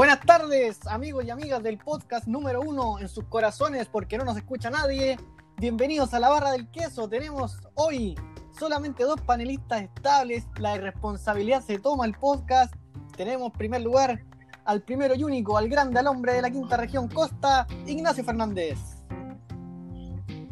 Buenas 0.00 0.20
tardes, 0.20 0.86
amigos 0.86 1.26
y 1.26 1.30
amigas 1.30 1.62
del 1.62 1.76
podcast 1.76 2.26
número 2.26 2.62
uno 2.62 2.98
en 2.98 3.06
sus 3.06 3.24
corazones, 3.24 3.86
porque 3.86 4.16
no 4.16 4.24
nos 4.24 4.34
escucha 4.38 4.70
nadie. 4.70 5.18
Bienvenidos 5.58 6.14
a 6.14 6.20
la 6.20 6.30
barra 6.30 6.52
del 6.52 6.70
queso. 6.70 7.06
Tenemos 7.06 7.58
hoy 7.74 8.14
solamente 8.58 9.04
dos 9.04 9.20
panelistas 9.20 9.82
estables. 9.82 10.46
La 10.58 10.74
irresponsabilidad 10.74 11.60
se 11.60 11.78
toma 11.78 12.06
el 12.06 12.14
podcast. 12.14 12.74
Tenemos 13.14 13.52
en 13.52 13.58
primer 13.58 13.82
lugar 13.82 14.24
al 14.64 14.80
primero 14.80 15.14
y 15.14 15.22
único, 15.22 15.58
al 15.58 15.68
grande, 15.68 16.00
al 16.00 16.06
hombre 16.06 16.32
de 16.32 16.40
la 16.40 16.50
quinta 16.50 16.78
región 16.78 17.06
Costa, 17.06 17.66
Ignacio 17.86 18.24
Fernández. 18.24 18.78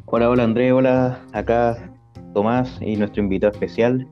Hola, 0.04 0.28
hola 0.28 0.44
André, 0.44 0.72
hola, 0.72 1.24
acá 1.32 1.90
Tomás 2.34 2.76
y 2.82 2.96
nuestro 2.96 3.22
invitado 3.22 3.54
especial. 3.54 4.06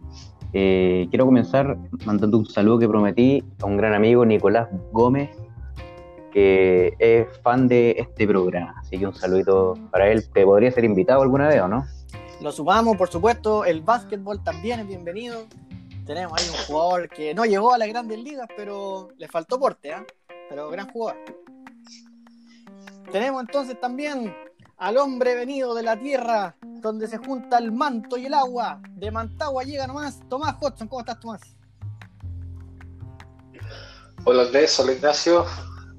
Eh, 0.52 1.06
quiero 1.10 1.27
comenzar 1.27 1.77
mandando 2.05 2.38
un 2.38 2.46
saludo 2.46 2.78
que 2.78 2.88
prometí 2.88 3.45
a 3.60 3.66
un 3.66 3.77
gran 3.77 3.95
amigo, 3.95 4.24
Nicolás 4.24 4.69
Gómez, 4.92 5.30
que 6.32 6.95
es 6.98 7.27
fan 7.42 7.69
de 7.69 7.96
este 7.98 8.27
programa. 8.27 8.74
Así 8.78 8.98
que 8.98 9.06
un 9.06 9.14
saludito 9.14 9.74
para 9.91 10.10
él. 10.10 10.28
¿Te 10.30 10.45
podría 10.45 10.70
ser 10.70 10.84
invitado 10.84 11.22
alguna 11.22 11.48
vez 11.48 11.60
o 11.60 11.69
no? 11.69 11.84
Lo 12.41 12.52
sumamos, 12.52 12.96
por 12.96 13.09
supuesto. 13.09 13.64
El 13.64 13.82
básquetbol 13.82 14.42
también 14.42 14.80
es 14.80 14.86
bienvenido. 14.86 15.46
Tenemos 16.05 16.41
ahí 16.41 16.48
un 16.50 16.64
jugador 16.66 17.08
que 17.08 17.34
no 17.34 17.44
llegó 17.44 17.72
a 17.72 17.78
las 17.78 17.88
grandes 17.88 18.19
ligas, 18.19 18.47
pero 18.56 19.08
le 19.19 19.28
faltó 19.28 19.58
porte, 19.58 19.91
¿eh? 19.91 20.06
Pero 20.48 20.70
gran 20.70 20.88
jugador. 20.91 21.16
Tenemos 23.10 23.41
entonces 23.41 23.80
también 23.80 24.34
al 24.77 24.97
hombre 24.98 25.34
venido 25.34 25.74
de 25.74 25.83
la 25.83 25.98
tierra, 25.98 26.55
donde 26.80 27.08
se 27.08 27.18
junta 27.18 27.58
el 27.58 27.72
manto 27.72 28.16
y 28.16 28.26
el 28.26 28.34
agua. 28.34 28.80
De 28.90 29.10
Mantagua 29.10 29.64
llega 29.64 29.86
nomás 29.86 30.20
Tomás 30.28 30.56
Hodgson. 30.60 30.88
¿Cómo 30.88 31.00
estás, 31.00 31.20
Tomás? 31.20 31.41
Hola 34.24 34.42
Andrés, 34.42 34.78
hola 34.80 34.92
Ignacio. 34.92 35.44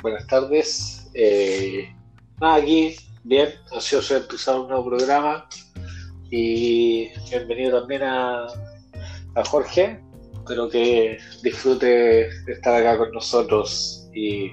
Buenas 0.02 0.28
tardes. 0.28 1.10
Eh, 1.14 1.96
aquí, 2.42 2.96
bien, 3.24 3.50
ansioso 3.74 4.16
de 4.16 4.20
empezar 4.22 4.60
un 4.60 4.68
nuevo 4.68 4.86
programa. 4.90 5.48
Y 6.30 7.10
bienvenido 7.30 7.80
también 7.80 8.04
a, 8.04 8.48
a 9.36 9.46
Jorge. 9.46 10.04
Espero 10.34 10.70
que 10.70 11.18
disfrute 11.44 11.86
de 11.88 12.54
estar 12.54 12.76
acá 12.76 12.98
con 12.98 13.12
nosotros 13.12 14.10
y 14.14 14.52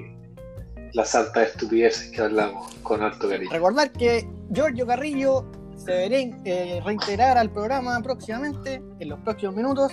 las 0.93 1.15
altas 1.15 1.49
estupideces 1.49 2.11
que 2.11 2.23
hablamos 2.23 2.73
con 2.83 3.03
alto 3.03 3.29
cariño. 3.29 3.51
Recordar 3.51 3.91
que 3.93 4.29
Giorgio 4.53 4.87
Carrillo 4.87 5.45
se 5.77 5.91
verá 5.93 6.17
eh, 6.45 6.81
reintegrar 6.85 7.39
al 7.39 7.51
programa 7.51 8.01
próximamente, 8.03 8.83
en 8.99 9.09
los 9.09 9.19
próximos 9.21 9.55
minutos. 9.57 9.93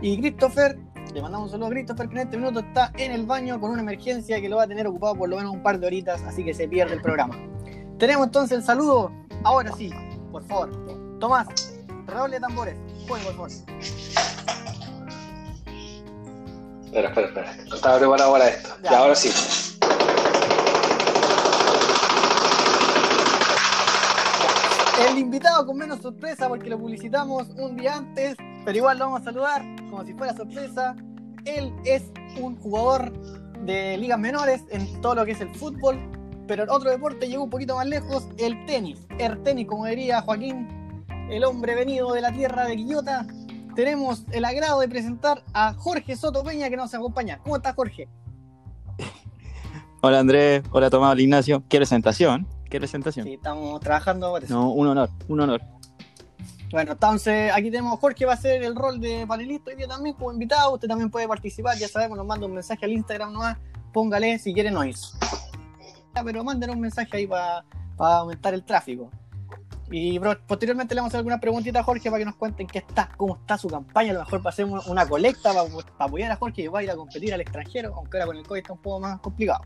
Y 0.00 0.18
Christopher, 0.18 0.78
le 1.14 1.22
mandamos 1.22 1.46
un 1.46 1.52
saludo 1.52 1.68
a 1.68 1.70
Christopher, 1.70 2.08
que 2.08 2.14
en 2.14 2.20
este 2.22 2.36
minuto 2.36 2.60
está 2.60 2.92
en 2.96 3.12
el 3.12 3.26
baño 3.26 3.60
con 3.60 3.70
una 3.70 3.82
emergencia 3.82 4.40
que 4.40 4.48
lo 4.48 4.56
va 4.56 4.64
a 4.64 4.66
tener 4.66 4.86
ocupado 4.86 5.14
por 5.16 5.28
lo 5.28 5.36
menos 5.36 5.52
un 5.52 5.62
par 5.62 5.78
de 5.78 5.86
horitas, 5.86 6.22
así 6.22 6.44
que 6.44 6.54
se 6.54 6.68
pierde 6.68 6.94
el 6.94 7.02
programa. 7.02 7.36
Tenemos 7.98 8.26
entonces 8.26 8.58
el 8.58 8.64
saludo, 8.64 9.12
ahora 9.44 9.72
sí, 9.72 9.90
por 10.30 10.44
favor. 10.44 11.18
Tomás, 11.18 11.46
redoble 12.06 12.36
de 12.36 12.40
tambores, 12.40 12.76
juegue 13.06 13.24
por 13.26 13.34
favor. 13.34 13.50
Espera, 16.84 17.08
espera, 17.08 17.26
espera. 17.28 17.56
No 17.68 17.74
estaba 17.74 17.98
preparado 17.98 18.32
para 18.32 18.48
esto. 18.48 18.68
Ya. 18.82 18.90
Y 18.90 18.94
ahora 18.94 19.14
sí. 19.14 19.71
El 25.00 25.18
invitado 25.18 25.66
con 25.66 25.78
menos 25.78 26.00
sorpresa 26.00 26.48
porque 26.48 26.68
lo 26.68 26.78
publicitamos 26.78 27.48
un 27.56 27.76
día 27.76 27.96
antes, 27.96 28.36
pero 28.64 28.76
igual 28.76 28.98
lo 28.98 29.06
vamos 29.06 29.22
a 29.22 29.24
saludar 29.24 29.62
como 29.88 30.04
si 30.04 30.12
fuera 30.12 30.36
sorpresa. 30.36 30.94
Él 31.46 31.72
es 31.84 32.04
un 32.38 32.56
jugador 32.56 33.10
de 33.64 33.96
ligas 33.96 34.18
menores 34.18 34.62
en 34.70 35.00
todo 35.00 35.14
lo 35.14 35.24
que 35.24 35.32
es 35.32 35.40
el 35.40 35.52
fútbol, 35.54 35.98
pero 36.46 36.64
en 36.64 36.70
otro 36.70 36.90
deporte 36.90 37.26
llegó 37.26 37.44
un 37.44 37.50
poquito 37.50 37.76
más 37.76 37.86
lejos, 37.86 38.28
el 38.38 38.66
tenis. 38.66 39.06
El 39.18 39.42
tenis, 39.42 39.66
como 39.66 39.86
diría 39.86 40.20
Joaquín, 40.20 40.68
el 41.30 41.44
hombre 41.44 41.74
venido 41.74 42.12
de 42.12 42.20
la 42.20 42.30
tierra 42.30 42.66
de 42.66 42.76
Quillota. 42.76 43.26
Tenemos 43.74 44.24
el 44.30 44.44
agrado 44.44 44.80
de 44.80 44.88
presentar 44.88 45.42
a 45.54 45.72
Jorge 45.72 46.16
Soto 46.16 46.44
Peña 46.44 46.68
que 46.68 46.76
nos 46.76 46.92
acompaña. 46.94 47.38
¿Cómo 47.38 47.56
estás, 47.56 47.74
Jorge? 47.74 48.08
Hola 50.02 50.18
Andrés, 50.18 50.62
hola 50.70 50.90
Tomás, 50.90 51.18
Ignacio. 51.18 51.62
¿Qué 51.68 51.78
presentación? 51.78 52.46
¿Qué 52.72 52.78
presentación? 52.78 53.26
Sí, 53.26 53.34
estamos 53.34 53.78
trabajando 53.80 54.30
por 54.30 54.42
eso. 54.42 54.54
No, 54.54 54.70
un 54.70 54.86
honor, 54.86 55.10
un 55.28 55.40
honor. 55.40 55.60
Bueno, 56.70 56.92
entonces 56.92 57.52
aquí 57.52 57.70
tenemos 57.70 58.00
Jorge, 58.00 58.24
va 58.24 58.32
a 58.32 58.36
ser 58.38 58.62
el 58.62 58.74
rol 58.74 58.98
de 58.98 59.26
panelista 59.26 59.72
hoy 59.72 59.76
día 59.76 59.86
también 59.86 60.14
como 60.14 60.32
invitado. 60.32 60.72
Usted 60.72 60.88
también 60.88 61.10
puede 61.10 61.28
participar, 61.28 61.76
ya 61.76 61.86
sabemos, 61.86 62.16
nos 62.16 62.26
manda 62.26 62.46
un 62.46 62.54
mensaje 62.54 62.86
al 62.86 62.92
Instagram 62.92 63.34
nomás. 63.34 63.58
Póngale 63.92 64.38
si 64.38 64.54
quiere 64.54 64.70
noise. 64.70 65.14
Pero 66.24 66.42
mándenos 66.42 66.74
un 66.74 66.80
mensaje 66.80 67.14
ahí 67.14 67.26
para 67.26 67.62
aumentar 67.98 68.54
el 68.54 68.64
tráfico. 68.64 69.10
Y 69.90 70.18
bro, 70.18 70.34
posteriormente 70.46 70.94
le 70.94 71.02
vamos 71.02 71.10
a 71.10 71.10
hacer 71.10 71.18
algunas 71.18 71.40
preguntitas 71.40 71.82
a 71.82 71.84
Jorge 71.84 72.10
para 72.10 72.20
que 72.20 72.24
nos 72.24 72.36
cuenten 72.36 72.66
qué 72.66 72.78
está, 72.78 73.10
cómo 73.18 73.36
está 73.36 73.58
su 73.58 73.68
campaña. 73.68 74.12
A 74.12 74.14
lo 74.14 74.20
mejor 74.20 74.42
pasemos 74.42 74.86
una 74.86 75.06
colecta 75.06 75.52
para, 75.52 75.68
para 75.68 76.06
apoyar 76.06 76.32
a 76.32 76.36
Jorge 76.36 76.62
y 76.62 76.68
va 76.68 76.78
a 76.78 76.84
ir 76.84 76.90
a 76.90 76.96
competir 76.96 77.34
al 77.34 77.42
extranjero, 77.42 77.94
aunque 77.94 78.16
ahora 78.16 78.28
con 78.28 78.36
el 78.38 78.46
COVID 78.46 78.60
está 78.60 78.72
un 78.72 78.80
poco 78.80 78.98
más 78.98 79.20
complicado. 79.20 79.60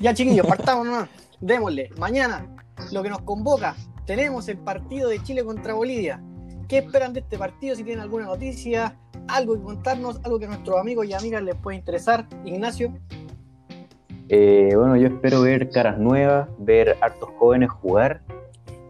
Ya 0.00 0.14
chiquillos, 0.14 0.46
partamos 0.46 0.86
nomás. 0.86 1.08
Démosle. 1.40 1.90
Mañana, 1.98 2.46
lo 2.92 3.02
que 3.02 3.10
nos 3.10 3.20
convoca, 3.22 3.74
tenemos 4.06 4.48
el 4.48 4.58
partido 4.58 5.08
de 5.08 5.20
Chile 5.22 5.44
contra 5.44 5.74
Bolivia. 5.74 6.22
¿Qué 6.68 6.78
esperan 6.78 7.12
de 7.12 7.20
este 7.20 7.36
partido? 7.36 7.74
Si 7.74 7.82
tienen 7.82 8.02
alguna 8.02 8.26
noticia, 8.26 8.96
algo 9.26 9.54
que 9.54 9.62
contarnos, 9.62 10.20
algo 10.22 10.38
que 10.38 10.44
a 10.44 10.48
nuestros 10.48 10.78
amigos 10.78 11.06
y 11.06 11.14
amigas 11.14 11.42
les 11.42 11.56
pueda 11.56 11.76
interesar. 11.76 12.26
Ignacio, 12.44 12.92
Eh, 14.28 14.72
bueno, 14.76 14.94
yo 14.96 15.08
espero 15.08 15.40
ver 15.40 15.70
caras 15.70 15.98
nuevas, 15.98 16.48
ver 16.58 16.96
hartos 17.00 17.30
jóvenes 17.38 17.70
jugar. 17.70 18.20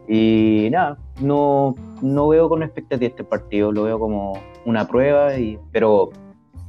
Y 0.07 0.67
nada, 0.71 0.97
no, 1.21 1.75
no 2.01 2.27
veo 2.27 2.49
con 2.49 2.61
expectativa 2.61 3.09
este 3.09 3.23
partido, 3.23 3.71
lo 3.71 3.83
veo 3.83 3.99
como 3.99 4.33
una 4.65 4.87
prueba, 4.87 5.37
y, 5.37 5.57
pero 5.71 6.09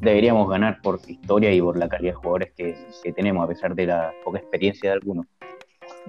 deberíamos 0.01 0.49
ganar 0.49 0.81
por 0.83 1.01
historia 1.07 1.53
y 1.53 1.61
por 1.61 1.77
la 1.77 1.89
calidad 1.89 2.13
de 2.13 2.17
jugadores 2.17 2.53
que, 2.57 2.77
que 3.03 3.13
tenemos, 3.13 3.45
a 3.45 3.49
pesar 3.49 3.75
de 3.75 3.87
la 3.87 4.13
poca 4.25 4.39
experiencia 4.39 4.91
de 4.91 4.95
algunos. 4.95 5.27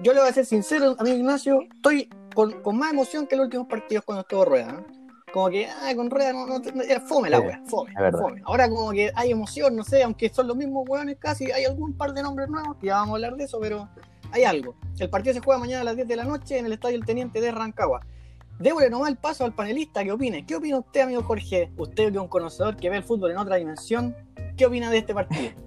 yo 0.02 0.12
le 0.12 0.20
voy 0.20 0.28
a 0.28 0.32
ser 0.32 0.46
sincero, 0.46 0.96
amigo 0.98 1.16
Ignacio, 1.16 1.60
estoy 1.74 2.08
con, 2.34 2.62
con 2.62 2.78
más 2.78 2.92
emoción 2.92 3.26
que 3.26 3.36
los 3.36 3.44
últimos 3.46 3.66
partidos 3.68 4.04
cuando 4.04 4.22
estuvo 4.22 4.44
Rueda. 4.44 4.72
¿no? 4.72 4.84
Como 5.32 5.48
que, 5.48 5.66
ah, 5.66 5.92
con 5.96 6.10
Rueda 6.10 6.32
no, 6.32 6.46
no, 6.46 6.58
no- 6.58 6.82
era 6.82 7.00
fome 7.00 7.30
la 7.30 7.40
wea, 7.40 7.62
fome, 7.66 7.92
fome. 8.18 8.42
Ahora 8.44 8.68
como 8.68 8.90
que 8.92 9.10
hay 9.14 9.30
emoción, 9.30 9.74
no 9.76 9.82
sé, 9.84 10.02
aunque 10.02 10.28
son 10.28 10.46
los 10.46 10.56
mismos 10.56 10.86
weones 10.88 11.16
casi, 11.18 11.50
hay 11.50 11.64
algún 11.64 11.94
par 11.96 12.12
de 12.12 12.22
nombres 12.22 12.48
nuevos, 12.48 12.76
ya 12.82 12.96
vamos 12.96 13.12
a 13.12 13.14
hablar 13.16 13.36
de 13.36 13.44
eso, 13.44 13.58
pero 13.60 13.88
hay 14.30 14.44
algo. 14.44 14.74
El 14.98 15.08
partido 15.10 15.34
se 15.34 15.40
juega 15.40 15.58
mañana 15.58 15.80
a 15.80 15.84
las 15.84 15.96
10 15.96 16.06
de 16.08 16.16
la 16.16 16.24
noche 16.24 16.58
en 16.58 16.66
el 16.66 16.72
Estadio 16.72 16.96
El 16.96 17.04
Teniente 17.06 17.40
de 17.40 17.50
Rancagua. 17.50 18.04
Démosle 18.58 18.90
nomás 18.90 19.10
el 19.10 19.16
paso 19.16 19.44
al 19.44 19.54
panelista, 19.54 20.04
¿qué 20.04 20.12
opine? 20.12 20.46
¿Qué 20.46 20.54
opina 20.56 20.78
usted, 20.78 21.00
amigo 21.02 21.22
Jorge? 21.22 21.72
Usted 21.76 22.10
que 22.10 22.16
es 22.16 22.22
un 22.22 22.28
conocedor 22.28 22.76
que 22.76 22.90
ve 22.90 22.96
el 22.98 23.02
fútbol 23.02 23.32
en 23.32 23.38
otra 23.38 23.56
dimensión, 23.56 24.14
¿qué 24.56 24.66
opina 24.66 24.90
de 24.90 24.98
este 24.98 25.14
partido? 25.14 25.50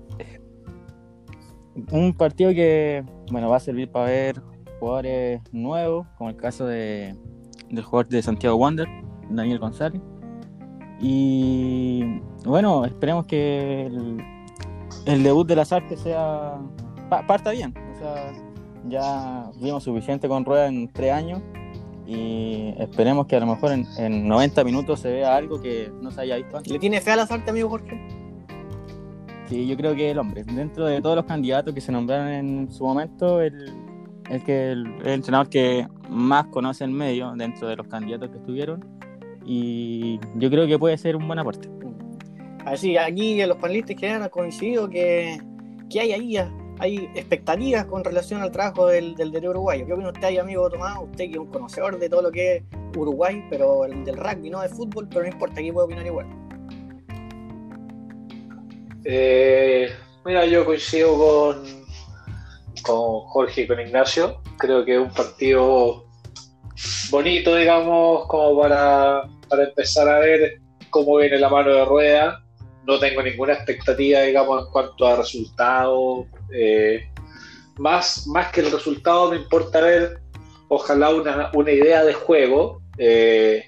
Un 1.92 2.14
partido 2.14 2.52
que, 2.52 3.04
bueno, 3.30 3.50
va 3.50 3.58
a 3.58 3.60
servir 3.60 3.92
para 3.92 4.06
ver 4.06 4.42
jugadores 4.80 5.42
nuevos, 5.52 6.08
como 6.18 6.30
el 6.30 6.38
caso 6.38 6.66
de, 6.66 7.18
del 7.70 7.84
jugador 7.84 8.08
de 8.08 8.22
Santiago 8.22 8.56
Wander, 8.56 8.88
Daniel 9.30 9.60
González. 9.60 10.02
Y 11.02 12.22
bueno, 12.46 12.86
esperemos 12.86 13.26
que 13.26 13.88
el, 15.06 15.24
debut 15.24 15.46
de 15.46 15.58
las 15.58 15.74
artes 15.74 16.00
sea 16.00 16.58
pa- 17.10 17.28
parta 17.28 17.52
bien. 17.52 17.74
Ya 18.88 19.52
vimos 19.60 19.84
suficiente 19.84 20.30
con 20.30 20.46
Rueda 20.46 20.68
en 20.68 20.88
tres 20.94 21.12
años 21.12 21.42
y 22.08 22.74
esperemos 22.78 23.26
que 23.28 23.36
a 23.36 23.40
lo 23.40 23.48
mejor 23.48 23.72
en, 23.72 23.86
en 23.98 24.28
90 24.28 24.64
minutos 24.64 25.00
se 25.00 25.12
vea 25.12 25.36
algo 25.36 25.60
que 25.62 25.92
no 26.02 26.12
se 26.12 26.22
haya 26.22 26.36
visto 26.38 26.58
antes. 26.58 26.72
¿Le 26.72 26.80
tiene 26.80 27.02
fe 27.02 27.12
a 27.12 27.16
la 27.16 27.28
suerte, 27.28 27.50
amigo 27.50 27.70
Jorge? 27.70 28.00
Sí, 29.48 29.68
yo 29.68 29.78
creo 29.78 29.96
que 29.96 30.12
el 30.12 30.18
hombre, 30.18 30.44
dentro 30.44 30.86
de 30.86 31.02
todos 31.02 31.16
los 31.16 31.26
candidatos 31.26 31.74
que 31.74 31.82
se 31.82 31.92
nombraron 31.92 32.28
en 32.28 32.72
su 32.72 32.84
momento, 32.84 33.42
el, 33.42 33.72
el 34.30 34.44
que 34.44 34.72
el, 34.72 34.86
el 35.04 35.08
entrenador 35.08 35.50
que 35.50 35.88
más 36.10 36.48
conoce 36.48 36.84
el 36.84 36.92
medio 36.92 37.34
dentro 37.36 37.68
de 37.68 37.76
los 37.76 37.88
candidatos 37.88 38.30
que 38.30 38.38
estuvieron. 38.38 38.84
Y 39.46 40.20
yo 40.36 40.50
creo 40.50 40.66
que 40.66 40.80
puede 40.80 40.98
ser 40.98 41.16
un 41.16 41.28
buen 41.28 41.38
aporte. 41.38 41.70
Así, 42.66 42.98
aquí 42.98 43.44
los 43.46 43.58
panelistas 43.58 43.96
que 43.96 44.10
han 44.10 44.28
coincidido 44.30 44.90
que, 44.90 45.40
que 45.90 46.00
hay 46.00 46.14
ahí 46.14 46.38
hay 46.80 47.10
expectativas 47.16 47.86
con 47.86 48.04
relación 48.04 48.42
al 48.42 48.52
trabajo 48.52 48.88
del, 48.88 49.16
del, 49.16 49.32
del 49.32 49.48
uruguayo. 49.48 49.86
¿Qué 49.86 49.94
opina 49.94 50.10
usted 50.10 50.24
ahí, 50.24 50.38
amigo 50.38 50.70
Tomás? 50.70 50.98
Usted 51.02 51.26
que 51.26 51.32
es 51.32 51.38
un 51.38 51.48
conocedor 51.48 51.98
de 51.98 52.10
todo 52.10 52.24
lo 52.24 52.32
que 52.32 52.58
es 52.58 52.64
Uruguay, 52.98 53.44
pero 53.50 53.86
el, 53.86 54.04
del 54.04 54.18
rugby, 54.18 54.50
no 54.50 54.62
de 54.62 54.70
fútbol, 54.70 55.08
pero 55.10 55.22
no 55.22 55.28
importa, 55.28 55.60
aquí 55.60 55.72
puede 55.72 55.86
opinar 55.86 56.06
igual. 56.06 56.28
Eh, 59.04 59.90
mira, 60.26 60.46
yo 60.46 60.66
coincido 60.66 61.18
con, 61.18 61.64
con 62.84 63.20
Jorge 63.28 63.62
y 63.62 63.68
con 63.68 63.80
Ignacio. 63.80 64.42
Creo 64.58 64.84
que 64.84 64.96
es 64.96 65.00
un 65.00 65.12
partido 65.12 66.06
bonito, 67.10 67.56
digamos, 67.56 68.28
como 68.28 68.62
para, 68.62 69.24
para 69.50 69.66
empezar 69.66 70.10
a 70.10 70.20
ver 70.20 70.60
cómo 70.90 71.18
viene 71.18 71.38
la 71.38 71.50
mano 71.50 71.72
de 71.72 71.86
rueda. 71.86 72.42
No 72.88 73.00
tengo 73.00 73.22
ninguna 73.22 73.54
expectativa, 73.54 74.22
digamos, 74.22 74.66
en 74.66 74.72
cuanto 74.72 75.08
a 75.08 75.16
resultados 75.18 76.28
Eh, 76.52 77.10
más, 77.78 78.28
más 78.28 78.52
que 78.52 78.62
el 78.62 78.72
resultado 78.72 79.32
me 79.32 79.38
importa 79.38 79.82
ver, 79.82 80.20
ojalá, 80.68 81.10
una, 81.10 81.52
una 81.54 81.72
idea 81.72 82.04
de 82.04 82.14
juego. 82.14 82.82
Eh, 82.98 83.64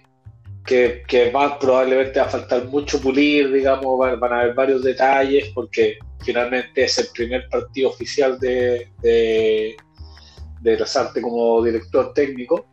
que, 0.65 1.03
que, 1.07 1.31
va 1.31 1.57
probablemente 1.57 2.19
a 2.19 2.25
faltar 2.25 2.65
mucho 2.65 3.00
pulir, 3.00 3.53
digamos, 3.53 3.97
van, 3.97 4.19
van, 4.19 4.33
a 4.33 4.39
haber 4.41 4.53
varios 4.53 4.83
detalles, 4.83 5.50
porque 5.56 5.97
finalmente 6.19 6.83
es 6.83 6.97
el 6.97 7.07
primer 7.13 7.47
partido 7.47 7.89
oficial 7.89 8.38
de, 8.38 8.91
de, 9.01 9.77
de 10.59 10.77
Lasarte 10.77 11.21
como 11.21 11.63
director 11.63 12.13
técnico. 12.13 12.68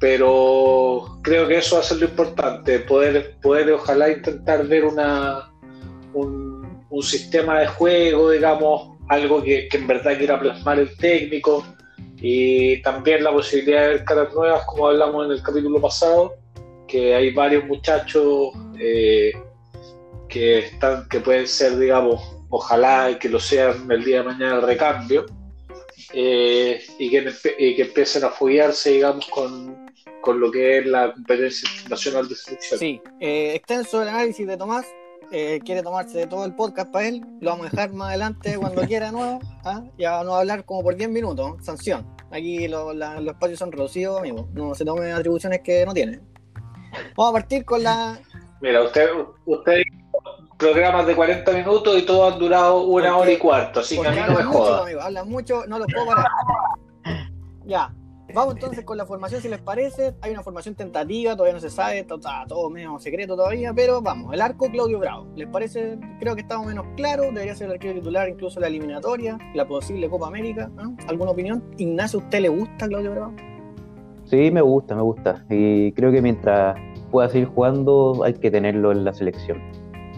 Pero 0.00 1.20
creo 1.22 1.46
que 1.46 1.58
eso 1.58 1.76
va 1.76 1.82
a 1.82 1.84
ser 1.84 1.98
lo 1.98 2.06
importante, 2.06 2.80
poder, 2.80 3.36
poder 3.40 3.72
ojalá 3.72 4.10
intentar 4.10 4.66
ver 4.66 4.84
una, 4.84 5.52
un, 6.14 6.84
un 6.90 7.02
sistema 7.02 7.60
de 7.60 7.66
juego, 7.68 8.30
digamos, 8.30 8.97
algo 9.08 9.42
que, 9.42 9.68
que, 9.68 9.76
en 9.76 9.86
verdad 9.86 10.16
quiera 10.18 10.38
plasmar 10.38 10.78
el 10.78 10.96
técnico 10.96 11.64
y 12.20 12.82
también 12.82 13.24
la 13.24 13.32
posibilidad 13.32 13.82
de 13.82 13.88
ver 13.88 14.04
caras 14.04 14.34
nuevas, 14.34 14.64
como 14.66 14.88
hablamos 14.88 15.26
en 15.26 15.32
el 15.32 15.42
capítulo 15.42 15.80
pasado, 15.80 16.34
que 16.86 17.14
hay 17.14 17.32
varios 17.32 17.64
muchachos 17.66 18.50
eh, 18.78 19.32
que 20.28 20.58
están, 20.58 21.08
que 21.08 21.20
pueden 21.20 21.46
ser, 21.46 21.78
digamos, 21.78 22.20
ojalá 22.50 23.10
y 23.10 23.16
que 23.16 23.28
lo 23.28 23.38
sean 23.38 23.90
el 23.90 24.04
día 24.04 24.18
de 24.18 24.24
mañana 24.24 24.56
el 24.56 24.62
recambio, 24.62 25.26
eh, 26.12 26.82
y, 26.98 27.10
que, 27.10 27.32
y 27.58 27.76
que 27.76 27.82
empiecen 27.82 28.24
a 28.24 28.30
foguearse, 28.30 28.92
digamos, 28.92 29.26
con, 29.28 29.86
con 30.20 30.40
lo 30.40 30.50
que 30.50 30.78
es 30.78 30.86
la 30.86 31.12
competencia 31.12 31.68
internacional 31.70 32.28
de 32.28 32.34
selección. 32.34 32.80
Sí, 32.80 33.00
eh, 33.20 33.54
extenso 33.54 34.02
el 34.02 34.08
análisis 34.08 34.46
de 34.46 34.56
Tomás, 34.56 34.86
eh, 35.30 35.60
quiere 35.64 35.82
tomarse 35.82 36.26
todo 36.26 36.44
el 36.44 36.54
podcast 36.54 36.90
para 36.90 37.08
él, 37.08 37.24
lo 37.40 37.50
vamos 37.50 37.66
a 37.66 37.70
dejar 37.70 37.92
más 37.92 38.08
adelante 38.08 38.56
cuando 38.58 38.82
quiera 38.86 39.06
de 39.06 39.12
nuevo. 39.12 39.38
¿ah? 39.64 39.82
Ya 39.98 40.12
vamos 40.12 40.34
a 40.34 40.38
hablar 40.40 40.64
como 40.64 40.82
por 40.82 40.96
10 40.96 41.10
minutos, 41.10 41.64
sanción. 41.64 42.06
Aquí 42.30 42.68
lo, 42.68 42.92
la, 42.92 43.20
los 43.20 43.34
espacios 43.34 43.58
son 43.58 43.72
reducidos, 43.72 44.18
amigo. 44.18 44.48
No 44.52 44.74
se 44.74 44.84
tomen 44.84 45.12
atribuciones 45.12 45.60
que 45.62 45.84
no 45.86 45.94
tiene. 45.94 46.20
Vamos 47.16 47.30
a 47.30 47.32
partir 47.32 47.64
con 47.64 47.82
la. 47.82 48.18
Mira, 48.60 48.82
usted, 48.82 49.08
usted 49.46 49.82
programas 50.58 51.06
de 51.06 51.14
40 51.14 51.52
minutos 51.52 51.96
y 51.96 52.02
todos 52.02 52.32
han 52.32 52.38
durado 52.40 52.82
una 52.84 53.08
Porque- 53.10 53.20
hora 53.22 53.32
y 53.32 53.38
cuarto, 53.38 53.80
así 53.80 53.98
que 54.00 54.08
a 54.08 54.10
mí 54.10 54.16
no 54.26 54.26
me 54.38 54.44
mucho, 54.44 54.58
joda. 54.58 54.82
amigo, 54.82 55.00
hablan 55.00 55.28
mucho, 55.28 55.64
no 55.68 55.78
los 55.78 55.86
puedo 55.92 56.06
parar. 56.06 56.26
Ya. 57.64 57.94
Vamos 58.34 58.54
entonces 58.54 58.84
con 58.84 58.96
la 58.98 59.06
formación, 59.06 59.40
si 59.40 59.48
les 59.48 59.60
parece. 59.60 60.14
Hay 60.20 60.32
una 60.32 60.42
formación 60.42 60.74
tentativa, 60.74 61.32
todavía 61.32 61.54
no 61.54 61.60
se 61.60 61.70
sabe, 61.70 62.00
está, 62.00 62.16
está 62.16 62.44
todo 62.46 62.68
medio 62.68 62.98
secreto 62.98 63.36
todavía, 63.36 63.72
pero 63.72 64.02
vamos, 64.02 64.34
el 64.34 64.40
arco 64.40 64.70
Claudio 64.70 64.98
Bravo. 64.98 65.26
¿Les 65.34 65.48
parece? 65.48 65.98
Creo 66.20 66.34
que 66.34 66.42
estamos 66.42 66.66
menos 66.66 66.86
claro, 66.96 67.24
debería 67.24 67.54
ser 67.54 67.68
el 67.68 67.74
arquero 67.74 67.94
titular 67.94 68.28
incluso 68.28 68.60
la 68.60 68.66
eliminatoria, 68.66 69.38
la 69.54 69.66
posible 69.66 70.08
Copa 70.08 70.26
América. 70.26 70.70
¿no? 70.76 70.96
¿Alguna 71.06 71.30
opinión? 71.30 71.64
Ignacio, 71.78 72.20
¿a 72.20 72.22
usted 72.22 72.40
le 72.40 72.48
gusta 72.48 72.86
Claudio 72.86 73.12
Bravo? 73.12 73.34
Sí, 74.26 74.50
me 74.50 74.60
gusta, 74.60 74.94
me 74.94 75.02
gusta. 75.02 75.44
Y 75.48 75.92
creo 75.92 76.12
que 76.12 76.20
mientras 76.20 76.78
pueda 77.10 77.30
seguir 77.30 77.48
jugando, 77.48 78.22
hay 78.24 78.34
que 78.34 78.50
tenerlo 78.50 78.92
en 78.92 79.04
la 79.04 79.14
selección, 79.14 79.58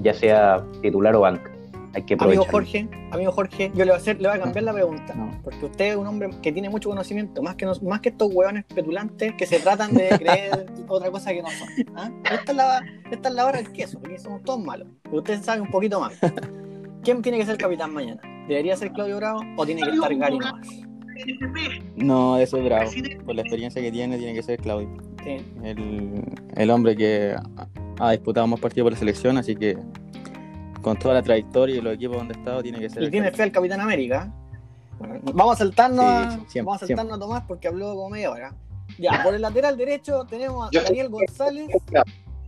ya 0.03 0.13
sea 0.13 0.65
titular 0.83 1.15
o 1.15 1.21
banca. 1.21 1.50
Hay 1.93 2.03
que 2.05 2.17
Amigo. 2.21 2.45
Jorge, 2.49 2.89
amigo 3.11 3.33
Jorge, 3.33 3.71
yo 3.75 3.85
le 3.85 3.91
voy 3.91 3.93
a 3.93 3.97
hacer, 3.97 4.21
le 4.21 4.29
voy 4.29 4.39
a 4.39 4.41
cambiar 4.41 4.63
la 4.65 4.73
pregunta, 4.73 5.13
No. 5.15 5.31
porque 5.43 5.65
usted 5.67 5.87
es 5.91 5.97
un 5.97 6.07
hombre 6.07 6.31
que 6.41 6.53
tiene 6.53 6.69
mucho 6.71 6.89
conocimiento, 6.89 7.43
más 7.43 7.57
que 7.57 7.65
nos- 7.65 7.83
más 7.83 8.01
que 8.01 8.11
estos 8.11 8.33
hueones 8.33 8.65
petulantes 8.65 9.33
que 9.37 9.45
se 9.47 9.59
tratan 9.59 9.93
de 9.95 10.09
creer 10.11 10.67
otra 10.89 11.11
cosa 11.11 11.33
que 11.33 11.43
no 11.43 11.49
son. 11.51 11.69
¿ah? 11.97 12.11
Esta 12.33 12.53
es 12.53 12.57
la, 12.57 12.81
esta 13.11 13.29
es 13.29 13.35
la 13.35 13.45
hora 13.47 13.59
del 13.61 13.73
queso, 13.73 13.99
aquí 14.05 14.19
somos 14.19 14.43
todos 14.45 14.61
malos. 14.61 14.87
Pero 15.03 15.17
usted 15.19 15.43
sabe 15.43 15.61
un 15.63 15.71
poquito 15.71 15.99
más. 16.01 16.13
¿Quién 17.03 17.23
tiene 17.23 17.39
que 17.39 17.47
ser 17.47 17.57
capitán 17.59 17.93
mañana? 17.93 18.21
¿Debería 18.47 18.77
ser 18.77 18.93
Claudio 18.93 19.17
Bravo 19.17 19.41
o 19.57 19.67
tiene 19.67 19.83
que 19.83 19.91
estar 19.91 20.15
Gary? 20.15 20.39
No, 21.97 22.39
eso 22.39 22.57
es 22.59 22.65
bravo. 22.65 22.91
Por 23.27 23.35
la 23.35 23.43
experiencia 23.43 23.83
que 23.83 23.91
tiene, 23.93 24.17
tiene 24.19 24.35
que 24.35 24.43
ser 24.43 24.59
Claudio. 24.61 24.89
Sí. 25.25 25.37
El, 25.63 26.23
el 26.57 26.71
hombre 26.71 26.97
que 26.97 27.35
ha 27.99 28.11
disputado 28.13 28.47
más 28.47 28.61
partidos 28.61 28.87
por 28.87 28.93
la 28.93 28.99
selección, 28.99 29.37
así 29.37 29.55
que 29.55 29.77
con 30.83 30.99
toda 30.99 31.15
la 31.15 31.23
trayectoria 31.23 31.77
y 31.77 31.81
los 31.81 31.95
equipos 31.95 32.17
donde 32.17 32.35
ha 32.35 32.39
estado, 32.39 32.63
tiene 32.63 32.79
que 32.81 32.91
ser. 32.91 33.03
Y 33.03 33.07
el 33.07 33.11
tiene 33.11 33.27
capitán. 33.27 33.37
fe 33.37 33.43
al 33.45 33.53
Capitán 33.53 33.81
América. 33.81 34.33
Bueno, 34.99 35.21
vamos 35.33 35.55
a 35.55 35.59
saltarnos, 35.59 36.35
Sí, 36.35 36.41
siempre, 36.49 36.63
vamos 36.63 36.83
a 36.83 36.87
saltarnos 36.87 37.17
a 37.17 37.21
Tomás 37.21 37.45
porque 37.47 37.69
habló 37.69 37.95
como 37.95 38.11
media 38.11 38.31
hora. 38.31 38.55
Ya, 38.99 39.23
por 39.23 39.35
el 39.35 39.41
lateral 39.43 39.77
derecho 39.77 40.25
tenemos 40.29 40.69
a 40.69 40.83
Daniel 40.83 41.09
González, 41.09 41.69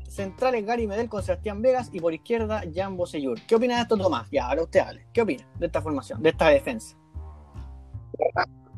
centrales 0.08 0.66
Gary 0.66 0.86
Medel 0.86 1.08
con 1.08 1.22
Sebastián 1.22 1.62
Vegas 1.62 1.88
y 1.92 2.00
por 2.00 2.12
izquierda 2.12 2.62
Jan 2.74 2.96
Bosellur. 2.96 3.40
¿Qué 3.46 3.54
opina 3.54 3.76
de 3.76 3.82
esto, 3.82 3.96
Tomás? 3.96 4.28
Ya, 4.30 4.48
ahora 4.48 4.62
usted 4.64 4.80
hable. 4.80 5.06
¿Qué 5.12 5.22
opina 5.22 5.46
de 5.58 5.66
esta 5.66 5.80
formación, 5.80 6.22
de 6.22 6.30
esta 6.30 6.48
defensa? 6.48 6.96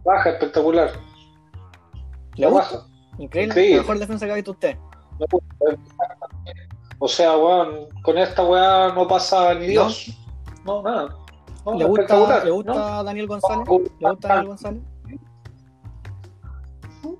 Baja 0.05 0.31
espectacular. 0.31 0.91
¿Le 2.37 2.47
La 2.47 2.51
gusta? 2.53 2.87
Increíble. 3.19 3.53
Increíble. 3.53 3.77
La 3.77 3.83
mejor 3.83 3.99
defensa 3.99 4.27
que 4.27 4.33
ha 4.33 4.35
visto 4.37 4.51
usted. 4.53 4.77
O 7.05 7.09
sea, 7.09 7.37
weón, 7.37 7.87
con 8.03 8.17
esta 8.17 8.43
weá 8.43 8.91
no 8.95 9.07
pasa 9.07 9.53
ni 9.53 9.67
Dios. 9.67 10.07
No, 10.65 10.81
nada. 10.81 11.15
No, 11.67 11.75
¿Le 11.75 11.85
gusta, 11.85 12.43
¿le 12.43 12.51
gusta 12.51 12.73
¿no? 12.73 13.05
Daniel 13.05 13.27
González? 13.27 13.69
¿Le 13.69 14.09
gusta 14.09 14.29
Daniel 14.29 14.49
González? 14.49 14.83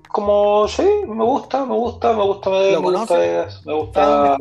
Como, 0.09 0.67
sí, 0.67 0.87
me 1.07 1.23
gusta, 1.23 1.65
me 1.67 1.75
gusta, 1.75 2.13
me 2.13 2.23
gusta, 2.23 2.49
me, 2.49 2.71
¿Lo 2.71 2.81
me 2.81 2.97
gusta, 2.97 3.13
me 3.15 3.47
¿Sabe 3.51 3.77
gusta. 3.77 4.37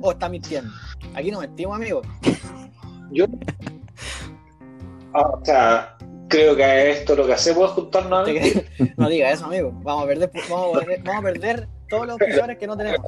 ¿O 0.00 0.10
está 0.10 0.28
mintiendo? 0.30 0.70
Aquí 1.14 1.30
no 1.30 1.40
mentimos, 1.40 1.76
amigo. 1.76 2.00
Yo, 3.10 3.26
Ah, 5.12 5.20
o 5.38 5.44
sea, 5.44 5.98
creo 6.28 6.56
que 6.56 6.90
esto 6.92 7.14
lo 7.14 7.26
que 7.26 7.34
hacemos 7.34 7.64
es 7.68 7.70
juntarnos 7.72 8.20
a 8.20 8.24
¿Te 8.24 8.32
mentir. 8.32 8.70
crees? 8.74 8.98
No 8.98 9.10
diga 9.10 9.30
eso, 9.32 9.44
amigo. 9.44 9.70
Vamos 9.82 10.04
a 10.04 10.06
perder, 10.06 10.30
vamos 10.48 10.76
a 10.76 10.78
perder, 10.80 11.02
vamos 11.02 11.20
a 11.20 11.24
perder 11.24 11.68
todos 11.90 12.06
los 12.06 12.16
oficiales 12.16 12.56
que 12.56 12.66
no 12.66 12.74
tenemos. 12.74 13.00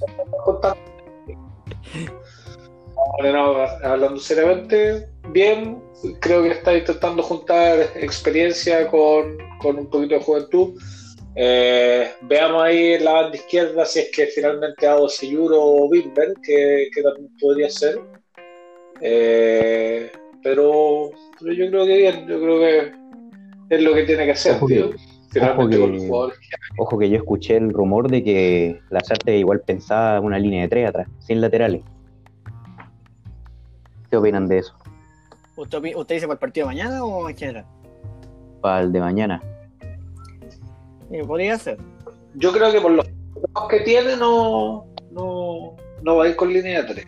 Juntar- 1.71 3.33
No, 3.33 3.33
no, 3.33 3.67
hablando 3.83 4.21
seriamente, 4.21 5.09
bien, 5.29 5.83
creo 6.21 6.43
que 6.43 6.51
está 6.51 6.77
intentando 6.77 7.23
juntar 7.23 7.81
experiencia 7.97 8.87
con, 8.89 9.39
con 9.61 9.79
un 9.79 9.89
poquito 9.91 10.15
de 10.15 10.21
juventud. 10.23 10.81
Eh, 11.37 12.11
veamos 12.23 12.63
ahí 12.63 12.95
en 12.95 13.05
la 13.05 13.13
banda 13.13 13.37
izquierda 13.37 13.85
si 13.87 14.01
es 14.01 14.11
que 14.11 14.27
finalmente 14.27 14.87
hago 14.87 15.09
Seyuro 15.09 15.63
o 15.63 15.87
Wilber, 15.87 16.35
que, 16.43 16.89
que 16.93 17.03
también 17.03 17.29
podría 17.41 17.71
ser. 17.71 18.01
Eh, 19.01 20.11
pero, 20.43 21.11
pero 21.39 21.53
yo 21.53 21.69
creo 21.71 21.87
que 21.87 21.97
bien, 21.97 22.27
yo 22.27 22.41
creo 22.41 22.61
que 22.61 22.93
es 23.75 23.83
lo 23.83 23.95
que 23.95 24.03
tiene 24.03 24.25
que 24.27 24.33
hacer, 24.33 24.59
tío. 24.67 24.91
Ojo 25.37 25.69
que-. 25.69 26.11
Ojo 26.79 27.03
yo 27.03 27.17
escuché 27.17 27.57
el 27.57 27.73
rumor 27.73 28.11
de 28.11 28.25
que 28.25 28.81
Lazarte 28.91 29.37
igual 29.37 29.61
pensaba 29.61 30.21
una 30.21 30.39
línea 30.39 30.63
de 30.63 30.69
tres 30.69 30.89
atrás, 30.89 31.09
sin 31.21 31.41
laterales. 31.41 31.83
¿Qué 34.11 34.17
opinan 34.17 34.49
de 34.49 34.59
eso? 34.59 34.75
¿Usted, 35.57 35.81
dice 35.83 36.27
para 36.27 36.33
el 36.33 36.39
partido 36.39 36.67
de 36.67 36.75
mañana 36.75 37.05
o 37.05 37.29
en 37.29 37.37
general? 37.37 37.67
Para 38.61 38.81
el 38.81 38.93
de 38.93 39.01
mañana. 39.01 39.43
Podría 41.27 41.59
ser. 41.59 41.79
Yo 42.35 42.53
creo 42.53 42.73
que 42.73 42.81
por 42.81 42.93
los 42.93 43.07
que 43.69 43.81
tiene 43.81 44.17
no, 44.17 44.87
no, 45.11 45.77
no 46.03 46.17
va 46.17 46.25
a 46.25 46.29
ir 46.29 46.37
con 46.37 46.53
línea 46.53 46.83
de 46.83 46.95
tres. 46.95 47.07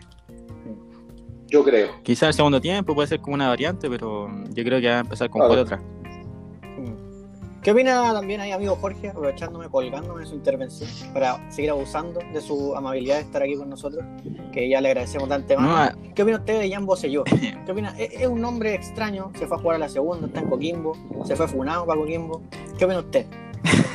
Yo 1.49 1.65
creo. 1.65 1.91
Quizá 2.03 2.29
el 2.29 2.35
segundo 2.35 2.61
tiempo 2.61 2.95
puede 2.95 3.09
ser 3.09 3.21
como 3.21 3.35
una 3.35 3.49
variante, 3.49 3.89
pero 3.91 4.29
yo 4.51 4.65
creo 4.65 4.81
que 4.81 4.89
va 4.89 4.97
a 4.97 5.01
empezar 5.01 5.29
con 5.29 5.41
cuatro 5.41 5.63
atrás. 5.63 5.81
¿Qué 7.63 7.71
opina 7.71 8.13
también 8.13 8.41
ahí, 8.41 8.51
amigo 8.51 8.77
Jorge, 8.81 9.11
aprovechándome, 9.11 9.69
colgándome 9.69 10.23
de 10.23 10.27
su 10.27 10.35
intervención, 10.35 10.91
para 11.13 11.49
seguir 11.49 11.71
abusando 11.71 12.19
de 12.33 12.41
su 12.41 12.75
amabilidad 12.75 13.17
de 13.17 13.23
estar 13.23 13.41
aquí 13.41 13.55
con 13.55 13.71
nosotros, 13.71 14.05
que 14.53 14.69
ya 14.69 14.81
le 14.81 14.89
agradecemos 14.89 15.29
de 15.29 15.37
antemano? 15.37 15.69
No, 15.69 15.77
ah, 15.77 15.95
¿Qué 16.13 16.23
opina 16.23 16.39
usted 16.39 16.59
de 16.59 16.71
Jan 16.71 16.85
Boselló? 16.85 17.23
¿Qué 17.65 17.71
opina? 17.71 17.95
Es, 17.97 18.21
es 18.21 18.27
un 18.27 18.41
nombre 18.41 18.75
extraño, 18.75 19.31
se 19.39 19.47
fue 19.47 19.57
a 19.57 19.61
jugar 19.61 19.77
a 19.77 19.79
la 19.79 19.89
segunda, 19.89 20.27
está 20.27 20.41
en 20.41 20.51
Coquimbo, 20.51 20.97
se 21.25 21.37
fue 21.37 21.47
funado 21.47 21.87
para 21.87 22.01
Coquimbo. 22.01 22.43
¿Qué 22.77 22.85
opina 22.85 22.99
usted? 22.99 23.27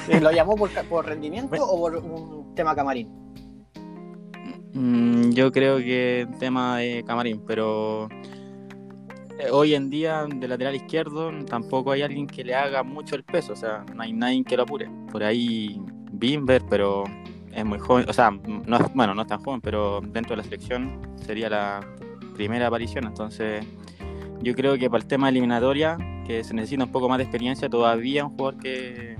¿Lo 0.21 0.31
llamó 0.31 0.55
por, 0.55 0.69
por 0.87 1.05
rendimiento 1.05 1.61
o 1.61 1.77
por 1.77 1.97
un 1.97 2.55
tema 2.55 2.73
camarín? 2.73 3.09
Mm, 4.73 5.31
yo 5.31 5.51
creo 5.51 5.77
que 5.79 6.27
tema 6.39 6.77
de 6.77 7.03
Camarín, 7.05 7.41
pero 7.45 8.07
eh, 8.11 8.36
hoy 9.51 9.75
en 9.75 9.89
día 9.89 10.25
de 10.27 10.47
lateral 10.47 10.75
izquierdo 10.75 11.31
tampoco 11.45 11.91
hay 11.91 12.01
alguien 12.01 12.27
que 12.27 12.43
le 12.43 12.55
haga 12.55 12.83
mucho 12.83 13.15
el 13.15 13.23
peso, 13.23 13.53
o 13.53 13.55
sea, 13.55 13.85
no 13.95 14.01
hay 14.03 14.13
nadie 14.13 14.43
que 14.43 14.57
lo 14.57 14.63
apure. 14.63 14.89
Por 15.11 15.23
ahí 15.23 15.81
Bimber, 16.11 16.63
pero 16.69 17.03
es 17.51 17.65
muy 17.65 17.79
joven, 17.79 18.05
o 18.09 18.13
sea, 18.13 18.31
no, 18.31 18.77
es- 18.77 18.93
bueno, 18.93 19.13
no 19.13 19.21
es 19.23 19.27
tan 19.27 19.43
joven, 19.43 19.61
pero 19.61 20.01
dentro 20.01 20.31
de 20.31 20.37
la 20.37 20.43
selección 20.43 20.99
sería 21.15 21.49
la 21.49 21.79
primera 22.35 22.67
aparición, 22.67 23.05
entonces 23.05 23.65
yo 24.41 24.53
creo 24.55 24.77
que 24.77 24.89
para 24.89 25.01
el 25.01 25.07
tema 25.07 25.27
de 25.27 25.31
eliminatoria, 25.31 25.97
que 26.25 26.43
se 26.43 26.53
necesita 26.53 26.83
un 26.83 26.91
poco 26.91 27.07
más 27.09 27.17
de 27.17 27.23
experiencia, 27.23 27.69
todavía 27.69 28.25
un 28.25 28.31
jugador 28.37 28.57
que, 28.61 29.17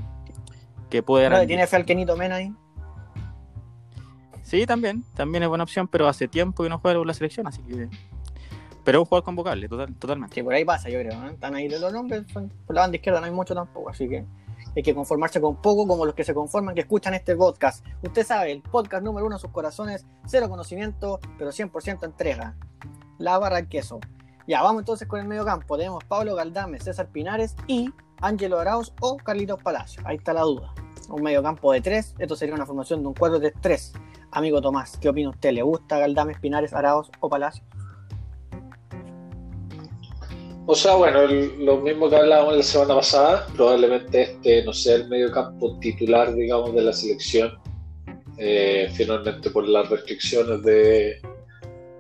que 0.90 1.02
puede 1.04 1.28
rendir. 1.30 1.48
¿Tiene 1.48 1.68
fe 1.68 1.76
al 1.78 1.86
Kenito 1.86 2.16
Mena 2.18 2.36
ahí? 2.36 2.54
Sí, 4.44 4.66
también, 4.66 5.04
también 5.14 5.44
es 5.44 5.50
buena 5.50 5.64
opción, 5.64 5.88
pero 5.88 6.08
hace 6.08 6.28
tiempo 6.28 6.64
que 6.64 6.70
no 6.70 6.80
juega 6.80 6.98
por 7.00 7.08
la 7.08 7.14
selección, 7.14 7.48
así 7.48 7.62
que 7.64 7.90
Pero 8.88 9.00
es 9.00 9.02
un 9.02 9.06
jugador 9.08 9.26
convocable, 9.26 9.68
total, 9.68 9.94
totalmente. 9.96 10.36
Sí, 10.36 10.44
por 10.44 10.54
ahí 10.54 10.64
pasa, 10.64 10.88
yo 10.88 10.98
creo. 11.02 11.20
¿no? 11.20 11.28
Están 11.28 11.54
ahí 11.56 11.68
los 11.68 11.92
nombres, 11.92 12.24
por 12.32 12.74
la 12.74 12.84
banda 12.84 12.96
izquierda 12.96 13.20
no 13.20 13.26
hay 13.26 13.34
mucho 13.34 13.54
tampoco, 13.54 13.90
así 13.90 14.08
que 14.08 14.24
hay 14.78 14.82
que 14.82 14.96
conformarse 14.96 15.42
con 15.42 15.58
poco, 15.62 15.86
como 15.86 16.06
los 16.06 16.16
que 16.16 16.24
se 16.24 16.34
conforman 16.34 16.74
que 16.74 16.80
escuchan 16.80 17.14
este 17.14 17.36
podcast. 17.36 17.86
Usted 18.02 18.26
sabe, 18.26 18.54
el 18.54 18.62
podcast 18.62 19.04
número 19.04 19.28
uno 19.28 19.38
sus 19.40 19.52
corazones, 19.52 20.06
cero 20.26 20.48
conocimiento, 20.48 21.20
pero 21.38 21.52
100% 21.52 22.06
entrega. 22.06 22.56
La 23.18 23.38
barra 23.38 23.58
del 23.58 23.68
queso. 23.68 24.00
Ya, 24.48 24.64
vamos 24.64 24.84
entonces 24.84 25.06
con 25.06 25.20
el 25.20 25.28
medio 25.28 25.44
campo. 25.44 25.78
Tenemos 25.78 26.06
Pablo 26.06 26.36
Galdame, 26.36 26.80
César 26.80 27.08
Pinares 27.08 27.58
y 27.68 27.92
Ángelo 28.22 28.58
Arauz 28.58 28.94
o 29.02 29.18
Carlitos 29.18 29.62
Palacio. 29.62 30.02
Ahí 30.06 30.16
está 30.16 30.32
la 30.32 30.44
duda. 30.44 30.74
Un 31.10 31.24
medio 31.24 31.44
campo 31.44 31.74
de 31.74 31.82
tres, 31.82 32.16
esto 32.20 32.38
sería 32.38 32.56
una 32.56 32.66
formación 32.66 33.02
de 33.02 33.10
un 33.10 33.16
4-3-3. 33.16 34.00
Amigo 34.32 34.62
Tomás, 34.62 34.98
¿qué 34.98 35.10
opina 35.10 35.32
usted? 35.32 35.52
¿Le 35.52 35.62
gusta 35.62 36.00
Galdame, 36.00 36.36
Pinares, 36.36 36.72
Arauz 36.72 37.12
o 37.20 37.28
Palacio? 37.28 37.66
O 40.70 40.76
sea, 40.76 40.96
bueno, 40.96 41.22
el- 41.22 41.64
lo 41.66 41.78
mismo 41.78 42.10
que 42.10 42.18
hablábamos 42.18 42.58
la 42.58 42.64
semana 42.64 42.96
pasada, 42.96 43.48
probablemente 43.56 44.22
este 44.24 44.64
no 44.64 44.74
sea 44.74 44.96
el 44.96 45.08
medio 45.08 45.32
campo 45.32 45.78
titular, 45.80 46.34
digamos, 46.36 46.74
de 46.76 46.82
la 46.82 46.92
selección. 46.92 47.58
Eh, 48.38 48.90
finalmente, 48.94 49.50
por 49.50 49.68
las 49.68 49.90
restricciones 49.90 50.62
de, 50.64 51.22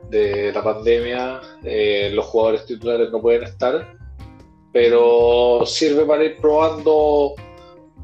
de 0.09 0.51
la 0.53 0.63
pandemia, 0.63 1.39
eh, 1.63 2.12
los 2.13 2.25
jugadores 2.25 2.65
titulares 2.65 3.09
no 3.09 3.21
pueden 3.21 3.43
estar, 3.43 3.97
pero 4.74 5.65
sirve 5.65 6.05
para 6.05 6.25
ir 6.25 6.38
probando 6.38 7.33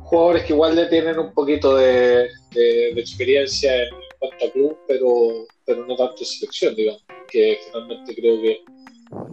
jugadores 0.02 0.44
que 0.44 0.54
igual 0.54 0.76
le 0.76 0.86
tienen 0.88 1.20
un 1.20 1.34
poquito 1.34 1.76
de, 1.76 2.30
de- 2.54 2.92
de 2.96 3.02
experiencia 3.02 3.84
en 3.84 3.90
cuanto 4.18 4.46
a 4.46 4.52
club, 4.52 4.78
pero, 4.88 5.46
pero 5.66 5.86
no 5.86 5.96
tanto 5.98 6.16
en 6.20 6.26
selección, 6.26 6.74
digamos, 6.76 7.04
que 7.30 7.58
finalmente 7.66 8.16
creo 8.16 8.42
que 8.42 8.60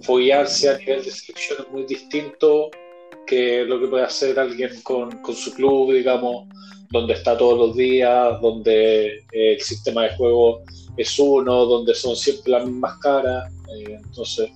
foguearse 0.02 0.70
a 0.70 0.78
nivel 0.78 1.04
de 1.04 1.10
selección 1.10 1.58
es 1.66 1.72
muy 1.72 1.84
distinto 1.84 2.70
que 3.26 3.64
lo 3.64 3.80
que 3.80 3.86
puede 3.86 4.04
hacer 4.04 4.38
alguien 4.38 4.80
con, 4.82 5.10
con 5.22 5.34
su 5.34 5.52
club, 5.54 5.92
digamos, 5.92 6.48
donde 6.90 7.14
está 7.14 7.38
todos 7.38 7.56
los 7.58 7.76
días, 7.76 8.40
donde 8.40 9.18
eh, 9.32 9.54
el 9.54 9.60
sistema 9.60 10.02
de 10.04 10.16
juego 10.16 10.62
es 10.96 11.18
uno, 11.18 11.64
donde 11.64 11.94
son 11.94 12.16
siempre 12.16 12.52
las 12.52 12.66
mismas 12.66 12.98
caras. 12.98 13.50
eh, 13.76 14.00
entonces, 14.04 14.50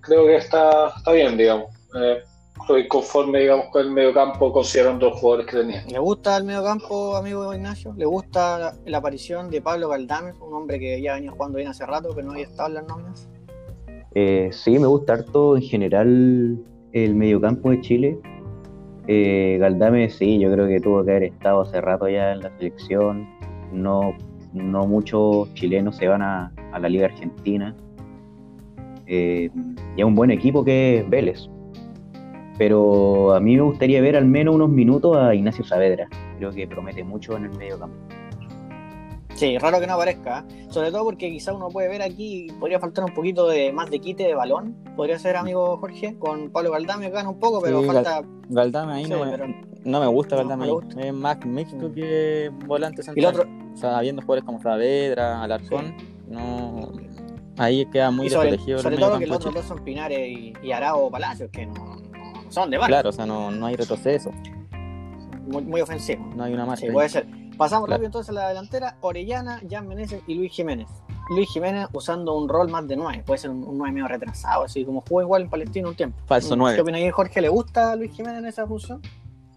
creo 0.00 0.26
que 0.26 0.36
está, 0.36 0.92
está 0.96 1.12
bien, 1.12 1.36
digamos. 1.36 1.70
Eh, 1.94 2.22
estoy 2.60 2.88
conforme, 2.88 3.40
digamos, 3.40 3.66
con 3.70 3.82
el 3.82 3.92
medio 3.92 4.12
campo, 4.12 4.52
considerando 4.52 5.10
los 5.10 5.20
jugadores 5.20 5.46
que 5.46 5.58
tenía. 5.58 5.84
¿Le 5.86 5.98
gusta 5.98 6.36
el 6.36 6.44
medio 6.44 6.64
campo, 6.64 7.14
amigo 7.14 7.54
Ignacio? 7.54 7.94
¿Le 7.96 8.04
gusta 8.04 8.58
la, 8.58 8.76
la 8.84 8.98
aparición 8.98 9.48
de 9.48 9.62
Pablo 9.62 9.88
Galdames, 9.88 10.34
un 10.40 10.54
hombre 10.54 10.80
que 10.80 11.00
ya 11.00 11.14
venía 11.14 11.30
jugando 11.30 11.58
bien 11.58 11.68
hace 11.68 11.86
rato, 11.86 12.10
pero 12.14 12.26
no 12.26 12.32
había 12.32 12.46
estado 12.46 12.68
en 12.70 12.74
las 12.74 12.86
nóminas? 12.86 13.28
Eh, 14.14 14.50
sí, 14.52 14.78
me 14.78 14.86
gusta 14.86 15.14
harto 15.14 15.56
en 15.56 15.62
general 15.62 16.58
el 16.92 17.14
mediocampo 17.14 17.70
de 17.70 17.80
Chile. 17.80 18.18
Eh, 19.08 19.56
Galdame, 19.58 20.08
sí, 20.10 20.38
yo 20.38 20.52
creo 20.52 20.68
que 20.68 20.80
tuvo 20.80 21.04
que 21.04 21.10
haber 21.12 21.24
estado 21.24 21.62
hace 21.62 21.80
rato 21.80 22.08
ya 22.08 22.32
en 22.32 22.40
la 22.40 22.56
selección. 22.58 23.26
No, 23.72 24.14
no 24.52 24.86
muchos 24.86 25.52
chilenos 25.54 25.96
se 25.96 26.08
van 26.08 26.22
a, 26.22 26.52
la 26.78 26.88
Liga 26.88 27.06
Argentina. 27.06 27.74
Eh, 29.06 29.50
y 29.96 30.00
es 30.00 30.04
un 30.04 30.14
buen 30.14 30.30
equipo 30.30 30.64
que 30.64 30.98
es 30.98 31.10
Vélez. 31.10 31.48
Pero 32.58 33.34
a 33.34 33.40
mí 33.40 33.56
me 33.56 33.62
gustaría 33.62 34.00
ver 34.02 34.16
al 34.16 34.26
menos 34.26 34.54
unos 34.54 34.68
minutos 34.68 35.16
a 35.16 35.34
Ignacio 35.34 35.64
Saavedra. 35.64 36.06
Creo 36.36 36.50
que 36.50 36.66
promete 36.68 37.02
mucho 37.02 37.36
en 37.36 37.44
el 37.44 37.58
mediocampo. 37.58 37.96
Sí, 39.42 39.58
raro 39.58 39.80
que 39.80 39.88
no 39.88 39.94
aparezca, 39.94 40.44
¿eh? 40.48 40.66
sobre 40.70 40.92
todo 40.92 41.02
porque 41.02 41.28
quizá 41.28 41.52
uno 41.52 41.68
puede 41.68 41.88
ver 41.88 42.00
aquí, 42.00 42.46
podría 42.60 42.78
faltar 42.78 43.04
un 43.04 43.12
poquito 43.12 43.48
de 43.48 43.72
más 43.72 43.90
de 43.90 43.98
quite 43.98 44.22
de 44.22 44.36
balón, 44.36 44.76
podría 44.94 45.18
ser 45.18 45.34
amigo 45.34 45.78
Jorge, 45.78 46.16
con 46.16 46.50
Pablo 46.50 46.70
Galdame 46.70 47.10
gana 47.10 47.28
un 47.28 47.40
poco, 47.40 47.60
pero 47.60 47.80
Sí, 47.80 47.86
falta... 47.88 48.22
Galdame 48.50 48.92
ahí 48.92 49.04
Sí, 49.06 49.10
no, 49.10 49.24
me, 49.24 49.30
pero- 49.32 49.46
no 49.84 49.98
me 49.98 50.06
gusta 50.06 50.36
no, 50.36 50.42
Galdame 50.42 50.66
ahí. 50.66 51.08
Es 51.08 51.12
más 51.12 51.44
mixto 51.44 51.92
que 51.92 52.52
volante 52.66 53.00
Y 53.00 53.04
central. 53.04 53.34
el 53.34 53.40
otro, 53.40 53.50
O 53.74 53.76
sea, 53.76 53.98
habiendo 53.98 54.22
jugadores 54.22 54.44
como 54.44 54.62
Saavedra, 54.62 55.42
Alarcón, 55.42 55.96
no... 56.28 56.92
Ahí 57.58 57.84
queda 57.86 58.12
muy 58.12 58.28
y 58.28 58.30
sobre, 58.30 58.52
desprotegido 58.52 58.78
sobre 58.78 58.96
todo 58.96 59.18
que 59.18 59.26
los 59.26 59.36
otros 59.38 59.54
dos 59.54 59.64
son 59.64 59.82
Pinares 59.82 60.20
y, 60.20 60.52
y 60.62 60.70
Arao 60.70 61.10
Palacios, 61.10 61.50
que 61.50 61.66
no, 61.66 61.96
no 61.96 62.48
son 62.48 62.70
de 62.70 62.78
banda, 62.78 62.86
Claro, 62.98 63.08
o 63.08 63.12
sea, 63.12 63.26
no, 63.26 63.50
no 63.50 63.66
hay 63.66 63.74
retroceso, 63.74 64.30
muy, 65.48 65.62
muy 65.64 65.80
ofensivo. 65.80 66.24
no 66.36 66.44
hay 66.44 66.54
una 66.54 66.64
marca. 66.64 66.86
Sí, 66.86 66.92
puede 66.92 67.08
ser. 67.08 67.41
Pasamos 67.64 67.86
Claro. 67.86 67.98
rápido 67.98 68.06
entonces 68.06 68.30
a 68.30 68.32
la 68.32 68.48
delantera, 68.48 68.96
Orellana, 69.00 69.60
Jan 69.68 69.86
Meneses 69.88 70.22
y 70.26 70.34
Luis 70.34 70.52
Jiménez. 70.52 70.88
Luis 71.30 71.48
Jiménez 71.50 71.88
usando 71.92 72.34
un 72.36 72.48
rol 72.48 72.68
más 72.68 72.86
de 72.88 72.96
9, 72.96 73.22
puede 73.24 73.38
ser 73.38 73.50
un, 73.50 73.62
un 73.64 73.78
9 73.78 73.92
medio 73.92 74.08
retrasado, 74.08 74.64
así 74.64 74.84
como 74.84 75.02
jugó 75.08 75.22
igual 75.22 75.42
en 75.42 75.50
Palestina 75.50 75.88
un 75.88 75.94
tiempo. 75.94 76.18
Falso 76.26 76.50
¿Qué 76.50 76.56
9. 76.56 76.80
opina 76.80 76.98
ahí, 76.98 77.10
Jorge? 77.10 77.40
¿Le 77.40 77.48
gusta 77.48 77.92
a 77.92 77.96
Luis 77.96 78.12
Jiménez 78.12 78.38
en 78.40 78.46
esa 78.46 78.66
función? 78.66 79.00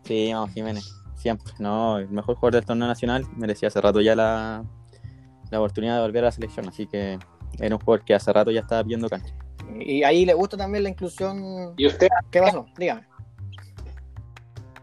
Sí, 0.03 0.31
vamos, 0.31 0.51
Jiménez. 0.51 0.93
Siempre. 1.15 1.51
No, 1.59 1.97
el 1.97 2.07
mejor 2.09 2.35
jugador 2.35 2.53
del 2.55 2.65
torneo 2.65 2.87
nacional. 2.87 3.25
Merecía 3.35 3.69
hace 3.69 3.81
rato 3.81 3.99
ya 3.99 4.15
la, 4.15 4.63
la 5.49 5.59
oportunidad 5.59 5.95
de 5.95 6.01
volver 6.01 6.23
a 6.23 6.27
la 6.27 6.31
selección. 6.31 6.67
Así 6.69 6.85
que 6.85 7.17
era 7.59 7.75
un 7.75 7.81
jugador 7.81 8.05
que 8.05 8.13
hace 8.13 8.31
rato 8.31 8.51
ya 8.51 8.59
estaba 8.59 8.83
viendo 8.83 9.09
cancha. 9.09 9.33
Y 9.79 10.03
ahí 10.03 10.23
le 10.25 10.35
gusta 10.35 10.55
también 10.55 10.83
la 10.83 10.89
inclusión. 10.89 11.73
¿Y 11.77 11.87
usted, 11.87 12.07
¿Qué 12.29 12.39
pasó? 12.41 12.67
Dígame. 12.77 13.07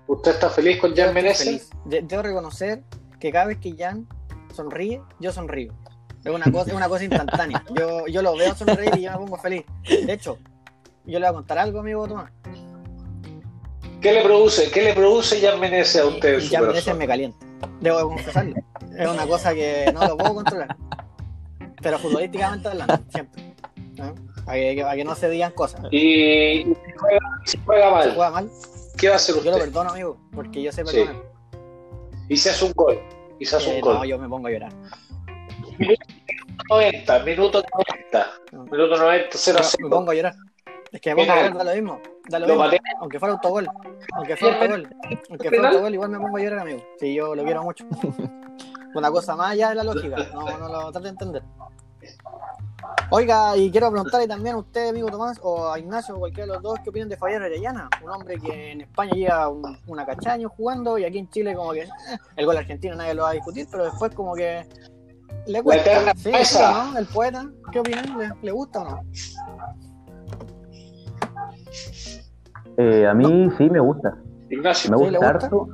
usted 0.09 0.33
está 0.33 0.51
feliz 0.51 0.81
con 0.81 0.91
Jan 0.91 1.09
Estoy 1.09 1.15
Menezes? 1.15 1.45
feliz. 1.47 1.71
De- 1.85 2.03
debo 2.03 2.23
reconocer 2.23 2.83
que 3.23 3.31
cada 3.31 3.45
vez 3.45 3.59
que 3.59 3.77
Jan 3.77 4.09
sonríe, 4.53 5.01
yo 5.21 5.31
sonrío. 5.31 5.73
Es 6.25 6.33
una 6.33 6.51
cosa, 6.51 6.71
es 6.71 6.77
una 6.77 6.89
cosa 6.89 7.05
instantánea. 7.05 7.65
Yo, 7.79 8.09
yo 8.09 8.21
lo 8.21 8.37
veo 8.37 8.53
sonreír 8.57 8.97
y 8.97 9.03
yo 9.03 9.13
me 9.13 9.19
pongo 9.19 9.37
feliz. 9.37 9.65
De 9.89 10.13
hecho, 10.13 10.39
yo 11.05 11.21
le 11.21 11.27
voy 11.27 11.27
a 11.27 11.33
contar 11.33 11.59
algo, 11.59 11.79
amigo 11.79 12.09
Tomás. 12.09 12.33
¿Qué 14.01 14.13
le 14.13 14.23
produce, 14.23 14.73
qué 14.73 14.83
le 14.83 14.95
produce 14.95 15.41
Jan 15.41 15.61
Menezes 15.61 16.03
a 16.03 16.07
usted 16.07 16.41
su 16.41 16.53
Jan 16.53 16.67
corazón? 16.67 16.99
me 16.99 17.07
calienta. 17.07 17.47
Debo 17.81 17.99
de 17.99 18.03
confesarlo. 18.03 18.55
Es 18.99 19.09
una 19.09 19.27
cosa 19.29 19.55
que 19.55 19.93
no 19.95 20.05
lo 20.05 20.17
puedo 20.17 20.35
controlar. 20.35 20.77
Pero 21.81 21.99
futbolísticamente 22.01 22.69
hablando, 22.69 22.99
siempre. 23.09 23.55
¿no? 23.99 24.15
Para 24.45 24.59
que, 24.59 24.85
que 24.97 25.05
no 25.05 25.15
se 25.15 25.31
digan 25.31 25.53
cosas. 25.53 25.81
Y 25.93 26.65
si 26.65 26.77
juega, 26.99 27.21
si 27.45 27.59
juega 27.65 27.87
Si 27.87 27.93
mal, 27.93 28.15
juega 28.17 28.31
mal, 28.33 28.51
¿qué 28.99 29.07
va 29.07 29.15
a 29.15 29.17
hacer 29.17 29.37
yo 29.45 29.53
lo 29.53 29.59
perdono, 29.59 29.91
amigo, 29.91 30.19
porque 30.35 30.61
yo 30.61 30.73
sé 30.73 30.85
perdonar. 30.85 31.32
Hace 32.35 32.65
un 32.65 32.73
gol. 32.73 32.99
Y 33.39 33.45
se 33.45 33.57
hace 33.57 33.71
Eh, 33.73 33.75
un 33.77 33.81
gol. 33.81 33.95
no, 33.95 34.05
yo 34.05 34.19
me 34.19 34.29
pongo 34.29 34.49
a 34.49 34.51
llorar. 34.51 34.73
90, 36.69 37.19
minuto 37.21 37.63
90. 38.11 38.31
No. 38.53 38.65
Minuto 38.65 38.97
90, 38.97 39.29
0 39.33 39.59
a 39.59 39.63
Yo 39.63 39.69
0. 39.69 39.89
me 39.89 39.91
pongo 39.91 40.11
a 40.11 40.15
llorar. 40.15 40.35
Es 40.93 41.01
que 41.01 41.11
me 41.11 41.17
pongo 41.17 41.33
a 41.33 41.37
llorar, 41.37 41.57
da 41.59 41.65
lo 41.65 41.73
mismo. 41.75 42.01
Da 42.29 42.39
lo 42.39 42.47
Lo 42.47 42.55
mismo. 42.69 42.79
Aunque 43.01 43.19
fuera 43.19 43.35
autogol. 43.35 43.67
Aunque 44.15 44.37
fuera 44.37 44.57
autogol. 44.61 44.97
Aunque 45.31 45.49
fuera 45.49 45.69
autogol, 45.69 45.95
igual 45.95 46.11
me 46.11 46.19
pongo 46.21 46.37
a 46.37 46.41
llorar, 46.41 46.59
amigo. 46.61 46.85
Sí, 46.99 47.15
yo 47.15 47.35
lo 47.35 47.43
quiero 47.45 47.63
mucho. 47.63 47.85
Una 48.95 49.11
cosa 49.11 49.35
más 49.37 49.53
allá 49.53 49.71
de 49.71 49.75
la 49.77 49.85
lógica. 49.85 50.17
No, 50.35 50.59
no 50.59 50.69
lo 50.69 50.93
trate 50.93 51.05
de 51.07 51.11
entender. 51.11 51.43
Oiga, 53.11 53.57
y 53.57 53.71
quiero 53.71 53.91
preguntarle 53.91 54.27
también 54.27 54.55
a 54.55 54.59
usted, 54.59 54.89
amigo 54.89 55.11
Tomás, 55.11 55.39
o 55.43 55.71
a 55.71 55.79
Ignacio, 55.79 56.17
o 56.17 56.19
cualquiera 56.19 56.47
de 56.47 56.53
los 56.55 56.63
dos, 56.63 56.79
¿qué 56.83 56.91
opinan 56.91 57.09
de 57.09 57.17
Fabián 57.17 57.43
Orellana? 57.43 57.89
Un 58.03 58.11
hombre 58.11 58.39
que 58.39 58.73
en 58.73 58.81
España 58.81 59.13
lleva 59.15 59.49
un- 59.49 59.79
una 59.87 60.07
años 60.27 60.51
jugando 60.57 60.97
y 60.99 61.05
aquí 61.05 61.19
en 61.19 61.29
Chile 61.29 61.55
como 61.55 61.73
que 61.73 61.83
eh, 61.83 61.89
el 62.37 62.47
gol 62.47 62.57
argentino 62.57 62.95
nadie 62.97 63.15
lo 63.15 63.23
va 63.25 63.31
a 63.31 63.35
discutir, 63.35 63.67
pero 63.71 63.85
después 63.85 64.15
como 64.15 64.35
que 64.35 64.67
le 65.47 65.63
cuesta. 65.63 66.15
Sí. 66.17 66.31
¿no? 66.61 66.99
El 66.99 67.07
poeta, 67.07 67.47
¿qué 67.71 67.81
opinan? 67.81 68.19
¿Le, 68.19 68.31
le 68.41 68.51
gusta 68.53 68.81
o 68.81 68.85
no? 68.85 69.01
Eh, 72.79 73.07
a 73.07 73.15
mí 73.15 73.51
sí 73.59 73.69
me 73.69 73.81
gusta. 73.81 74.17
Ignacio, 74.51 74.91
Me 74.91 74.99
¿Sí, 74.99 75.11
gusta, 75.11 75.29
harto, 75.29 75.69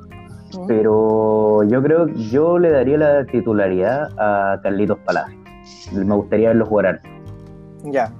pero 0.67 1.63
yo 1.63 1.81
creo 1.83 2.05
que 2.07 2.13
yo 2.29 2.57
le 2.57 2.71
daría 2.71 2.97
la 2.97 3.25
titularidad 3.25 4.09
a 4.17 4.59
Carlitos 4.61 4.97
Palacios. 4.99 5.38
Me 5.91 6.15
gustaría 6.15 6.49
verlo 6.49 6.65
jugar 6.65 6.85
harto. 6.87 7.09
Ya. 7.83 8.13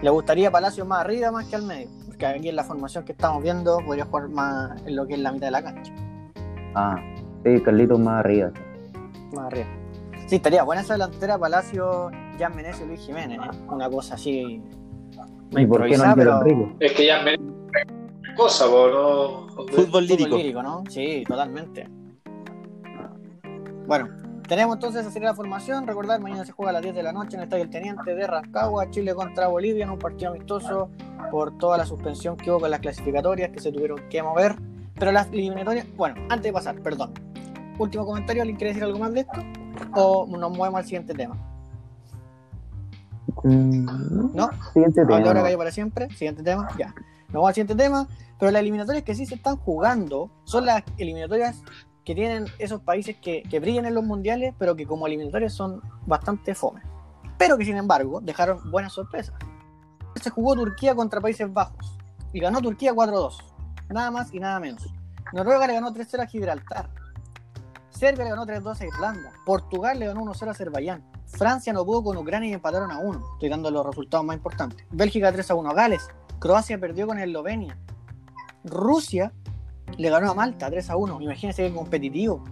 ¿Le 0.00 0.10
gustaría 0.10 0.50
Palacios 0.50 0.86
más 0.86 1.00
arriba 1.00 1.30
más 1.30 1.46
que 1.46 1.56
al 1.56 1.62
medio? 1.62 1.88
Porque 2.06 2.26
aquí 2.26 2.48
en 2.48 2.56
la 2.56 2.64
formación 2.64 3.04
que 3.04 3.12
estamos 3.12 3.42
viendo 3.42 3.78
podría 3.84 4.04
jugar 4.04 4.28
más 4.28 4.82
en 4.86 4.96
lo 4.96 5.06
que 5.06 5.14
es 5.14 5.20
la 5.20 5.32
mitad 5.32 5.46
de 5.46 5.50
la 5.52 5.62
cancha. 5.62 5.92
Ah, 6.74 7.00
sí, 7.44 7.60
Carlitos 7.62 7.98
más 7.98 8.20
arriba. 8.20 8.50
Más 9.32 9.46
arriba. 9.46 9.66
Sí, 10.26 10.36
estaría 10.36 10.62
buena 10.62 10.82
esa 10.82 10.94
delantera 10.94 11.38
Palacios, 11.38 12.12
Jan 12.38 12.54
Meneses 12.54 12.82
y 12.82 12.86
Luis 12.86 13.00
Jiménez. 13.00 13.38
¿eh? 13.38 13.58
Una 13.68 13.88
cosa 13.88 14.14
así. 14.14 14.62
¿Y 15.52 15.66
por 15.66 15.86
qué 15.86 15.96
no 15.96 16.14
pero 16.14 16.40
es 16.80 16.92
que 16.92 17.08
Jan 17.08 17.24
Menezes 17.24 17.56
cosa, 18.36 18.66
¿no? 18.66 19.48
Fútbol 19.48 19.68
fútbol 19.70 20.06
lírico. 20.06 20.36
lírico, 20.36 20.62
¿no? 20.62 20.84
Sí, 20.88 21.24
totalmente. 21.26 21.88
Bueno, 23.86 24.08
tenemos 24.46 24.76
entonces 24.76 25.06
así 25.06 25.20
la 25.20 25.34
formación. 25.34 25.86
Recordar, 25.86 26.20
mañana 26.20 26.44
se 26.44 26.52
juega 26.52 26.70
a 26.70 26.72
las 26.74 26.82
10 26.82 26.94
de 26.94 27.02
la 27.02 27.12
noche 27.12 27.34
en 27.36 27.40
el 27.40 27.44
Estadio 27.44 27.64
El 27.64 27.70
Teniente 27.70 28.14
de 28.14 28.26
Rancagua, 28.26 28.90
Chile 28.90 29.14
contra 29.14 29.48
Bolivia, 29.48 29.84
en 29.84 29.90
un 29.90 29.98
partido 29.98 30.30
amistoso 30.30 30.90
por 31.30 31.56
toda 31.58 31.78
la 31.78 31.86
suspensión 31.86 32.36
que 32.36 32.50
hubo 32.50 32.60
con 32.60 32.70
las 32.70 32.80
clasificatorias 32.80 33.50
que 33.50 33.60
se 33.60 33.72
tuvieron 33.72 34.00
que 34.08 34.22
mover. 34.22 34.56
Pero 34.98 35.12
las 35.12 35.28
eliminatorias, 35.28 35.86
bueno, 35.96 36.16
antes 36.30 36.44
de 36.44 36.52
pasar, 36.52 36.80
perdón. 36.80 37.12
Último 37.78 38.06
comentario, 38.06 38.42
¿alguien 38.42 38.56
quiere 38.56 38.70
decir 38.70 38.84
algo 38.84 38.98
más 38.98 39.12
de 39.12 39.20
esto? 39.20 39.42
¿O 39.94 40.26
nos 40.26 40.56
movemos 40.56 40.78
al 40.78 40.84
siguiente 40.84 41.12
tema? 41.12 41.36
Mm, 43.42 44.34
¿No? 44.34 44.50
Siguiente 44.72 45.04
tema. 45.04 45.18
Ahora 45.18 45.42
cayó 45.42 45.58
para 45.58 45.70
siempre. 45.70 46.08
Siguiente 46.10 46.42
tema. 46.42 46.68
Ya. 46.78 46.94
Nos 47.28 47.34
vamos 47.34 47.48
al 47.48 47.54
siguiente 47.54 47.74
tema. 47.74 48.08
Pero 48.38 48.52
las 48.52 48.60
eliminatorias 48.60 49.04
que 49.04 49.14
sí 49.14 49.26
se 49.26 49.34
están 49.34 49.56
jugando 49.56 50.30
son 50.44 50.66
las 50.66 50.82
eliminatorias 50.98 51.62
que 52.06 52.14
tienen 52.14 52.46
esos 52.60 52.80
países 52.82 53.16
que, 53.16 53.42
brillan 53.60 53.84
en 53.84 53.94
los 53.94 54.04
mundiales, 54.04 54.54
pero 54.56 54.76
que 54.76 54.86
como 54.86 55.08
eliminatorias 55.08 55.52
son 55.52 55.82
bastante 56.06 56.54
fome. 56.54 56.80
Pero 57.36 57.58
que 57.58 57.64
sin 57.64 57.76
embargo 57.76 58.20
dejaron 58.20 58.70
buenas 58.70 58.92
sorpresas. 58.92 59.34
Se 60.14 60.30
jugó 60.30 60.54
Turquía 60.54 60.94
contra 60.94 61.20
Países 61.20 61.52
Bajos 61.52 61.98
y 62.32 62.38
ganó 62.38 62.62
Turquía 62.62 62.94
4-2. 62.94 63.38
Nada 63.88 64.12
más 64.12 64.32
y 64.32 64.38
nada 64.38 64.60
menos. 64.60 64.86
Noruega 65.32 65.66
le 65.66 65.74
ganó 65.74 65.92
3-0 65.92 66.22
a 66.22 66.26
Gibraltar. 66.26 66.90
Serbia 67.90 68.24
le 68.24 68.30
ganó 68.30 68.46
3-2 68.46 68.80
a 68.80 68.86
Irlanda. 68.86 69.32
Portugal 69.44 69.98
le 69.98 70.06
ganó 70.06 70.22
1-0 70.22 70.46
a 70.46 70.50
Azerbaiyán. 70.52 71.04
Francia 71.26 71.72
no 71.72 71.84
pudo 71.84 72.04
con 72.04 72.16
Ucrania 72.18 72.50
y 72.50 72.52
empataron 72.52 72.92
a 72.92 72.98
1. 73.00 73.32
Estoy 73.32 73.48
dando 73.48 73.68
los 73.72 73.84
resultados 73.84 74.24
más 74.24 74.36
importantes. 74.36 74.86
Bélgica 74.92 75.32
3-1 75.32 75.70
a 75.70 75.74
Gales. 75.74 76.06
Croacia 76.38 76.78
perdió 76.78 77.08
con 77.08 77.18
Eslovenia. 77.18 77.76
Rusia 78.62 79.32
le 79.96 80.10
ganó 80.10 80.30
a 80.30 80.34
Malta 80.34 80.70
3-1. 80.70 81.22
Imagínense 81.22 81.66
qué 81.68 81.74
competitivo. 81.74 82.42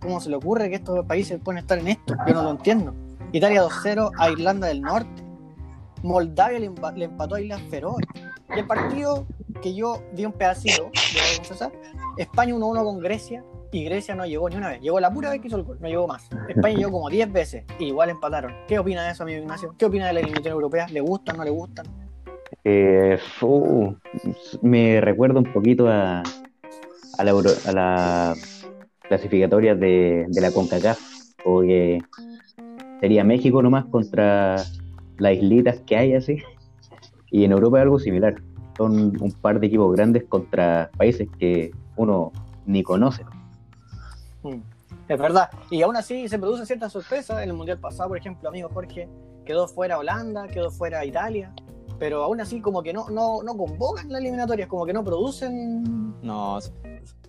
¿Cómo 0.00 0.20
se 0.20 0.30
le 0.30 0.36
ocurre 0.36 0.68
que 0.68 0.76
estos 0.76 1.04
países 1.06 1.40
pueden 1.42 1.58
estar 1.58 1.78
en 1.78 1.88
esto? 1.88 2.14
Yo 2.26 2.34
no 2.34 2.42
lo 2.42 2.50
entiendo. 2.50 2.94
Italia 3.32 3.62
2-0 3.64 4.10
a 4.18 4.30
Irlanda 4.30 4.66
del 4.66 4.82
Norte. 4.82 5.22
Moldavia 6.02 6.58
le, 6.58 6.70
empa- 6.70 6.92
le 6.94 7.04
empató 7.04 7.36
a 7.36 7.40
Islas 7.40 7.62
Feroe. 7.70 8.02
Y 8.54 8.58
el 8.58 8.66
partido 8.66 9.26
que 9.62 9.74
yo 9.74 10.02
vi 10.12 10.26
un 10.26 10.32
pedacito, 10.32 10.90
España 12.16 12.54
1-1 12.54 12.84
con 12.84 12.98
Grecia 12.98 13.44
y 13.70 13.84
Grecia 13.84 14.14
no 14.14 14.26
llegó 14.26 14.50
ni 14.50 14.56
una 14.56 14.68
vez. 14.70 14.80
Llegó 14.80 15.00
la 15.00 15.10
pura 15.10 15.30
vez 15.30 15.40
que 15.40 15.46
hizo 15.46 15.56
el 15.56 15.62
gol, 15.62 15.78
no 15.80 15.88
llegó 15.88 16.06
más. 16.06 16.28
España 16.48 16.76
llegó 16.76 16.90
como 16.90 17.08
10 17.08 17.32
veces 17.32 17.64
y 17.78 17.84
igual 17.86 18.10
empataron. 18.10 18.52
¿Qué 18.68 18.78
opina 18.78 19.04
de 19.04 19.12
eso, 19.12 19.22
amigo 19.22 19.40
Ignacio? 19.40 19.74
¿Qué 19.78 19.86
opina 19.86 20.08
de 20.08 20.12
la 20.14 20.20
eliminación 20.20 20.52
europea? 20.52 20.86
¿Le 20.88 21.00
gustan, 21.00 21.36
no 21.38 21.44
le 21.44 21.50
gustan? 21.50 21.86
Eh, 22.64 23.18
me 24.60 25.00
recuerda 25.00 25.38
un 25.40 25.52
poquito 25.52 25.88
a, 25.88 26.22
a 27.18 27.24
la, 27.24 27.30
Euro- 27.30 27.50
a 27.66 27.72
la 27.72 28.34
clasificatoria 29.08 29.74
de, 29.74 30.26
de 30.28 30.40
la 30.40 30.50
CONCACAF, 30.50 30.98
o 31.44 31.60
que 31.60 32.00
sería 33.00 33.24
México 33.24 33.62
nomás 33.62 33.84
contra 33.86 34.64
las 35.18 35.32
islitas 35.34 35.80
que 35.86 35.96
hay 35.96 36.14
así. 36.14 36.42
Y 37.30 37.44
en 37.44 37.52
Europa 37.52 37.78
es 37.78 37.82
algo 37.82 37.98
similar. 37.98 38.34
Son 38.76 38.92
un 39.20 39.32
par 39.32 39.60
de 39.60 39.66
equipos 39.66 39.94
grandes 39.94 40.24
contra 40.24 40.90
países 40.96 41.28
que 41.38 41.70
uno 41.96 42.32
ni 42.66 42.82
conoce. 42.82 43.24
Mm, 44.42 44.60
Es 45.08 45.18
verdad. 45.18 45.50
Y 45.70 45.82
aún 45.82 45.96
así 45.96 46.28
se 46.28 46.38
producen 46.38 46.66
ciertas 46.66 46.92
sorpresas. 46.92 47.42
En 47.42 47.50
el 47.50 47.54
mundial 47.54 47.78
pasado, 47.78 48.08
por 48.10 48.18
ejemplo, 48.18 48.48
amigo 48.48 48.68
Jorge, 48.72 49.08
quedó 49.44 49.66
fuera 49.68 49.98
Holanda, 49.98 50.46
quedó 50.48 50.70
fuera 50.70 51.04
Italia. 51.04 51.52
Pero 51.98 52.22
aún 52.24 52.40
así, 52.40 52.60
como 52.60 52.82
que 52.82 52.92
no, 52.92 53.08
no, 53.10 53.42
no 53.42 53.56
convocan 53.56 54.10
las 54.10 54.20
eliminatorias, 54.20 54.68
como 54.68 54.84
que 54.86 54.92
no 54.92 55.04
producen. 55.04 56.14
No, 56.22 56.58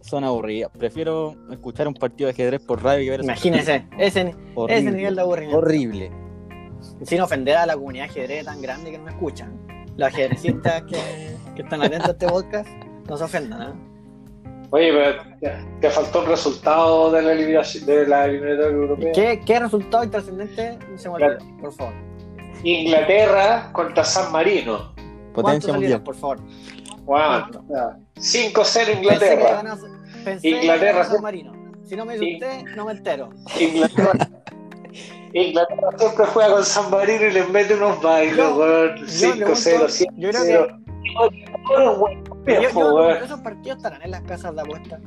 son 0.04 0.24
aburridas. 0.24 0.70
Prefiero 0.78 1.36
escuchar 1.50 1.88
un 1.88 1.94
partido 1.94 2.28
de 2.28 2.34
ajedrez 2.34 2.62
por 2.62 2.84
radio 2.84 3.04
que 3.04 3.10
ver 3.10 3.20
esos 3.22 3.26
Imagínense, 3.26 3.88
ese. 3.98 4.36
Horrible. 4.56 4.82
ese 4.82 4.92
nivel 4.92 5.16
de 5.16 5.22
aburrimiento. 5.22 5.58
Horrible. 5.58 6.12
Sin 7.04 7.22
ofender 7.22 7.56
a 7.56 7.66
la 7.66 7.76
comunidad 7.76 8.06
ajedrez 8.06 8.46
tan 8.46 8.62
grande 8.62 8.92
que 8.92 8.98
no 8.98 9.06
me 9.06 9.12
escuchan. 9.12 9.58
Los 9.96 10.08
ajedrecistas 10.10 10.84
que, 10.84 11.38
que 11.56 11.62
están 11.62 11.82
atentos 11.82 12.10
a 12.10 12.12
este 12.12 12.28
podcast, 12.28 12.70
no 13.08 13.18
se 13.18 13.24
ofendan. 13.24 13.62
¿eh? 13.62 13.74
Oye, 14.72 14.92
pero 14.92 15.62
te, 15.80 15.90
faltó 15.90 16.22
un 16.22 16.26
resultado 16.26 17.12
de 17.12 17.22
la 17.22 17.32
eliminación 17.34 17.86
de 17.86 18.08
la 18.08 18.26
eliminatoria 18.26 18.76
europea. 18.76 19.12
¿Qué, 19.14 19.42
¿Qué 19.46 19.60
resultado 19.60 20.04
intrascendente 20.04 20.80
se 20.96 21.10
me 21.10 21.16
olvidó? 21.16 21.38
Por 21.62 21.74
favor. 21.74 21.94
Inglaterra 22.64 23.70
contra 23.72 24.04
San 24.04 24.32
Marino. 24.32 24.94
¿Cuántos 24.96 25.34
Potencia 25.34 25.74
salieron, 25.74 25.82
mundial. 25.82 26.04
por 26.04 26.16
favor? 26.16 26.40
Wow. 27.06 27.06
¿Cuánto? 27.06 27.64
5-0 28.16 28.54
Pensé 28.54 28.86
que 28.86 28.92
Inglaterra. 28.94 29.78
Pensé 30.24 30.50
Inglaterra, 30.50 31.04
San. 31.06 31.22
Marino. 31.22 31.52
Si 31.84 31.96
no 31.96 32.06
me 32.06 32.18
dice 32.18 32.34
usted, 32.46 32.76
no 32.76 32.86
me 32.86 32.92
entero. 32.94 33.30
Inglaterra. 33.60 34.12
Inglaterra 35.34 35.90
siempre 35.98 36.26
juega 36.28 36.54
con 36.54 36.64
San 36.64 36.92
Marino 36.92 37.26
y 37.26 37.32
les 37.32 37.50
mete 37.50 37.74
unos 37.76 38.02
bailes, 38.02 38.38
Yo- 38.38 38.56
weón. 38.56 38.96
Yo, 38.98 39.04
5-0, 39.06 40.10
yo 40.18 40.30
creo 40.30 40.44
7-0. 40.44 40.46
que 42.46 42.54
yo, 42.62 42.70
yo 42.72 43.10
esos 43.26 43.40
partidos 43.40 43.78
estarán 43.78 44.02
en 44.04 44.12
las 44.12 44.22
casas 44.22 44.54
de 44.56 44.62
apuestas. 44.62 45.00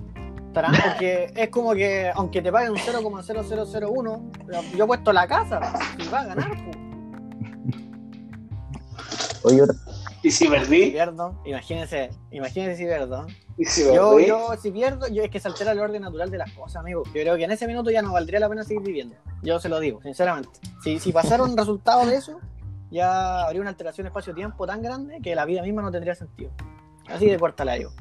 Estarán 0.49 0.75
porque 0.85 1.33
es 1.37 1.49
como 1.51 1.75
que, 1.75 2.11
aunque 2.15 2.41
te 2.43 2.51
paguen 2.51 2.73
un 2.73 2.79
0,0001, 2.79 4.21
yo 4.77 4.85
he 4.85 4.87
puesto 4.87 5.13
la 5.13 5.27
casa 5.29 5.61
y 5.99 6.09
va 6.09 6.21
a 6.21 6.25
ganar. 6.27 6.51
pues. 6.65 6.77
Oye, 9.45 9.63
otra- 9.63 9.77
Y 10.27 10.31
si 10.33 10.45
Si 10.47 10.51
perdí, 10.51 10.91
pierdo, 10.91 11.41
imagínense, 11.45 12.11
imagínense 12.33 12.77
si 12.77 12.85
pierdo. 12.85 13.27
y 13.57 13.65
si 13.65 13.85
Yo, 13.85 14.19
yo, 14.19 14.55
si 14.61 14.71
pierdo, 14.73 15.07
yo 15.09 15.23
es 15.23 15.31
que 15.31 15.39
se 15.39 15.47
altera 15.47 15.71
el 15.73 15.79
orden 15.79 16.03
natural 16.03 16.31
de 16.31 16.39
las 16.39 16.51
cosas, 16.53 16.77
amigo. 16.77 17.05
Yo 17.07 17.13
creo 17.13 17.37
que 17.37 17.45
en 17.45 17.53
ese 17.53 17.67
minuto 17.69 17.91
ya 17.91 18.03
no 18.03 18.13
valdría 18.13 18.41
la 18.41 18.49
pena 18.49 18.65
seguir 18.65 18.83
viviendo. 18.83 19.15
Yo 19.43 19.61
se 19.61 19.69
lo 19.69 19.79
digo, 19.79 20.03
sinceramente. 20.03 20.51
Si, 20.83 20.99
si 20.99 21.13
pasara 21.13 21.45
un 21.45 21.57
resultado 21.57 22.05
de 22.07 22.17
eso, 22.17 22.41
ya 22.91 23.45
habría 23.45 23.61
una 23.61 23.71
alteración 23.71 24.07
espacio-tiempo 24.09 24.67
tan 24.67 24.83
grande 24.83 25.21
que 25.23 25.35
la 25.37 25.45
vida 25.45 25.63
misma 25.63 25.83
no 25.83 25.93
tendría 25.93 26.15
sentido. 26.17 26.51
Así 27.09 27.27
de 27.31 27.39
corta 27.39 27.65
la 27.65 27.75
digo. 27.75 27.93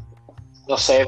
no 0.67 0.77
sé, 0.77 1.05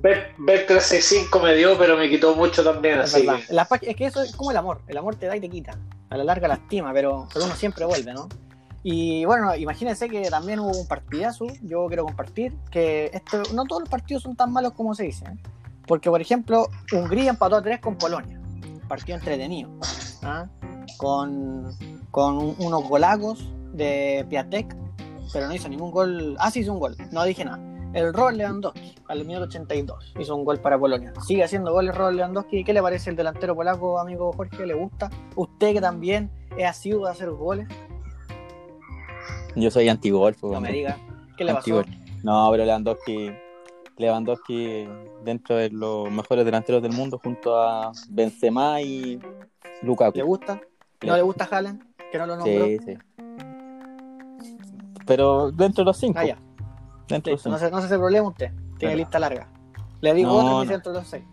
Bet- 0.00 0.34
Bet- 0.38 0.66
Bet365 0.68 1.42
me 1.42 1.54
dio, 1.54 1.76
pero 1.78 1.96
me 1.96 2.08
quitó 2.08 2.34
mucho 2.34 2.64
también, 2.64 3.00
Es 3.00 3.14
así 3.14 3.26
que- 3.26 3.52
La 3.52 3.68
es 3.82 3.96
que 3.96 4.06
eso 4.06 4.22
es 4.22 4.34
como 4.34 4.50
el 4.50 4.56
amor. 4.56 4.80
El 4.88 4.96
amor 4.96 5.14
te 5.16 5.26
da 5.26 5.36
y 5.36 5.40
te 5.40 5.48
quita. 5.50 5.78
A 6.10 6.16
la 6.16 6.24
larga 6.24 6.48
lastima, 6.48 6.92
pero, 6.94 7.28
pero 7.32 7.44
uno 7.44 7.54
siempre 7.54 7.84
vuelve, 7.84 8.12
¿no? 8.14 8.28
Y 8.86 9.24
bueno, 9.24 9.56
imagínense 9.56 10.08
que 10.10 10.28
también 10.28 10.60
hubo 10.60 10.70
un 10.78 10.86
partidazo. 10.86 11.46
Yo 11.62 11.86
quiero 11.88 12.04
compartir 12.04 12.54
que 12.70 13.10
esto, 13.14 13.42
no 13.54 13.64
todos 13.64 13.80
los 13.80 13.88
partidos 13.88 14.22
son 14.22 14.36
tan 14.36 14.52
malos 14.52 14.74
como 14.74 14.94
se 14.94 15.04
dice. 15.04 15.24
¿eh? 15.24 15.36
Porque, 15.86 16.10
por 16.10 16.20
ejemplo, 16.20 16.68
Hungría 16.92 17.30
empató 17.30 17.56
a 17.56 17.62
3 17.62 17.80
con 17.80 17.96
Polonia. 17.96 18.38
Partido 18.86 19.16
entretenido. 19.16 19.70
¿ah? 20.22 20.46
Con, 20.98 21.72
con 22.10 22.36
un- 22.36 22.56
unos 22.58 22.86
golagos 22.88 23.48
de 23.72 24.26
Piatek, 24.28 24.76
pero 25.32 25.48
no 25.48 25.54
hizo 25.54 25.68
ningún 25.70 25.90
gol. 25.90 26.36
Ah, 26.38 26.50
sí 26.50 26.60
hizo 26.60 26.72
un 26.74 26.78
gol. 26.78 26.94
No 27.10 27.24
dije 27.24 27.44
nada. 27.44 27.58
El 27.94 28.12
Robert 28.12 28.36
Lewandowski, 28.36 28.96
al 29.08 29.24
minuto 29.24 29.46
82, 29.46 30.14
hizo 30.18 30.34
un 30.36 30.44
gol 30.44 30.58
para 30.60 30.78
Polonia. 30.78 31.12
Sigue 31.26 31.42
haciendo 31.44 31.72
goles 31.72 31.94
Robert 31.94 32.16
Lewandowski. 32.16 32.64
¿Qué 32.64 32.72
le 32.74 32.82
parece 32.82 33.08
el 33.10 33.16
delantero 33.16 33.54
polaco, 33.54 33.98
amigo 33.98 34.32
Jorge? 34.32 34.66
¿Le 34.66 34.74
gusta? 34.74 35.08
¿Usted 35.36 35.72
que 35.74 35.80
también 35.80 36.30
es 36.58 36.66
asiduo 36.68 37.06
de 37.06 37.12
hacer 37.12 37.30
goles? 37.30 37.68
Yo 39.56 39.70
soy 39.70 39.88
antigolf. 39.88 40.42
No 40.42 40.50
weón. 40.50 40.62
me 40.62 40.72
diga. 40.72 40.98
¿Qué 41.36 41.44
le 41.44 41.52
pasó? 41.54 41.78
Antigolf. 41.78 41.88
No, 42.22 42.48
pero 42.50 42.64
Lewandowski, 42.64 43.30
Lewandowski 43.98 44.88
dentro 45.24 45.56
de 45.56 45.70
los 45.70 46.10
mejores 46.10 46.44
delanteros 46.44 46.82
del 46.82 46.92
mundo 46.92 47.20
junto 47.22 47.56
a 47.60 47.92
Benzema 48.10 48.80
y 48.80 49.20
Lukaku. 49.82 50.16
¿Le 50.18 50.24
gusta? 50.24 50.60
¿No 51.02 51.16
le 51.16 51.22
gusta 51.22 51.46
Haaland? 51.50 51.82
Que 52.10 52.18
no 52.18 52.26
lo 52.26 52.36
nombró. 52.36 52.64
Sí, 52.66 52.78
sí. 52.84 52.94
Pero 55.06 55.50
dentro 55.50 55.84
de 55.84 55.86
los 55.86 55.96
cinco. 55.98 56.18
Ah, 56.18 56.24
ya. 56.24 56.38
Dentro 57.08 57.30
de 57.30 57.32
los 57.32 57.44
Listo. 57.44 57.50
No 57.50 57.58
cinco. 57.58 57.66
se, 57.66 57.70
no 57.70 57.80
se 57.80 57.86
hace 57.86 57.98
problema 57.98 58.28
usted. 58.28 58.50
Tiene 58.50 58.78
Claro. 58.78 58.96
lista 58.96 59.18
larga. 59.18 59.48
Le 60.00 60.14
digo 60.14 60.30
No, 60.30 60.36
otro 60.38 60.64
no. 60.64 60.70
dentro 60.70 60.92
de 60.92 60.98
los 60.98 61.08
seis. 61.08 61.24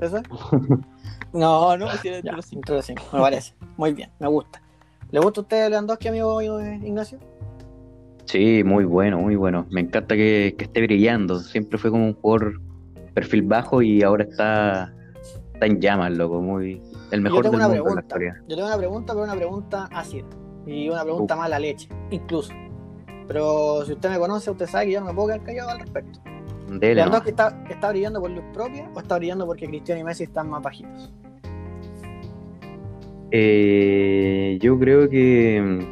¿Eso? 0.00 0.20
No, 1.32 1.76
no, 1.76 1.90
sí, 1.96 2.10
dentro 2.10 2.30
de 2.30 2.36
los 2.36 2.44
cinco. 2.46 2.60
dentro 2.60 2.74
de 2.74 2.78
los 2.78 2.86
cinco. 2.86 3.02
Me 3.12 3.18
parece. 3.20 3.54
Muy 3.76 3.92
bien, 3.92 4.08
me 4.20 4.28
gusta. 4.28 4.62
¿Le 5.10 5.18
gusta 5.18 5.40
a 5.40 5.42
usted 5.42 5.68
Lewandowski, 5.68 6.06
amigo 6.08 6.40
eh, 6.40 6.80
Ignacio? 6.84 7.18
Sí, 8.34 8.64
muy 8.64 8.84
bueno, 8.84 9.20
muy 9.20 9.36
bueno. 9.36 9.64
Me 9.70 9.80
encanta 9.82 10.16
que, 10.16 10.56
que 10.58 10.64
esté 10.64 10.82
brillando. 10.82 11.38
Siempre 11.38 11.78
fue 11.78 11.92
como 11.92 12.04
un 12.06 12.14
jugador 12.14 12.60
perfil 13.14 13.42
bajo 13.42 13.80
y 13.80 14.02
ahora 14.02 14.24
está, 14.24 14.92
está 15.52 15.66
en 15.66 15.80
llamas, 15.80 16.10
loco. 16.16 16.40
Muy, 16.42 16.82
el 17.12 17.20
Yo 17.20 17.22
mejor 17.22 17.44
tengo 17.44 17.56
del 17.58 17.66
una 17.66 17.68
mundo 17.68 17.90
en 17.90 17.94
la 17.94 18.00
pregunta. 18.00 18.00
historia. 18.02 18.34
Yo 18.48 18.56
tengo 18.56 18.66
una 18.68 18.76
pregunta, 18.76 19.12
pero 19.12 19.24
una 19.24 19.36
pregunta 19.36 19.88
ácida. 19.92 20.26
Y 20.66 20.88
una 20.88 21.04
pregunta 21.04 21.36
Uh. 21.36 21.38
mala 21.38 21.58
leche, 21.60 21.88
incluso. 22.10 22.52
Pero 23.28 23.84
si 23.86 23.92
usted 23.92 24.10
me 24.10 24.18
conoce, 24.18 24.50
usted 24.50 24.66
sabe 24.66 24.86
que 24.86 24.92
yo 24.94 25.00
no 25.00 25.06
me 25.06 25.14
puedo 25.14 25.28
quedar 25.28 25.42
callado 25.44 25.70
al 25.70 25.78
respecto. 25.78 26.18
Dele, 26.80 26.96
¿Lewandowski 26.96 27.30
está, 27.30 27.64
está 27.70 27.90
brillando 27.90 28.20
por 28.20 28.30
luz 28.32 28.42
propia 28.52 28.90
o 28.94 28.98
está 28.98 29.16
brillando 29.18 29.46
porque 29.46 29.68
Cristiano 29.68 30.00
y 30.00 30.04
Messi 30.04 30.24
están 30.24 30.50
más 30.50 30.60
bajitos? 30.60 31.12
Eh, 33.30 34.58
yo 34.60 34.76
creo 34.76 35.08
que. 35.08 35.86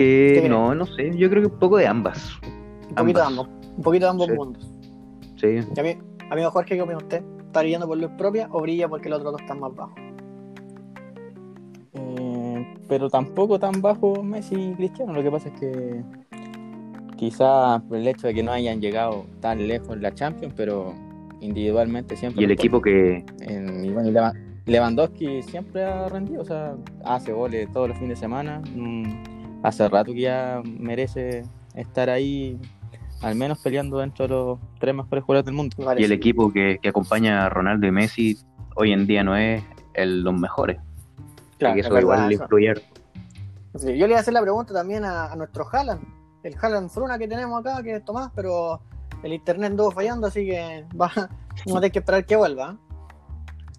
¿Qué 0.00 0.40
Que 0.42 0.48
no, 0.48 0.74
no 0.74 0.86
sé. 0.86 1.14
Yo 1.14 1.28
creo 1.28 1.42
que 1.42 1.48
un 1.52 1.58
poco 1.58 1.76
de 1.76 1.86
ambas. 1.86 2.38
Un 2.88 2.94
poquito 2.94 3.20
de 3.20 3.26
ambos. 3.26 3.48
Un 3.76 3.82
poquito 3.82 4.06
de 4.06 4.10
ambos 4.10 4.26
Sí. 4.28 4.32
mundos. 4.32 4.70
Sí. 5.36 5.58
Y 5.76 5.80
a 5.80 5.82
mí, 5.82 5.98
amigo 6.30 6.50
Jorge, 6.50 6.74
¿qué 6.76 6.80
opina 6.82 6.96
usted? 6.96 7.22
¿Está 7.46 7.60
brillando 7.60 7.86
por 7.86 7.98
luz 7.98 8.10
propia 8.16 8.48
o 8.50 8.62
brilla 8.62 8.88
porque 8.88 9.10
los 9.10 9.18
otros 9.18 9.32
dos 9.32 9.42
están 9.42 9.60
más 9.60 9.74
bajos? 9.74 9.94
Eh, 11.92 12.74
pero 12.88 13.10
tampoco 13.10 13.58
tan 13.58 13.80
bajo 13.82 14.22
Messi 14.22 14.54
y 14.54 14.74
Cristiano. 14.74 15.12
Lo 15.12 15.22
que 15.22 15.30
pasa 15.30 15.48
es 15.48 15.60
que 15.60 16.02
quizás 17.16 17.82
por 17.82 17.98
el 17.98 18.08
hecho 18.08 18.26
de 18.28 18.34
que 18.34 18.42
no 18.42 18.52
hayan 18.52 18.80
llegado 18.80 19.24
tan 19.40 19.66
lejos 19.66 19.90
en 19.90 20.02
la 20.02 20.14
Champions, 20.14 20.54
pero 20.56 20.94
individualmente 21.40 22.16
siempre. 22.16 22.40
Y 22.40 22.44
el 22.44 22.52
equipo 22.52 22.80
que. 22.80 23.24
En- 23.40 23.84
y 23.84 23.90
bueno, 23.90 24.32
Lewandowski 24.66 25.42
siempre 25.42 25.84
ha 25.84 26.08
rendido, 26.08 26.42
o 26.42 26.44
sea, 26.44 26.74
hace 27.04 27.32
goles 27.32 27.70
todos 27.72 27.88
los 27.88 27.98
fines 27.98 28.18
de 28.18 28.20
semana. 28.20 28.62
Mm, 28.74 29.39
hace 29.62 29.88
rato 29.88 30.12
que 30.12 30.20
ya 30.20 30.62
merece 30.64 31.44
estar 31.74 32.10
ahí, 32.10 32.58
al 33.22 33.34
menos 33.34 33.58
peleando 33.58 33.98
dentro 33.98 34.26
de 34.26 34.34
los 34.34 34.58
tres 34.78 34.94
mejores 34.94 35.24
jugadores 35.24 35.46
del 35.46 35.54
mundo. 35.54 35.76
Y 35.96 36.04
el 36.04 36.12
equipo 36.12 36.52
que, 36.52 36.78
que 36.80 36.88
acompaña 36.88 37.46
a 37.46 37.48
Ronaldo 37.48 37.86
y 37.86 37.90
Messi 37.90 38.38
hoy 38.76 38.92
en 38.92 39.06
día 39.06 39.24
no 39.24 39.36
es 39.36 39.62
el, 39.94 40.22
los 40.22 40.34
mejores. 40.34 40.78
Claro, 41.58 41.74
que 41.74 41.80
es 41.80 41.86
eso 41.86 41.98
igual 41.98 42.28
le 42.28 42.34
influye. 42.34 42.74
Sí, 43.76 43.98
yo 43.98 44.06
le 44.06 44.12
iba 44.12 44.16
a 44.16 44.20
hacer 44.20 44.34
la 44.34 44.40
pregunta 44.40 44.74
también 44.74 45.04
a, 45.04 45.26
a 45.26 45.36
nuestro 45.36 45.66
Haaland, 45.70 46.02
el 46.42 46.56
Haaland 46.60 46.90
Fruna 46.90 47.18
que 47.18 47.28
tenemos 47.28 47.60
acá, 47.60 47.82
que 47.82 47.96
es 47.96 48.04
Tomás, 48.04 48.32
pero 48.34 48.80
el 49.22 49.32
internet 49.32 49.70
anduvo 49.70 49.90
fallando, 49.90 50.26
así 50.26 50.46
que 50.46 50.86
va, 51.00 51.12
vamos 51.14 51.76
a 51.76 51.80
tener 51.80 51.92
que 51.92 51.98
esperar 51.98 52.24
que 52.24 52.36
vuelva. 52.36 52.76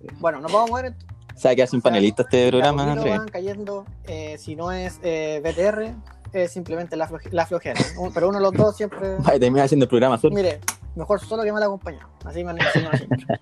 ¿eh? 0.02 0.08
Bueno, 0.20 0.40
nos 0.40 0.52
vamos 0.52 0.80
a 0.80 0.84
ver. 0.84 0.96
O 1.42 1.44
sea, 1.44 1.56
que 1.56 1.64
hace 1.64 1.76
un 1.76 1.82
panelista 1.82 2.22
este 2.22 2.50
programa, 2.50 2.92
Andrés. 2.92 3.18
van 3.18 3.28
cayendo, 3.28 3.84
eh, 4.06 4.38
si 4.38 4.56
no 4.56 4.72
es 4.72 5.00
eh, 5.02 5.42
BTR, 5.44 5.92
es 6.38 6.52
simplemente 6.52 6.96
la, 6.96 7.08
floje- 7.10 7.32
la 7.32 7.48
flojera. 7.48 7.82
Un- 7.98 8.14
Pero 8.14 8.30
uno 8.30 8.38
de 8.38 8.44
los 8.44 8.54
dos 8.54 8.78
siempre. 8.78 9.16
Va 9.28 9.34
a 9.34 9.40
terminar 9.40 9.66
haciendo 9.66 9.86
el 9.86 9.90
programa 9.90 10.20
solo. 10.20 10.36
Mire, 10.36 10.60
mejor 10.96 11.20
solo 11.20 11.42
que 11.42 11.52
mal 11.52 11.64
acompañado. 11.64 12.10
Así 12.26 12.44
me 12.44 12.52
han 12.52 12.62
enseñado. 12.62 12.92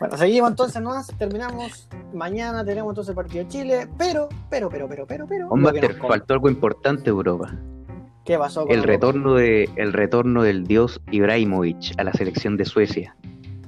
Bueno, 0.00 0.18
seguimos 0.18 0.50
entonces, 0.50 0.82
¿no? 0.82 0.92
Terminamos. 1.18 1.88
Mañana 2.12 2.64
tenemos 2.64 2.90
entonces 2.90 3.10
el 3.10 3.14
partido 3.14 3.44
de 3.44 3.48
Chile, 3.50 3.88
pero, 3.96 4.28
pero, 4.50 4.68
pero, 4.68 4.88
pero, 4.88 5.06
pero, 5.06 5.26
pero. 5.28 5.48
Come. 5.48 5.70
faltó 6.08 6.34
algo 6.34 6.48
importante, 6.48 7.10
Europa. 7.10 7.54
¿Qué 8.24 8.36
pasó 8.36 8.62
con 8.62 8.72
El 8.72 8.78
Europa? 8.80 8.92
retorno, 8.92 9.34
de, 9.34 9.70
el 9.76 9.92
retorno 9.92 10.42
del 10.42 10.64
dios 10.66 11.00
Ibrahimovic 11.12 11.94
a 11.96 12.02
la 12.02 12.12
selección 12.12 12.56
de 12.56 12.64
Suecia. 12.64 13.16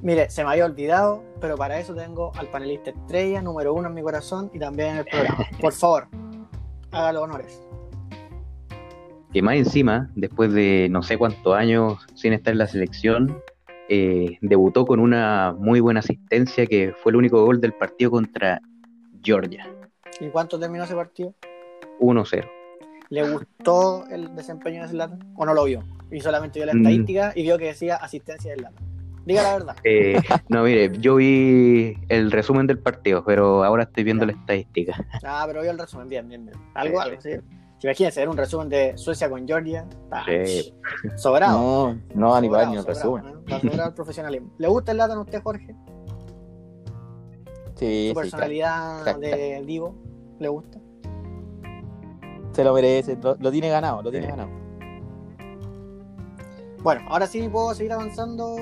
Mire, 0.01 0.29
se 0.29 0.43
me 0.43 0.51
había 0.51 0.65
olvidado, 0.65 1.23
pero 1.41 1.55
para 1.57 1.79
eso 1.79 1.95
tengo 1.95 2.31
al 2.35 2.47
panelista 2.47 2.91
estrella 2.91 3.41
número 3.41 3.73
uno 3.73 3.87
en 3.87 3.93
mi 3.95 4.01
corazón 4.01 4.49
y 4.53 4.59
también 4.59 4.89
en 4.91 4.97
el 4.97 5.05
programa. 5.05 5.45
Por 5.61 5.73
favor, 5.73 6.07
haga 6.91 7.13
los 7.13 7.23
honores. 7.23 7.61
Que 9.33 9.41
más 9.41 9.55
encima, 9.55 10.09
después 10.15 10.53
de 10.53 10.87
no 10.89 11.03
sé 11.03 11.17
cuántos 11.17 11.53
años 11.55 11.97
sin 12.15 12.33
estar 12.33 12.51
en 12.53 12.59
la 12.59 12.67
selección, 12.67 13.41
eh, 13.89 14.37
debutó 14.41 14.85
con 14.85 14.99
una 14.99 15.55
muy 15.57 15.79
buena 15.79 15.99
asistencia 15.99 16.65
que 16.65 16.93
fue 17.01 17.11
el 17.11 17.15
único 17.17 17.43
gol 17.43 17.59
del 17.59 17.73
partido 17.73 18.11
contra 18.11 18.61
Georgia. 19.23 19.67
¿Y 20.19 20.29
cuánto 20.29 20.59
terminó 20.59 20.83
ese 20.83 20.95
partido? 20.95 21.33
1-0. 21.99 22.45
¿Le 23.09 23.29
gustó 23.31 24.05
el 24.09 24.35
desempeño 24.35 24.81
de 24.83 24.89
Zlatan 24.89 25.33
o 25.35 25.45
no 25.45 25.53
lo 25.53 25.65
vio? 25.65 25.83
Y 26.11 26.19
solamente 26.19 26.59
vio 26.59 26.65
la 26.65 26.73
Mm. 26.73 26.77
estadística 26.77 27.31
y 27.35 27.43
vio 27.43 27.57
que 27.57 27.65
decía 27.65 27.95
asistencia 27.97 28.51
de 28.51 28.57
Zlatan. 28.57 28.86
Diga 29.27 29.43
la 29.43 29.53
verdad. 29.53 29.75
Eh, 29.83 30.17
no, 30.49 30.63
mire, 30.63 30.89
yo 30.99 31.15
vi 31.15 31.97
el 32.07 32.31
resumen 32.31 32.65
del 32.65 32.79
partido, 32.79 33.23
pero 33.25 33.63
ahora 33.63 33.83
estoy 33.83 34.03
viendo 34.05 34.25
Ya. 34.25 34.31
la 34.31 34.37
estadística. 34.39 35.05
Ah, 35.23 35.43
pero 35.45 35.61
vio 35.61 35.71
el 35.71 35.77
resumen, 35.77 36.07
bien, 36.07 36.27
bien, 36.29 36.45
bien. 36.45 36.57
Algo, 36.75 37.01
Sí, 37.01 37.07
algo, 37.09 37.21
sí. 37.21 37.29
Imagínense 37.83 38.21
ver 38.21 38.29
un 38.29 38.37
resumen 38.37 38.69
de 38.69 38.97
Suecia 38.97 39.29
con 39.29 39.45
Georgia. 39.45 39.85
Ah, 40.11 40.23
Sí. 40.25 40.73
Sobrado. 41.17 41.59
No, 41.93 42.01
no 42.15 42.29
va 42.31 42.41
ni 42.41 42.49
para 42.49 42.63
Sobrado, 42.63 42.71
ni 42.71 42.77
el 42.77 42.81
sobrado, 42.95 43.17
resumen. 43.17 43.43
Va 43.53 43.59
sobrado 43.59 43.89
el 43.89 43.95
profesionalismo. 43.95 44.51
¿Le 44.57 44.67
gusta 44.69 44.91
el 44.93 44.97
Zlatan 44.97 45.17
a 45.17 45.21
usted, 45.21 45.43
Jorge? 45.43 45.75
Sí, 47.75 48.07
¿Su 48.07 48.09
sí, 48.09 48.13
personalidad 48.15 49.03
claro. 49.03 49.19
de 49.19 49.63
Divo? 49.65 49.95
¿Le 50.39 50.47
gusta? 50.47 50.79
se 52.53 52.63
lo 52.63 52.73
merece, 52.73 53.15
lo, 53.21 53.35
lo 53.35 53.51
tiene 53.51 53.69
ganado, 53.69 54.01
lo 54.01 54.09
tiene 54.09 54.25
ganado. 54.25 54.49
Bueno, 56.81 57.01
ahora 57.09 57.27
sí 57.27 57.47
puedo 57.49 57.73
seguir 57.75 57.91
avanzando, 57.93 58.55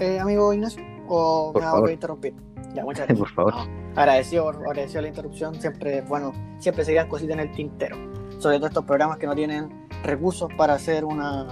eh, 0.00 0.18
amigo 0.20 0.52
Ignacio, 0.52 0.82
o 1.08 1.52
Por 1.52 1.62
me 1.62 1.68
favor. 1.68 1.86
que 1.88 1.92
interrumpir. 1.94 2.34
Ya, 2.74 2.84
muchas 2.84 3.06
gracias. 3.08 3.18
Por 3.18 3.28
favor. 3.30 3.54
No, 3.54 4.00
agradecido, 4.00 4.52
la 5.00 5.08
interrupción. 5.08 5.54
Siempre, 5.60 6.02
bueno, 6.02 6.32
siempre 6.58 6.84
se 6.84 6.92
quedan 6.92 7.08
cositas 7.08 7.34
en 7.34 7.40
el 7.40 7.52
tintero. 7.52 7.96
Sobre 8.38 8.56
todo 8.58 8.66
estos 8.68 8.84
programas 8.84 9.18
que 9.18 9.26
no 9.26 9.34
tienen 9.34 9.86
recursos 10.04 10.48
para 10.56 10.74
hacer 10.74 11.04
una, 11.04 11.46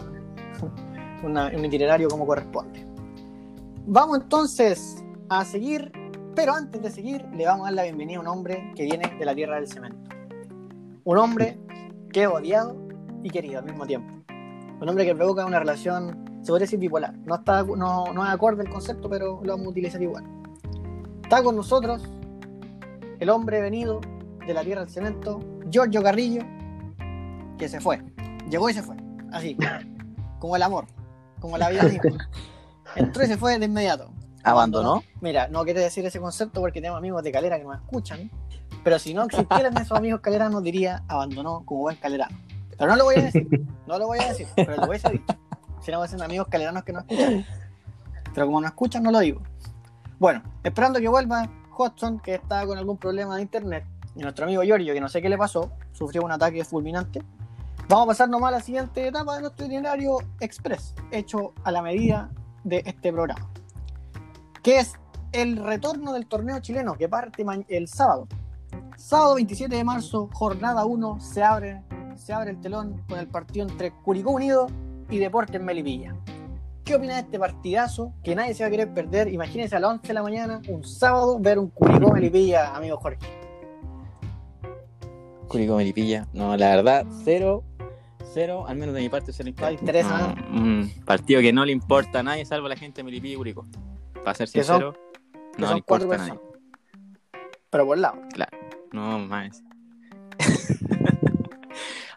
una- 1.24 1.48
un 1.48 1.64
itinerario 1.64 2.08
como 2.08 2.26
corresponde. 2.26 2.84
Vamos 3.86 4.18
entonces 4.22 5.02
a 5.28 5.44
seguir, 5.44 5.90
pero 6.34 6.54
antes 6.54 6.80
de 6.82 6.90
seguir, 6.90 7.24
le 7.34 7.46
vamos 7.46 7.62
a 7.62 7.64
dar 7.70 7.74
la 7.74 7.82
bienvenida 7.84 8.18
a 8.18 8.20
un 8.20 8.28
hombre 8.28 8.72
que 8.76 8.84
viene 8.84 9.12
de 9.18 9.24
la 9.24 9.34
tierra 9.34 9.56
del 9.56 9.66
cemento. 9.68 10.10
Un 11.04 11.18
hombre 11.18 11.58
que 12.12 12.22
es 12.22 12.28
odiado 12.28 12.76
y 13.22 13.30
querido 13.30 13.60
al 13.60 13.64
mismo 13.64 13.86
tiempo. 13.86 14.12
Un 14.80 14.88
hombre 14.88 15.04
que 15.06 15.14
provoca 15.14 15.46
una 15.46 15.58
relación, 15.58 16.24
se 16.46 16.52
podría 16.52 16.64
decir 16.64 16.78
bipolar. 16.78 17.12
No, 17.24 17.34
está, 17.34 17.64
no, 17.64 18.12
no 18.12 18.24
es 18.24 18.30
acorde 18.30 18.62
el 18.62 18.70
concepto, 18.70 19.10
pero 19.10 19.40
lo 19.42 19.52
vamos 19.54 19.66
a 19.66 19.70
utilizar 19.70 20.00
igual. 20.00 20.24
Está 21.24 21.42
con 21.42 21.56
nosotros 21.56 22.04
el 23.18 23.30
hombre 23.30 23.60
venido 23.60 24.00
de 24.46 24.54
la 24.54 24.62
tierra 24.62 24.82
del 24.82 24.90
cemento, 24.90 25.40
Giorgio 25.68 26.04
Carrillo, 26.04 26.42
que 27.58 27.68
se 27.68 27.80
fue. 27.80 28.00
Llegó 28.48 28.70
y 28.70 28.74
se 28.74 28.82
fue. 28.82 28.94
Así. 29.32 29.56
Como 30.38 30.54
el 30.54 30.62
amor. 30.62 30.86
Como 31.40 31.58
la 31.58 31.68
vida 31.68 31.82
misma. 31.82 32.30
Entró 32.94 33.24
y 33.24 33.26
se 33.26 33.36
fue 33.36 33.58
de 33.58 33.64
inmediato. 33.64 34.12
¿Abandonó? 34.44 35.02
Mira, 35.20 35.48
no 35.48 35.64
quiere 35.64 35.80
decir 35.80 36.06
ese 36.06 36.20
concepto 36.20 36.60
porque 36.60 36.80
tenemos 36.80 36.98
amigos 36.98 37.24
de 37.24 37.32
calera 37.32 37.58
que 37.58 37.64
nos 37.64 37.74
escuchan. 37.74 38.30
Pero 38.84 39.00
si 39.00 39.14
no 39.14 39.24
existieran 39.24 39.76
esos 39.78 39.98
amigos 39.98 40.20
caleranos, 40.20 40.62
diría 40.62 41.02
abandonó 41.08 41.64
como 41.64 41.80
buen 41.80 41.96
calerano. 41.96 42.38
Pero 42.78 42.88
no 42.88 42.96
lo 42.96 43.04
voy 43.04 43.16
a 43.16 43.22
decir. 43.22 43.48
No 43.88 43.98
lo 43.98 44.06
voy 44.06 44.20
a 44.20 44.28
decir. 44.28 44.46
Pero 44.54 44.76
lo 44.76 44.86
voy 44.86 45.00
a 45.02 45.08
decir. 45.08 45.24
Si 45.86 45.92
no, 45.92 46.04
ser 46.04 46.20
amigos 46.20 46.48
caleranos 46.50 46.82
que 46.82 46.92
no 46.92 46.98
escuchan. 46.98 47.46
Pero 48.34 48.46
como 48.46 48.60
no 48.60 48.66
escuchan, 48.66 49.04
no 49.04 49.12
lo 49.12 49.20
digo. 49.20 49.40
Bueno, 50.18 50.42
esperando 50.64 50.98
que 50.98 51.06
vuelva 51.06 51.48
Hodgson, 51.76 52.18
que 52.18 52.34
está 52.34 52.66
con 52.66 52.76
algún 52.76 52.96
problema 52.96 53.36
de 53.36 53.42
internet, 53.42 53.84
y 54.16 54.18
nuestro 54.18 54.46
amigo 54.46 54.64
Giorgio, 54.64 54.92
que 54.92 55.00
no 55.00 55.08
sé 55.08 55.22
qué 55.22 55.28
le 55.28 55.38
pasó, 55.38 55.70
sufrió 55.92 56.24
un 56.24 56.32
ataque 56.32 56.64
fulminante. 56.64 57.22
Vamos 57.88 58.06
a 58.06 58.08
pasar 58.08 58.28
nomás 58.28 58.48
a 58.48 58.56
la 58.56 58.60
siguiente 58.62 59.06
etapa 59.06 59.36
de 59.36 59.42
nuestro 59.42 59.66
itinerario 59.66 60.18
express, 60.40 60.92
hecho 61.12 61.54
a 61.62 61.70
la 61.70 61.82
medida 61.82 62.30
de 62.64 62.82
este 62.84 63.12
programa, 63.12 63.48
que 64.64 64.80
es 64.80 64.94
el 65.30 65.56
retorno 65.56 66.14
del 66.14 66.26
torneo 66.26 66.58
chileno, 66.58 66.96
que 66.96 67.08
parte 67.08 67.46
el 67.68 67.86
sábado. 67.86 68.26
Sábado 68.96 69.36
27 69.36 69.76
de 69.76 69.84
marzo, 69.84 70.30
jornada 70.32 70.84
1, 70.84 71.20
se 71.20 71.44
abre, 71.44 71.84
se 72.16 72.32
abre 72.32 72.50
el 72.50 72.60
telón 72.60 73.04
con 73.08 73.20
el 73.20 73.28
partido 73.28 73.68
entre 73.68 73.92
Curicó 73.92 74.32
Unido 74.32 74.66
y 75.10 75.18
Deportes 75.18 75.60
Melipilla. 75.62 76.14
¿Qué 76.84 76.94
opina 76.94 77.14
de 77.14 77.20
este 77.22 77.38
partidazo 77.38 78.12
que 78.22 78.34
nadie 78.36 78.54
se 78.54 78.62
va 78.62 78.68
a 78.68 78.70
querer 78.70 78.92
perder? 78.94 79.28
Imagínense 79.32 79.74
a 79.74 79.80
las 79.80 79.90
11 79.90 80.06
de 80.06 80.14
la 80.14 80.22
mañana, 80.22 80.60
un 80.68 80.84
sábado, 80.84 81.38
ver 81.40 81.58
un 81.58 81.68
Curicó 81.70 82.12
Melipilla, 82.12 82.76
amigo 82.76 82.96
Jorge. 82.98 83.18
Curicó 85.48 85.76
Melipilla. 85.76 86.28
No, 86.32 86.56
la 86.56 86.76
verdad, 86.76 87.04
cero, 87.24 87.64
cero, 88.32 88.66
al 88.68 88.76
menos 88.76 88.94
de 88.94 89.00
mi 89.00 89.08
parte, 89.08 89.32
cero 89.32 89.50
le 89.60 89.72
interesa, 89.72 90.34
No, 90.48 90.60
Un 90.60 90.92
partido 91.04 91.40
que 91.40 91.52
no 91.52 91.64
le 91.64 91.72
importa 91.72 92.20
a 92.20 92.22
nadie, 92.22 92.44
salvo 92.44 92.66
a 92.66 92.68
la 92.70 92.76
gente 92.76 92.98
de 93.00 93.04
Melipilla 93.04 93.34
y 93.34 93.36
Curicó. 93.36 93.66
Para 94.24 94.34
ser 94.34 94.48
son- 94.48 94.62
sincero, 94.64 94.94
no 95.58 95.70
le 95.72 95.78
importa 95.78 96.14
a 96.14 96.18
nadie. 96.18 96.40
Pero 97.70 97.86
por 97.86 97.98
lado. 97.98 98.16
No, 98.92 99.18
más. 99.18 99.62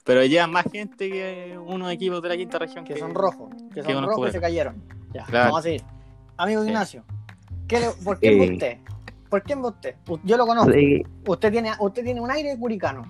Pero 0.06 0.24
llevan 0.26 0.52
más 0.52 0.66
gente 0.72 1.10
que 1.10 1.58
unos 1.64 1.92
equipos 1.92 2.22
de 2.22 2.30
la 2.30 2.38
quinta 2.38 2.58
región 2.60 2.84
que 2.86 2.98
son 2.98 3.14
rojos, 3.14 3.50
que 3.74 3.84
son 3.84 4.06
rojos 4.06 4.30
y 4.30 4.32
se 4.32 4.40
cayeron. 4.42 4.84
Ya, 5.14 5.26
Claro. 5.26 5.46
vamos 5.46 5.60
a 5.60 5.64
seguir. 5.64 5.84
Amigo 6.38 6.62
Sí. 6.64 6.68
Ignacio, 6.70 7.04
¿qué 7.68 7.80
le- 7.80 8.04
¿por 8.04 8.20
quién 8.20 8.34
Eh. 8.34 8.48
va 8.48 8.54
usted? 8.54 8.78
¿Por 9.30 9.42
va 9.64 9.70
usted? 9.70 9.96
Yo 10.24 10.38
lo 10.38 10.48
conozco. 10.48 10.72
Sí. 10.72 11.04
Usted 11.28 11.52
tiene, 11.52 11.72
usted 11.80 12.04
tiene 12.04 12.22
un 12.22 12.32
aire 12.32 12.58
curicano. 12.58 13.04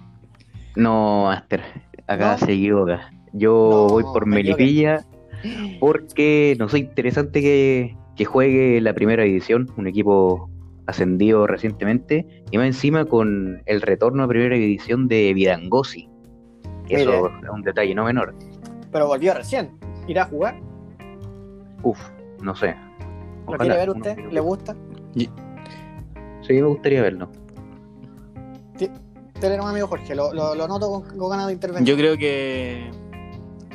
No, 0.76 1.26
Master, 1.26 1.62
acá 2.08 2.34
¿No? 2.40 2.46
se 2.46 2.54
equivoca. 2.54 3.12
Yo 3.34 3.70
No, 3.88 3.94
voy 3.94 4.04
por. 4.04 4.26
Melipilla 4.26 5.06
porque 5.80 6.56
no 6.60 6.68
sé, 6.70 6.80
interesante 6.80 7.42
que, 7.42 7.96
que 8.16 8.26
juegue 8.26 8.82
la 8.82 8.94
primera 8.94 9.24
división, 9.24 9.70
un 9.78 9.88
equipo 9.88 10.50
ascendido 10.88 11.46
recientemente, 11.48 12.44
y 12.52 12.58
más 12.58 12.66
encima 12.68 13.06
con 13.06 13.62
el 13.66 13.82
retorno 13.82 14.24
a 14.24 14.28
primera 14.28 14.56
división 14.56 15.08
de 15.08 15.34
Vidangosi. 15.34 16.10
Eso 16.90 17.24
Mire. 17.24 17.44
es 17.44 17.50
un 17.50 17.62
detalle 17.62 17.96
no 17.96 18.04
menor. 18.06 18.34
Pero 18.92 19.08
volvió 19.08 19.34
recién. 19.34 19.72
¿Irá 20.08 20.24
a 20.24 20.26
jugar? 20.26 20.60
Uf, 21.84 22.00
no 22.42 22.56
sé. 22.56 22.76
¿Lo 23.46 23.56
Ojalá, 23.56 23.64
quiere 23.64 23.78
ver 23.78 23.90
usted? 23.92 24.18
¿Le 24.32 24.40
gusta? 24.40 24.76
Sí, 25.16 26.54
me 26.54 26.68
gustaría 26.68 27.02
verlo. 27.02 27.30
Tener 29.40 29.62
un 29.62 29.68
amigo 29.68 29.88
Jorge, 29.88 30.16
lo, 30.16 30.34
lo, 30.34 30.56
lo 30.56 30.68
noto 30.68 30.92
con, 30.92 31.18
con 31.18 31.30
ganas 31.30 31.48
de 31.48 31.54
intervenir. 31.54 31.88
Yo 31.88 31.96
creo 31.96 32.18
que. 32.18 32.92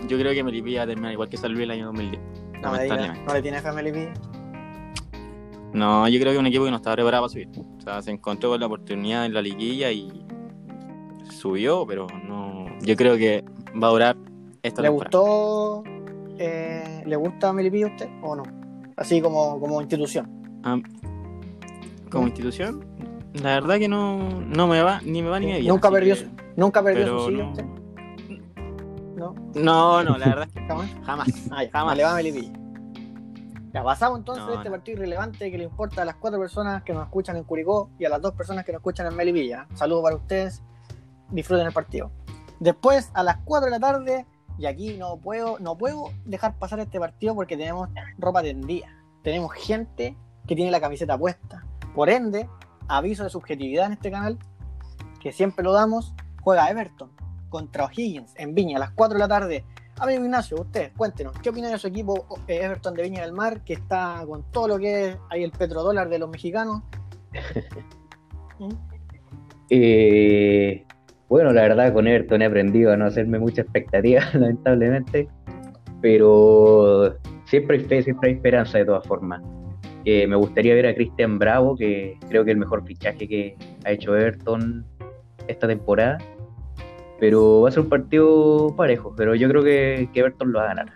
Yo 0.08 0.18
creo 0.18 0.32
que 0.34 0.44
Melipilla 0.44 0.80
va 0.80 0.84
a 0.84 0.86
terminar 0.88 1.12
igual 1.12 1.28
que 1.28 1.38
San 1.38 1.52
Luis 1.52 1.64
el 1.64 1.70
año 1.70 1.86
2010. 1.86 2.22
no, 2.60 2.72
me 2.72 2.82
diga, 2.82 3.14
no 3.26 3.32
le 3.32 3.42
tiene 3.42 3.60
fe 3.60 3.68
a 3.68 3.72
Melipilla. 3.72 4.12
No, 5.72 6.06
yo 6.08 6.20
creo 6.20 6.32
que 6.32 6.36
es 6.36 6.40
un 6.40 6.46
equipo 6.46 6.64
que 6.64 6.70
no 6.70 6.76
estaba 6.76 6.96
preparado 6.96 7.24
para 7.24 7.32
subir. 7.32 7.48
O 7.78 7.80
sea, 7.80 8.02
se 8.02 8.10
encontró 8.10 8.50
con 8.50 8.60
la 8.60 8.66
oportunidad 8.66 9.24
en 9.24 9.34
la 9.34 9.40
liguilla 9.40 9.90
y 9.90 10.24
subió, 11.30 11.86
pero 11.86 12.06
no. 12.26 12.53
Yo 12.84 12.96
creo 12.96 13.16
que 13.16 13.44
va 13.82 13.88
a 13.88 13.90
durar 13.90 14.16
esta 14.62 14.82
¿Le 14.82 14.88
temporada. 14.88 15.18
gustó? 15.18 15.84
eh, 16.38 17.02
¿Le 17.06 17.16
gusta 17.16 17.52
Melipilla 17.52 17.86
a 17.86 17.90
usted 17.90 18.08
o 18.22 18.36
no? 18.36 18.42
Así 18.96 19.20
como, 19.20 19.58
como 19.60 19.80
institución. 19.80 20.28
Ah, 20.62 20.78
como 22.10 22.26
institución, 22.26 22.84
la 23.34 23.54
verdad 23.60 23.78
que 23.78 23.88
no, 23.88 24.18
no 24.40 24.66
me 24.68 24.82
va 24.82 25.00
ni 25.02 25.22
me 25.22 25.28
va 25.28 25.40
ni 25.40 25.46
me 25.46 25.52
viene. 25.54 25.68
Nunca 25.68 25.90
perdió 25.90 26.14
que- 26.14 26.28
Nunca 26.56 26.82
perdió 26.82 27.04
pero 27.04 27.18
su 27.20 27.26
silla 27.30 27.42
no. 27.44 27.50
usted. 27.50 27.64
No, 29.16 29.34
No, 29.54 30.02
no, 30.04 30.18
la 30.18 30.26
verdad 30.26 30.46
es 30.48 30.52
que 30.54 30.60
jamás. 30.66 30.90
jamás. 31.04 31.28
Ay, 31.52 31.68
jamás 31.72 31.96
le 31.96 32.04
va 32.04 32.12
a 32.12 32.14
Melipilla. 32.16 32.52
Ya 33.72 33.82
pasamos 33.82 34.18
entonces 34.20 34.44
No, 34.46 34.54
este 34.54 34.70
partido 34.70 34.98
irrelevante 34.98 35.50
que 35.50 35.58
le 35.58 35.64
importa 35.64 36.02
a 36.02 36.04
las 36.04 36.14
cuatro 36.16 36.38
personas 36.38 36.84
que 36.84 36.92
nos 36.92 37.02
escuchan 37.04 37.36
en 37.36 37.42
Curicó 37.42 37.90
y 37.98 38.04
a 38.04 38.08
las 38.08 38.20
dos 38.22 38.32
personas 38.34 38.64
que 38.64 38.70
nos 38.72 38.78
escuchan 38.80 39.06
en 39.08 39.16
Melipilla. 39.16 39.66
Saludos 39.74 40.04
para 40.04 40.16
ustedes. 40.16 40.62
Disfruten 41.30 41.66
el 41.66 41.72
partido. 41.72 42.12
Después, 42.64 43.10
a 43.12 43.22
las 43.22 43.36
4 43.44 43.66
de 43.66 43.70
la 43.72 43.78
tarde, 43.78 44.26
y 44.56 44.64
aquí 44.64 44.96
no 44.96 45.18
puedo, 45.18 45.58
no 45.58 45.76
puedo 45.76 46.12
dejar 46.24 46.58
pasar 46.58 46.80
este 46.80 46.98
partido 46.98 47.34
porque 47.34 47.58
tenemos 47.58 47.90
ropa 48.16 48.40
tendida. 48.40 48.88
Tenemos 49.22 49.52
gente 49.52 50.16
que 50.46 50.56
tiene 50.56 50.70
la 50.70 50.80
camiseta 50.80 51.18
puesta. 51.18 51.62
Por 51.94 52.08
ende, 52.08 52.48
aviso 52.88 53.22
de 53.22 53.28
subjetividad 53.28 53.84
en 53.84 53.92
este 53.92 54.10
canal, 54.10 54.38
que 55.20 55.30
siempre 55.30 55.62
lo 55.62 55.74
damos, 55.74 56.14
juega 56.40 56.70
Everton 56.70 57.10
contra 57.50 57.84
O'Higgins 57.84 58.32
en 58.36 58.54
Viña 58.54 58.78
a 58.78 58.80
las 58.80 58.92
4 58.92 59.12
de 59.12 59.20
la 59.20 59.28
tarde. 59.28 59.66
Amigo 59.98 60.24
Ignacio, 60.24 60.56
usted, 60.58 60.90
cuéntenos, 60.96 61.38
¿qué 61.40 61.50
opina 61.50 61.68
de 61.68 61.76
su 61.76 61.88
equipo 61.88 62.26
eh, 62.48 62.60
Everton 62.62 62.94
de 62.94 63.02
Viña 63.02 63.20
del 63.20 63.34
Mar, 63.34 63.62
que 63.62 63.74
está 63.74 64.24
con 64.26 64.42
todo 64.50 64.68
lo 64.68 64.78
que 64.78 65.10
es 65.10 65.18
ahí 65.28 65.44
el 65.44 65.52
petrodólar 65.52 66.08
de 66.08 66.18
los 66.18 66.30
mexicanos? 66.30 66.80
¿Mm? 68.58 68.70
Eh, 69.68 70.86
bueno, 71.34 71.52
la 71.52 71.62
verdad 71.62 71.92
con 71.92 72.06
Everton 72.06 72.42
he 72.42 72.44
aprendido 72.44 72.92
a 72.92 72.96
no 72.96 73.06
hacerme 73.06 73.40
mucha 73.40 73.62
expectativa, 73.62 74.20
lamentablemente, 74.34 75.26
pero 76.00 77.16
siempre 77.46 77.78
hay 77.78 77.82
fe, 77.82 78.04
siempre 78.04 78.30
hay 78.30 78.36
esperanza 78.36 78.78
de 78.78 78.84
todas 78.84 79.04
formas. 79.04 79.42
Eh, 80.04 80.28
me 80.28 80.36
gustaría 80.36 80.76
ver 80.76 80.86
a 80.86 80.94
Cristian 80.94 81.40
Bravo, 81.40 81.74
que 81.74 82.16
creo 82.28 82.44
que 82.44 82.52
es 82.52 82.54
el 82.54 82.60
mejor 82.60 82.86
fichaje 82.86 83.26
que 83.26 83.56
ha 83.84 83.90
hecho 83.90 84.16
Everton 84.16 84.86
esta 85.48 85.66
temporada, 85.66 86.18
pero 87.18 87.62
va 87.62 87.68
a 87.68 87.72
ser 87.72 87.80
un 87.80 87.88
partido 87.88 88.72
parejo, 88.76 89.12
pero 89.16 89.34
yo 89.34 89.48
creo 89.48 89.64
que, 89.64 90.08
que 90.12 90.20
Everton 90.20 90.52
lo 90.52 90.60
va 90.60 90.66
a 90.66 90.68
ganar. 90.68 90.92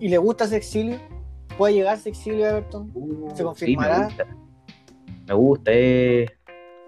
¿Y 0.00 0.08
le 0.08 0.18
gusta 0.18 0.46
ese 0.46 0.56
exilio? 0.56 0.96
¿Puede 1.56 1.74
llegar 1.74 1.96
ese 1.96 2.08
exilio 2.08 2.44
a 2.44 2.48
Everton? 2.50 2.90
¿Se 3.30 3.36
Sí, 3.36 3.42
confirmará? 3.44 3.98
me 3.98 4.04
gusta. 4.06 4.26
Me 5.28 5.34
gusta, 5.34 5.70
es 5.70 6.30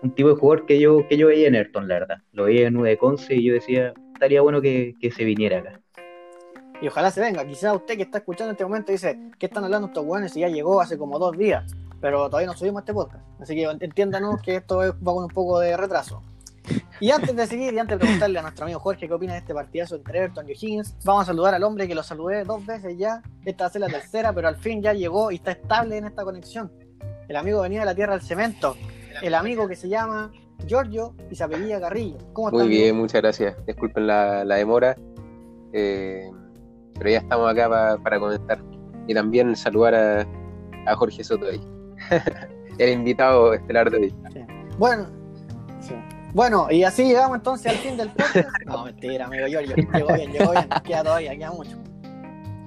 un 0.02 0.14
tipo 0.14 0.28
de 0.28 0.34
jugador 0.36 0.66
que 0.66 0.78
yo, 0.80 1.06
que 1.08 1.16
yo 1.16 1.28
veía 1.28 1.48
en 1.48 1.54
Everton, 1.54 1.88
la 1.88 1.94
verdad. 2.00 2.16
Lo 2.32 2.44
veía 2.44 2.66
en 2.68 2.74
9 2.74 2.96
Conce 2.98 3.34
y 3.34 3.44
yo 3.46 3.54
decía, 3.54 3.92
estaría 4.14 4.40
bueno 4.42 4.60
que, 4.60 4.94
que 5.00 5.10
se 5.10 5.24
viniera 5.24 5.58
acá. 5.58 5.80
Y 6.80 6.88
ojalá 6.88 7.10
se 7.12 7.20
venga. 7.20 7.44
Quizás 7.46 7.76
usted 7.76 7.96
que 7.96 8.02
está 8.02 8.18
escuchando 8.18 8.50
en 8.50 8.54
este 8.54 8.64
momento 8.64 8.90
dice, 8.90 9.18
¿qué 9.38 9.46
están 9.46 9.62
hablando 9.64 9.86
estos 9.88 10.04
buenos 10.04 10.32
si 10.32 10.40
ya 10.40 10.48
llegó 10.48 10.80
hace 10.80 10.98
como 10.98 11.18
dos 11.18 11.38
días? 11.38 11.72
Pero 12.00 12.26
todavía 12.28 12.48
no 12.48 12.54
subimos 12.56 12.82
este 12.82 12.92
podcast. 12.92 13.24
Así 13.40 13.54
que 13.54 13.62
entiéndanos 13.80 14.42
que 14.42 14.56
esto 14.56 14.82
es- 14.82 14.92
va 14.94 15.12
con 15.14 15.24
un 15.24 15.30
poco 15.30 15.60
de 15.60 15.76
retraso. 15.76 16.22
Y 17.00 17.10
antes 17.10 17.34
de 17.34 17.46
seguir 17.46 17.72
y 17.74 17.78
antes 17.78 17.96
de 17.98 18.04
preguntarle 18.04 18.38
a 18.38 18.42
nuestro 18.42 18.64
amigo 18.64 18.78
Jorge 18.80 19.06
qué 19.08 19.14
opina 19.14 19.32
de 19.32 19.40
este 19.40 19.52
partidazo 19.54 19.96
entre 19.96 20.18
Everton 20.18 20.48
y 20.48 20.52
O'Higgins, 20.52 20.96
vamos 21.04 21.22
a 21.22 21.26
saludar 21.26 21.54
al 21.54 21.62
hombre 21.64 21.86
que 21.88 21.94
lo 21.94 22.02
saludé 22.02 22.44
dos 22.44 22.64
veces 22.66 22.96
ya. 22.96 23.22
Esta 23.44 23.64
va 23.64 23.68
a 23.68 23.72
ser 23.72 23.80
la 23.80 23.88
tercera, 23.88 24.32
pero 24.32 24.48
al 24.48 24.56
fin 24.56 24.82
ya 24.82 24.92
llegó 24.92 25.30
y 25.32 25.36
está 25.36 25.52
estable 25.52 25.96
en 25.98 26.06
esta 26.06 26.22
conexión. 26.24 26.70
El 27.28 27.36
amigo 27.36 27.60
venía 27.62 27.80
de 27.80 27.86
la 27.86 27.94
tierra 27.94 28.12
del 28.14 28.22
cemento. 28.22 28.76
El 29.22 29.34
amigo 29.34 29.66
que 29.68 29.76
se 29.76 29.88
llama 29.88 30.30
Giorgio 30.66 31.14
y 31.30 31.34
se 31.34 31.44
apellida 31.44 31.80
Carrillo. 31.80 32.18
¿Cómo? 32.32 32.50
Muy 32.50 32.68
bien, 32.68 32.96
muchas 32.96 33.22
gracias. 33.22 33.56
Disculpen 33.66 34.06
la, 34.06 34.44
la 34.44 34.56
demora, 34.56 34.96
eh, 35.72 36.30
pero 36.94 37.10
ya 37.10 37.18
estamos 37.18 37.50
acá 37.50 37.68
pa- 37.68 37.98
para 38.02 38.18
comentar. 38.20 38.60
Y 39.06 39.14
también 39.14 39.56
saludar 39.56 39.94
a, 39.94 40.26
a 40.86 40.94
Jorge 40.96 41.24
Soto 41.24 41.46
ahí, 41.46 41.60
el 42.78 42.90
invitado 42.90 43.52
estelar 43.54 43.90
de 43.90 43.96
hoy. 43.98 44.14
Bueno, 44.78 45.06
sí. 45.80 45.94
bueno, 46.32 46.68
y 46.70 46.84
así 46.84 47.04
llegamos 47.04 47.36
entonces 47.38 47.72
al 47.72 47.78
fin 47.78 47.96
del 47.96 48.08
podcast. 48.10 48.48
No, 48.66 48.84
mentira, 48.84 49.26
amigo 49.26 49.46
Giorgio. 49.48 49.74
Llegó 49.94 50.14
bien, 50.14 50.32
llegó 50.32 50.52
bien. 50.52 50.68
Queda 50.84 51.02
todavía, 51.02 51.36
queda 51.36 51.50
mucho. 51.52 51.76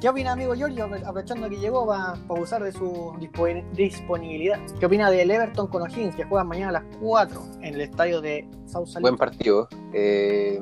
¿Qué 0.05 0.09
opina, 0.09 0.33
amigo 0.33 0.53
Giorgio, 0.53 0.85
apro- 0.87 1.01
aprovechando 1.03 1.49
que 1.49 1.55
llegó 1.57 1.87
para 1.87 2.11
abusar 2.29 2.61
de 2.63 2.71
su 2.71 3.15
dispo- 3.19 3.65
disponibilidad? 3.73 4.59
¿Qué 4.79 4.85
opina 4.85 5.09
del 5.09 5.31
Everton 5.31 5.65
con 5.65 5.81
O'Higgins, 5.81 6.15
que 6.15 6.23
juegan 6.25 6.47
mañana 6.47 6.69
a 6.69 6.71
las 6.73 6.83
4 7.01 7.41
en 7.63 7.73
el 7.73 7.81
estadio 7.81 8.21
de 8.21 8.47
Sausalito? 8.67 9.01
Buen 9.01 9.17
partido. 9.17 9.67
Eh, 9.93 10.61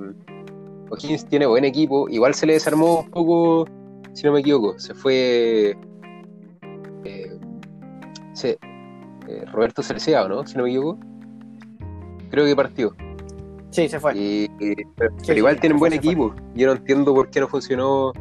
O'Higgins 0.89 1.25
tiene 1.25 1.45
buen 1.45 1.65
equipo. 1.65 2.07
Igual 2.07 2.33
se 2.35 2.45
le 2.45 2.53
desarmó 2.53 3.01
un 3.01 3.11
poco, 3.11 3.65
si 4.13 4.23
no 4.25 4.31
me 4.31 4.39
equivoco. 4.39 4.79
Se 4.79 4.93
fue 4.93 5.75
eh, 7.03 7.37
se- 8.31 8.57
eh, 9.27 9.43
Roberto 9.51 9.83
Cercea, 9.83 10.23
¿o 10.23 10.29
¿no? 10.29 10.47
Si 10.47 10.55
no 10.55 10.63
me 10.63 10.69
equivoco. 10.69 10.97
Creo 12.31 12.45
que 12.45 12.55
partió. 12.55 12.95
Sí, 13.71 13.89
se 13.89 13.99
fue. 13.99 14.17
Y- 14.17 14.45
y- 14.61 14.75
pero, 14.95 15.11
Sí, 15.17 15.23
pero 15.27 15.39
igual 15.39 15.55
sí, 15.55 15.59
tienen 15.59 15.79
buen 15.79 15.91
equipo. 15.91 16.33
Yo 16.55 16.67
no 16.67 16.73
entiendo 16.77 17.13
por 17.13 17.29
qué 17.29 17.41
no 17.41 17.49
funcionó 17.49 18.13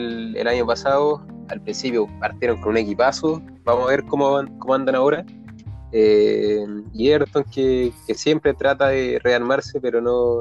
el, 0.00 0.36
el 0.36 0.48
año 0.48 0.66
pasado. 0.66 1.26
Al 1.48 1.60
principio 1.62 2.06
partieron 2.20 2.60
con 2.60 2.70
un 2.70 2.76
equipazo. 2.78 3.40
Vamos 3.64 3.86
a 3.86 3.88
ver 3.90 4.04
cómo, 4.04 4.32
van- 4.32 4.58
cómo 4.58 4.74
andan 4.74 4.94
ahora. 4.94 5.24
Eh, 5.92 6.64
y 6.92 7.08
Everton 7.10 7.44
que, 7.44 7.92
que 8.06 8.14
siempre 8.14 8.52
trata 8.54 8.88
de 8.88 9.18
rearmarse, 9.22 9.80
pero 9.80 10.00
no, 10.00 10.40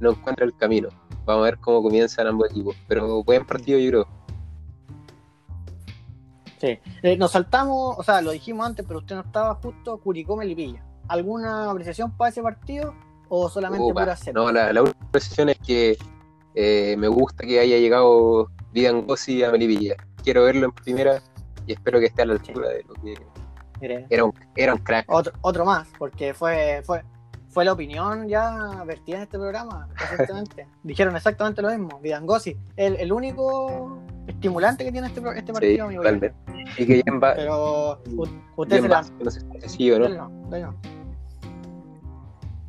no 0.00 0.10
encuentra 0.12 0.46
el 0.46 0.56
camino. 0.56 0.88
Vamos 1.26 1.42
a 1.42 1.44
ver 1.44 1.58
cómo 1.58 1.82
comienzan 1.82 2.26
ambos 2.26 2.50
equipos. 2.50 2.74
Pero 2.88 3.22
buen 3.22 3.44
partido, 3.44 3.78
yo 3.78 3.90
creo. 3.90 4.08
Sí. 6.58 6.78
Eh, 7.02 7.16
nos 7.18 7.32
saltamos, 7.32 7.98
o 7.98 8.02
sea, 8.02 8.22
lo 8.22 8.30
dijimos 8.30 8.66
antes, 8.66 8.84
pero 8.86 9.00
usted 9.00 9.14
no 9.16 9.20
estaba 9.20 9.54
justo 9.56 9.98
Curicó 9.98 10.36
Melipilla. 10.36 10.82
¿Alguna 11.08 11.70
apreciación 11.70 12.16
para 12.16 12.30
ese 12.30 12.42
partido 12.42 12.94
o 13.28 13.48
solamente 13.50 13.84
Opa, 13.84 14.00
pura 14.02 14.16
cero? 14.16 14.42
no, 14.44 14.50
la, 14.52 14.72
la 14.72 14.82
única 14.82 14.98
precisión 15.10 15.50
es 15.50 15.58
que 15.58 15.98
eh, 16.54 16.96
me 16.98 17.08
gusta 17.08 17.44
que 17.46 17.60
haya 17.60 17.76
llegado 17.76 18.48
Vidangosi 18.76 19.42
a 19.42 19.50
Melipilla. 19.50 19.96
Quiero 20.22 20.44
verlo 20.44 20.66
en 20.66 20.72
primera 20.72 21.22
y 21.66 21.72
espero 21.72 21.98
que 21.98 22.06
esté 22.06 22.22
a 22.22 22.26
la 22.26 22.34
altura 22.34 22.68
de 22.68 22.84
lo 22.86 22.94
que 22.94 23.14
era 24.10 24.24
un, 24.24 24.34
era 24.54 24.74
un 24.74 24.80
crack. 24.80 25.06
Otro, 25.10 25.32
otro 25.40 25.64
más, 25.64 25.88
porque 25.98 26.34
fue, 26.34 26.82
fue, 26.84 27.02
fue 27.48 27.64
la 27.64 27.72
opinión 27.72 28.28
ya 28.28 28.84
vertida 28.86 29.16
en 29.16 29.22
este 29.22 29.38
programa 29.38 29.88
recientemente. 29.96 30.66
Dijeron 30.82 31.16
exactamente 31.16 31.62
lo 31.62 31.70
mismo. 31.70 31.98
Vidangosi, 32.00 32.54
el, 32.76 32.96
el 32.96 33.12
único 33.12 33.98
estimulante 34.26 34.84
que 34.84 34.92
tiene 34.92 35.06
este, 35.06 35.20
este 35.20 35.46
Sí, 35.46 35.52
partido, 35.52 35.84
amigo. 35.86 36.02
totalmente. 36.02 36.36
Y 36.76 36.86
que 36.86 37.10
va, 37.12 37.34
Pero 37.34 38.02
usted 38.56 38.82
se 38.82 38.88
no 38.88 39.30
sé 39.30 39.40
sí 39.68 39.88
no. 39.90 40.08
no. 40.50 40.76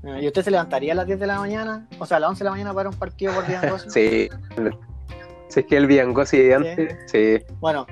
Eh, 0.04 0.22
¿Y 0.22 0.28
usted 0.28 0.42
se 0.42 0.52
levantaría 0.52 0.94
a 0.94 0.96
las 0.96 1.06
10 1.08 1.20
de 1.20 1.28
la 1.28 1.40
mañana? 1.40 1.86
O 2.00 2.06
sea, 2.06 2.16
a 2.18 2.20
las 2.22 2.30
11 2.30 2.40
de 2.40 2.46
la 2.46 2.52
mañana 2.52 2.74
para 2.74 2.88
un 2.90 2.96
partido 2.96 3.34
por 3.34 3.46
Vidangosi. 3.46 3.90
Sí. 3.90 4.30
Si 5.50 5.62
es 5.62 5.66
que 5.66 5.78
el 5.78 5.88
Vidangosi 5.88 6.38
de 6.40 6.56
antes, 6.56 6.96
sí. 7.12 7.38
Bueno, 7.60 7.86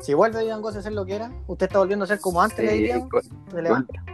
si 0.00 0.14
vuelve 0.14 0.42
Vidangosi 0.42 0.76
a 0.76 0.80
hacer 0.80 0.92
lo 0.92 1.04
que 1.06 1.14
era, 1.14 1.30
usted 1.46 1.66
está 1.66 1.78
volviendo 1.78 2.04
a 2.04 2.08
ser 2.08 2.20
como 2.20 2.42
antes, 2.42 2.58
le 2.58 2.70
sí, 2.72 2.76
diríamos. 2.78 3.08
Se 3.50 3.62
levanta. 3.62 4.04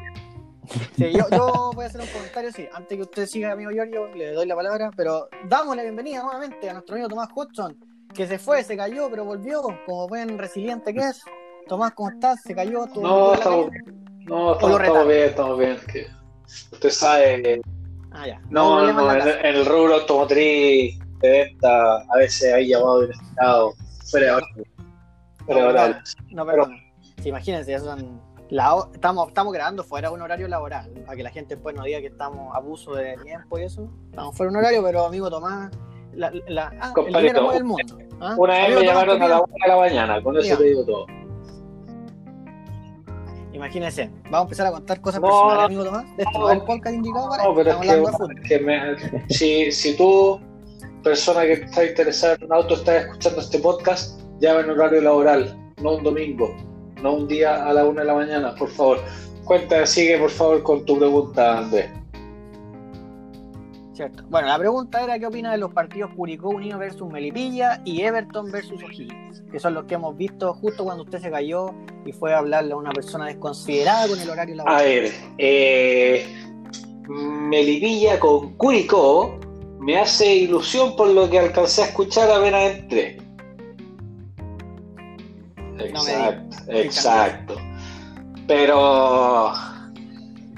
Sí, 0.96 1.12
yo, 1.12 1.24
yo 1.30 1.70
voy 1.74 1.84
a 1.84 1.88
hacer 1.88 2.00
un 2.02 2.06
comentario, 2.08 2.52
sí. 2.52 2.68
Antes 2.74 2.96
que 2.96 3.02
usted 3.02 3.26
siga, 3.26 3.52
amigo 3.52 3.70
Giorgio, 3.70 4.06
le 4.14 4.32
doy 4.32 4.46
la 4.46 4.54
palabra, 4.54 4.90
pero 4.96 5.28
damos 5.48 5.74
la 5.76 5.82
bienvenida 5.82 6.22
nuevamente 6.22 6.68
a 6.68 6.74
nuestro 6.74 6.94
amigo 6.94 7.08
Tomás 7.08 7.30
Hudson, 7.34 7.76
que 8.14 8.26
se 8.26 8.38
fue, 8.38 8.62
se 8.62 8.76
cayó, 8.76 9.08
pero 9.10 9.24
volvió, 9.24 9.62
como 9.86 10.06
buen 10.08 10.38
resiliente 10.38 10.92
que 10.92 11.00
es. 11.00 11.22
Tomás, 11.68 11.92
¿cómo 11.92 12.10
estás? 12.10 12.40
¿Se 12.42 12.54
cayó? 12.54 12.86
¿Tuvo 12.86 13.06
No, 13.06 13.34
estamos, 13.34 13.70
no, 14.26 14.52
estamos, 14.52 14.80
estamos 14.80 15.06
bien, 15.08 15.22
estamos 15.24 15.58
bien. 15.58 15.76
que 15.90 16.06
usted 16.72 16.90
sabe, 16.90 17.60
Ah, 18.10 18.26
ya. 18.26 18.40
no, 18.50 18.90
no, 18.92 19.12
en 19.12 19.18
casa. 19.20 19.40
en 19.40 19.54
el 19.56 19.66
rubro 19.66 19.94
automotriz 19.96 20.98
de 21.20 21.30
venta 21.30 21.96
a 21.96 22.16
veces 22.18 22.52
hay 22.52 22.68
llamado 22.68 23.04
inesperado 23.04 23.72
fuera 24.10 24.36
de 24.36 24.42
No. 26.30 26.46
Sí, 27.22 27.28
imagínense, 27.30 27.74
eso 27.74 27.86
son 27.86 28.20
la 28.50 28.76
estamos, 28.94 29.28
estamos 29.28 29.52
grabando 29.52 29.84
fuera 29.84 30.08
de 30.08 30.14
un 30.14 30.22
horario 30.22 30.48
laboral, 30.48 30.90
para 31.04 31.16
que 31.16 31.22
la 31.22 31.30
gente 31.30 31.54
después 31.56 31.74
no 31.76 31.82
diga 31.84 32.00
que 32.00 32.06
estamos 32.06 32.54
abuso 32.56 32.94
de 32.94 33.16
tiempo 33.18 33.58
y 33.58 33.64
eso. 33.64 33.88
Estamos 34.10 34.34
fuera 34.36 34.50
de 34.50 34.56
un 34.58 34.64
horario, 34.64 34.82
pero 34.82 35.04
amigo 35.04 35.28
Tomás, 35.28 35.70
la, 36.14 36.30
la, 36.46 36.72
ah, 36.80 36.88
el 36.88 36.92
Compadrito, 36.94 37.18
dinero 37.20 37.42
mueve 37.42 37.58
el 37.58 37.64
mundo. 37.64 37.98
¿ah? 38.20 38.34
Una 38.38 38.52
vez 38.54 38.64
Amigo 38.64 38.80
me 38.80 38.86
Tomás, 38.86 39.02
llamaron 39.06 39.18
¿qué 39.18 39.24
a 39.24 39.28
la 39.28 39.40
una 39.40 39.52
de 39.64 39.68
la 39.68 39.76
mañana, 39.76 40.22
con 40.22 40.36
eso 40.38 40.56
te 40.56 40.64
digo 40.64 40.84
todo. 40.86 41.06
Imagínense, 43.52 44.10
vamos 44.24 44.38
a 44.38 44.42
empezar 44.42 44.66
a 44.68 44.70
contar 44.72 45.00
cosas 45.00 45.20
No, 45.20 45.26
personales, 45.28 45.64
amigo 45.64 45.84
Tomás. 45.84 46.04
Este 46.16 46.24
no 46.32 46.38
no. 46.40 46.50
es 46.50 46.56
el 46.56 46.62
podcast 46.62 46.94
indicado 46.94 47.28
para 47.28 47.44
No, 47.44 47.50
esto, 47.50 47.56
pero 47.56 48.30
es 48.40 48.48
que 48.48 48.58
me- 48.60 49.28
si, 49.30 49.72
si 49.72 49.96
tú, 49.96 50.40
persona 51.08 51.42
que 51.42 51.52
está 51.54 51.84
interesada 51.86 52.34
en 52.34 52.44
un 52.44 52.52
auto, 52.52 52.74
estás 52.74 53.04
escuchando 53.04 53.40
este 53.40 53.58
podcast, 53.58 54.20
llama 54.40 54.60
en 54.60 54.70
horario 54.70 55.00
laboral, 55.00 55.72
no 55.82 55.96
un 55.96 56.04
domingo, 56.04 56.54
no 57.02 57.14
un 57.14 57.28
día 57.28 57.66
a 57.66 57.72
la 57.72 57.84
una 57.86 58.02
de 58.02 58.06
la 58.06 58.14
mañana, 58.14 58.54
por 58.54 58.68
favor. 58.68 58.98
Cuenta, 59.44 59.86
sigue 59.86 60.18
por 60.18 60.30
favor 60.30 60.62
con 60.62 60.84
tu 60.84 60.98
pregunta, 60.98 61.58
Andrés. 61.58 61.90
Cierto. 63.94 64.22
Bueno, 64.28 64.48
la 64.48 64.58
pregunta 64.58 65.02
era 65.02 65.18
qué 65.18 65.26
opina 65.26 65.50
de 65.50 65.58
los 65.58 65.72
partidos 65.72 66.10
Curicó 66.14 66.50
Unido 66.50 66.78
versus 66.78 67.10
Melipilla 67.10 67.80
y 67.84 68.02
Everton 68.02 68.52
versus 68.52 68.80
O'Higgins, 68.82 69.42
que 69.50 69.58
son 69.58 69.74
los 69.74 69.86
que 69.86 69.94
hemos 69.94 70.16
visto 70.16 70.52
justo 70.54 70.84
cuando 70.84 71.02
usted 71.02 71.20
se 71.20 71.30
cayó 71.30 71.74
y 72.04 72.12
fue 72.12 72.32
a 72.32 72.38
hablarle 72.38 72.74
a 72.74 72.76
una 72.76 72.92
persona 72.92 73.24
desconsiderada 73.26 74.06
con 74.06 74.20
el 74.20 74.28
horario 74.30 74.54
A 74.54 74.56
laboral. 74.58 74.84
ver, 74.84 75.12
eh, 75.38 76.26
Melipilla 77.08 78.20
con 78.20 78.54
Curicó 78.56 79.37
me 79.88 79.96
hace 79.98 80.34
ilusión 80.34 80.94
por 80.96 81.08
lo 81.08 81.30
que 81.30 81.38
alcancé 81.38 81.80
a 81.80 81.86
escuchar 81.86 82.30
apenas 82.30 82.76
entré. 82.76 83.16
No 85.56 85.82
Exacto, 85.82 86.56
exacto. 86.68 87.54
Pero 88.46 89.50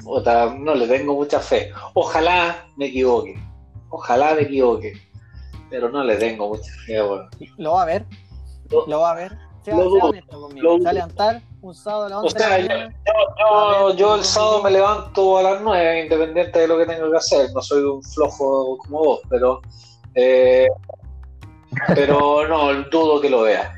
puta, 0.03 0.53
no 0.59 0.75
le 0.75 0.89
tengo 0.89 1.15
mucha 1.15 1.39
fe. 1.39 1.71
Ojalá 1.95 2.67
me 2.77 2.87
equivoque. 2.87 3.41
Ojalá 3.91 4.35
me 4.35 4.43
equivoque. 4.43 4.95
Pero 5.71 5.91
no 5.91 6.03
le 6.03 6.17
tengo 6.17 6.49
mucha 6.49 6.73
fe. 6.85 7.01
bueno. 7.01 7.29
Lo 7.57 7.75
va 7.75 7.83
a 7.83 7.87
ver, 7.87 8.07
Lo- 8.69 8.85
lo 8.89 8.99
va 8.99 9.13
a 9.13 9.15
ver. 9.15 9.39
Lo 9.67 9.77
lo 9.77 10.79
Se 10.79 10.83
va 10.85 10.91
a 10.91 10.93
levantar 10.93 11.43
un 11.63 11.75
sábado 11.75 12.07
a 12.07 12.09
las 12.09 12.19
O 12.19 12.23
11 12.23 12.35
de 12.39 12.41
sea, 12.45 12.49
la 12.51 12.59
yo, 12.59 12.69
mañana. 12.69 12.95
yo- 13.39 13.95
yo 13.97 14.15
el 14.17 14.25
sábado 14.25 14.63
me 14.63 14.71
levanto 14.71 15.39
a 15.39 15.43
las 15.43 15.61
9, 15.61 16.03
independiente 16.05 16.59
de 16.61 16.69
lo 16.69 16.79
que 16.79 16.87
tengo 16.87 17.11
que 17.11 17.17
hacer. 17.17 17.51
No 17.55 17.61
soy 17.63 17.83
un 17.83 18.03
flojo 18.03 18.79
como 18.79 18.99
vos, 18.99 19.21
pero. 19.29 19.61
eh, 20.15 20.67
pero 21.95 22.47
no, 22.49 22.73
dudo 22.91 23.21
que 23.21 23.31
lo 23.31 23.43
vea. 23.43 23.73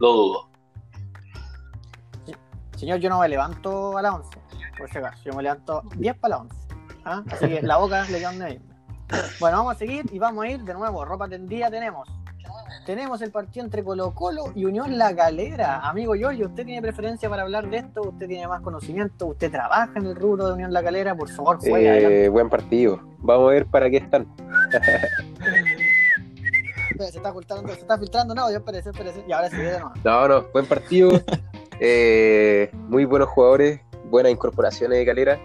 Lo 0.00 0.12
dudo. 0.12 0.48
Señor, 2.76 2.98
yo 2.98 3.08
no 3.08 3.20
me 3.20 3.28
levanto 3.28 3.96
a 3.96 4.02
las 4.02 4.14
11, 4.14 4.38
por 4.78 4.90
si 4.90 4.98
acaso. 4.98 5.22
Yo 5.24 5.32
me 5.34 5.42
levanto 5.42 5.82
10 5.96 6.16
para 6.18 6.36
las 6.36 6.40
11. 6.42 6.56
¿ah? 7.04 7.22
Así 7.30 7.48
que 7.48 7.62
la 7.62 7.76
boca 7.76 8.04
le 8.10 8.18
queda 8.18 8.30
donde 8.30 8.50
ir. 8.54 8.62
Bueno, 9.38 9.58
vamos 9.58 9.76
a 9.76 9.78
seguir 9.78 10.06
y 10.12 10.18
vamos 10.18 10.44
a 10.44 10.48
ir 10.48 10.60
de 10.64 10.74
nuevo. 10.74 11.04
Ropa 11.04 11.28
tendida 11.28 11.70
tenemos. 11.70 12.08
Tenemos 12.86 13.22
el 13.22 13.30
partido 13.30 13.64
entre 13.64 13.82
Colo 13.82 14.14
Colo 14.14 14.52
y 14.54 14.64
Unión 14.64 14.98
La 14.98 15.12
Galera. 15.12 15.80
Amigo 15.80 16.14
Giorgio, 16.14 16.46
¿usted 16.46 16.66
tiene 16.66 16.82
preferencia 16.82 17.30
para 17.30 17.42
hablar 17.42 17.70
de 17.70 17.78
esto? 17.78 18.02
¿Usted 18.02 18.26
tiene 18.28 18.46
más 18.46 18.60
conocimiento? 18.60 19.26
¿Usted 19.26 19.50
trabaja 19.50 19.92
en 19.96 20.06
el 20.06 20.16
rubro 20.16 20.46
de 20.46 20.52
Unión 20.54 20.72
La 20.72 20.82
Galera? 20.82 21.14
Por 21.14 21.30
favor, 21.30 21.58
juega. 21.60 21.96
Eh, 21.96 22.28
buen 22.28 22.50
partido. 22.50 23.00
Vamos 23.18 23.48
a 23.48 23.52
ver 23.52 23.66
para 23.66 23.88
qué 23.88 23.98
están. 23.98 24.26
Se 26.98 27.18
está 27.18 27.32
filtrando, 27.32 27.74
se 27.74 27.80
está 27.80 27.98
filtrando. 27.98 28.34
No, 28.34 28.50
ya 28.50 28.58
espérese, 28.58 28.90
espérese. 28.90 29.24
Y 29.26 29.32
ahora 29.32 29.50
sí, 29.50 29.56
de 29.56 29.72
nuevo. 29.72 29.92
No, 30.04 30.28
no, 30.28 30.42
buen 30.52 30.66
partido. 30.66 31.10
Eh, 31.80 32.70
muy 32.88 33.04
buenos 33.04 33.28
jugadores, 33.30 33.80
buenas 34.08 34.30
incorporaciones 34.30 34.96
de 34.96 35.04
calera. 35.04 35.40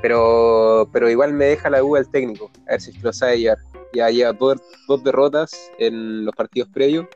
Pero, 0.00 0.88
pero 0.90 1.10
igual 1.10 1.34
me 1.34 1.44
deja 1.44 1.68
la 1.68 1.80
duda 1.80 2.00
el 2.00 2.08
técnico, 2.08 2.50
a 2.66 2.70
ver 2.72 2.80
si 2.80 2.98
lo 3.00 3.12
sabe 3.12 3.38
llevar. 3.38 3.58
Ya 3.92 4.08
lleva 4.10 4.32
dos, 4.32 4.58
dos 4.86 5.02
derrotas 5.02 5.70
en 5.78 6.24
los 6.24 6.34
partidos 6.34 6.68
previos, 6.68 7.06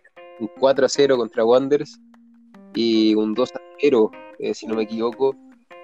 un 0.41 0.51
4 0.59 0.87
a 0.87 0.89
0 0.89 1.17
contra 1.17 1.45
Wanderers 1.45 2.01
y 2.75 3.15
un 3.15 3.35
2 3.35 3.51
a 3.55 3.61
0, 3.81 4.11
eh, 4.41 4.55
si 4.55 4.67
no 4.67 4.75
me 4.75 4.83
equivoco. 4.83 5.37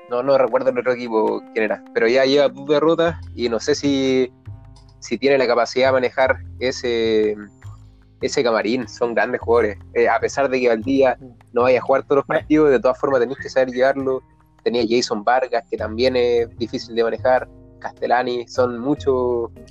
No, 0.08 0.22
no 0.24 0.36
recuerdo 0.36 0.70
el 0.70 0.78
otro 0.78 0.92
equipo 0.92 1.40
quién 1.52 1.66
era, 1.66 1.84
pero 1.94 2.08
ya 2.08 2.24
lleva 2.24 2.48
dos 2.48 2.66
derrotas 2.66 3.16
y 3.36 3.48
no 3.48 3.60
sé 3.60 3.76
si, 3.76 4.32
si 4.98 5.16
tiene 5.18 5.38
la 5.38 5.46
capacidad 5.46 5.88
de 5.88 5.92
manejar 5.92 6.38
ese, 6.58 7.36
ese 8.20 8.42
camarín. 8.42 8.88
Son 8.88 9.14
grandes 9.14 9.40
jugadores. 9.40 9.78
Eh, 9.94 10.08
a 10.08 10.18
pesar 10.18 10.50
de 10.50 10.60
que 10.60 10.66
Valdía 10.68 11.16
no 11.52 11.62
vaya 11.62 11.78
a 11.78 11.82
jugar 11.82 12.02
todos 12.02 12.16
los 12.16 12.26
partidos, 12.26 12.70
de 12.70 12.80
todas 12.80 12.98
formas 12.98 13.20
tenéis 13.20 13.38
que 13.38 13.48
saber 13.48 13.68
llevarlo. 13.70 14.20
Tenía 14.64 14.82
Jason 14.88 15.22
Vargas, 15.22 15.62
que 15.70 15.76
también 15.76 16.16
es 16.16 16.48
difícil 16.58 16.96
de 16.96 17.04
manejar. 17.04 17.48
Castellani, 17.78 18.46
son 18.48 18.78
mucho, 18.80 19.50
mu- 19.54 19.64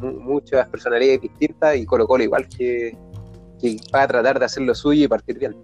muchas 0.00 0.68
personalidades 0.68 1.22
distintas 1.22 1.76
y 1.76 1.86
Colo 1.86 2.06
Colo 2.06 2.24
igual 2.24 2.48
que, 2.48 2.96
que 3.60 3.76
va 3.94 4.02
a 4.02 4.08
tratar 4.08 4.38
de 4.38 4.44
hacer 4.44 4.62
lo 4.62 4.74
suyo 4.74 5.04
y 5.04 5.08
partir 5.08 5.38
bien. 5.38 5.56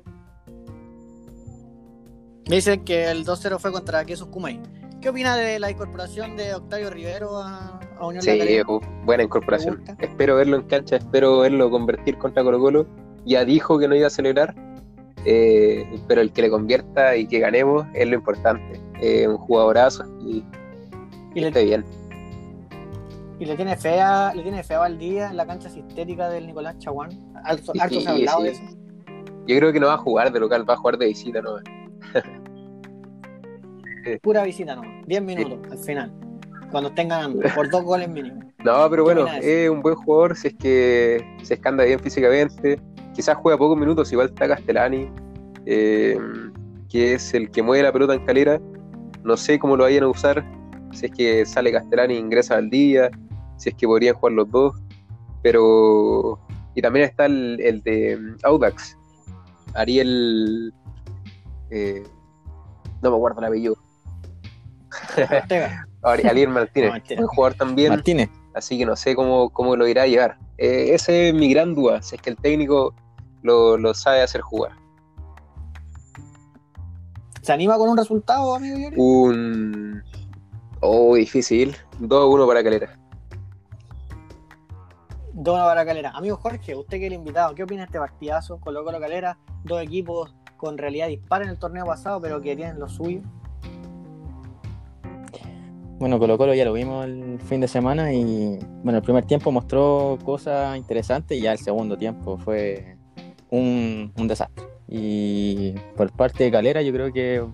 Me 2.48 2.56
dicen 2.56 2.84
que 2.84 3.10
el 3.10 3.24
2-0 3.24 3.58
fue 3.58 3.72
contra 3.72 4.04
Quesos 4.04 4.28
Kumei. 4.28 4.60
¿Qué 5.00 5.08
opina 5.08 5.36
de 5.36 5.58
la 5.58 5.70
incorporación 5.70 6.36
de 6.36 6.54
Octavio 6.54 6.90
Rivero 6.90 7.38
a, 7.38 7.80
a 7.98 8.06
Unión 8.06 8.22
Sí, 8.22 8.40
buena 9.04 9.24
incorporación. 9.24 9.82
Espero 9.98 10.36
verlo 10.36 10.56
en 10.56 10.62
cancha, 10.62 10.96
espero 10.96 11.40
verlo 11.40 11.70
convertir 11.70 12.16
contra 12.18 12.44
Colo 12.44 12.60
Colo. 12.60 12.86
Ya 13.24 13.44
dijo 13.44 13.78
que 13.78 13.88
no 13.88 13.96
iba 13.96 14.06
a 14.06 14.10
celebrar, 14.10 14.54
eh, 15.24 15.84
pero 16.06 16.20
el 16.20 16.32
que 16.32 16.42
le 16.42 16.50
convierta 16.50 17.16
y 17.16 17.26
que 17.26 17.40
ganemos 17.40 17.84
es 17.94 18.06
lo 18.06 18.14
importante. 18.14 18.80
Eh, 19.00 19.26
un 19.26 19.38
jugadorazo 19.38 20.04
y, 20.24 20.44
Y 21.34 21.40
le, 21.40 21.48
esté 21.48 21.64
bien. 21.64 21.84
Y 23.38 23.44
le 23.44 23.56
tiene 23.56 23.76
fea, 23.76 24.32
le 24.34 24.42
tiene 24.42 24.62
fea 24.62 24.84
al 24.84 24.98
día 24.98 25.30
en 25.30 25.36
la 25.36 25.46
cancha 25.46 25.68
sintética 25.68 26.28
del 26.28 26.46
Nicolás 26.46 26.78
Chaguán. 26.78 27.10
Harto, 27.44 27.72
Sí, 27.72 27.80
harto 27.80 28.00
se 28.00 28.08
ha 28.08 28.12
hablado 28.12 28.42
de 28.42 28.50
eso. 28.50 28.62
Yo 29.46 29.56
creo 29.58 29.72
que 29.72 29.80
no 29.80 29.88
va 29.88 29.94
a 29.94 29.98
jugar 29.98 30.32
de 30.32 30.40
local, 30.40 30.68
va 30.68 30.74
a 30.74 30.76
jugar 30.76 30.98
de 30.98 31.06
visita, 31.06 31.42
¿no? 31.42 31.56
Pura 34.22 34.44
visita 34.44 34.74
nomás. 34.74 35.06
10 35.06 35.22
minutos 35.22 35.58
al 35.70 35.78
final. 35.78 36.12
Cuando 36.70 36.90
estén 36.90 37.08
ganando. 37.08 37.40
Por 37.54 37.70
dos 37.70 37.84
goles 37.84 38.08
mínimo. 38.08 38.42
No, 38.64 38.90
pero 38.90 39.04
¿Qué 39.04 39.14
bueno, 39.14 39.30
es 39.40 39.70
un 39.70 39.80
buen 39.80 39.94
jugador 39.94 40.34
si 40.34 40.48
es 40.48 40.54
que 40.54 41.24
se 41.44 41.54
escanda 41.54 41.84
bien 41.84 42.00
físicamente. 42.00 42.80
Quizás 43.14 43.36
juega 43.36 43.56
pocos 43.56 43.78
minutos, 43.78 44.10
igual 44.10 44.26
está 44.26 44.48
Castellani, 44.48 45.08
eh, 45.66 46.18
que 46.88 47.14
es 47.14 47.32
el 47.32 47.48
que 47.52 47.62
mueve 47.62 47.84
la 47.84 47.92
pelota 47.92 48.14
en 48.14 48.24
calera. 48.24 48.60
No 49.22 49.36
sé 49.36 49.60
cómo 49.60 49.76
lo 49.76 49.84
vayan 49.84 50.02
a 50.02 50.08
usar. 50.08 50.44
Si 50.90 51.06
es 51.06 51.12
que 51.12 51.46
sale 51.46 51.70
Castellani 51.70 52.14
e 52.14 52.18
ingresa 52.18 52.56
al 52.56 52.68
día, 52.68 53.08
si 53.56 53.70
es 53.70 53.74
que 53.74 53.86
podrían 53.86 54.14
jugar 54.16 54.32
los 54.32 54.50
dos. 54.50 54.76
Pero. 55.42 56.38
Y 56.74 56.82
también 56.82 57.06
está 57.06 57.26
el, 57.26 57.58
el 57.60 57.82
de 57.82 58.36
Audax, 58.42 58.98
Ariel. 59.74 60.72
eh, 61.70 62.02
no 63.02 63.10
me 63.10 63.16
acuerdo 63.16 63.40
el 63.40 63.46
apellido. 63.46 63.76
Ariel 66.02 66.48
Martínez, 66.50 66.92
mentira. 66.92 67.20
buen 67.20 67.28
jugador 67.28 67.56
también. 67.56 67.90
Martínez. 67.90 68.28
Así 68.54 68.78
que 68.78 68.86
no 68.86 68.96
sé 68.96 69.14
cómo, 69.14 69.50
cómo 69.50 69.76
lo 69.76 69.86
irá 69.86 70.02
a 70.02 70.06
llevar. 70.06 70.38
Eh, 70.58 70.94
esa 70.94 71.12
es 71.12 71.34
mi 71.34 71.50
gran 71.50 71.74
duda, 71.74 72.00
si 72.02 72.16
es 72.16 72.22
que 72.22 72.30
el 72.30 72.36
técnico 72.36 72.94
lo, 73.42 73.76
lo 73.76 73.92
sabe 73.94 74.22
hacer 74.22 74.40
jugar. 74.40 74.72
¿Se 77.42 77.52
anima 77.52 77.76
con 77.76 77.88
un 77.90 77.96
resultado, 77.96 78.54
amigo 78.54 78.76
Yuri? 78.78 78.96
Un... 78.98 80.02
Oh, 80.80 81.14
difícil. 81.14 81.76
2-1 82.00 82.46
para 82.46 82.64
Calera. 82.64 82.98
Dos 85.38 85.58
para 85.60 85.84
Calera. 85.84 86.10
Amigo 86.14 86.36
Jorge, 86.36 86.74
usted 86.74 86.98
que 86.98 87.06
es 87.06 87.12
el 87.12 87.18
invitado, 87.18 87.54
¿qué 87.54 87.62
opina 87.62 87.82
de 87.82 87.86
este 87.86 87.98
partidazo? 87.98 88.58
Colo 88.58 88.82
Colo 88.84 88.98
Calera, 88.98 89.36
dos 89.64 89.82
equipos 89.82 90.34
con 90.56 90.78
realidad 90.78 91.08
dispara 91.08 91.44
en 91.44 91.50
el 91.50 91.58
torneo 91.58 91.84
pasado, 91.84 92.20
pero 92.22 92.40
que 92.40 92.56
tienen 92.56 92.78
lo 92.80 92.88
suyo. 92.88 93.20
Bueno, 95.98 96.18
Colo 96.18 96.38
Colo 96.38 96.54
ya 96.54 96.64
lo 96.64 96.72
vimos 96.72 97.04
el 97.04 97.38
fin 97.40 97.60
de 97.60 97.68
semana 97.68 98.14
y 98.14 98.58
bueno, 98.82 98.98
el 98.98 99.02
primer 99.04 99.26
tiempo 99.26 99.52
mostró 99.52 100.18
cosas 100.24 100.74
interesantes 100.78 101.36
y 101.38 101.42
ya 101.42 101.52
el 101.52 101.58
segundo 101.58 101.98
tiempo 101.98 102.38
fue 102.38 102.96
un, 103.50 104.12
un 104.16 104.28
desastre. 104.28 104.64
Y 104.88 105.72
por 105.96 106.10
parte 106.12 106.44
de 106.44 106.50
Calera 106.50 106.80
yo 106.80 106.92
creo 106.94 107.12
que 107.12 107.44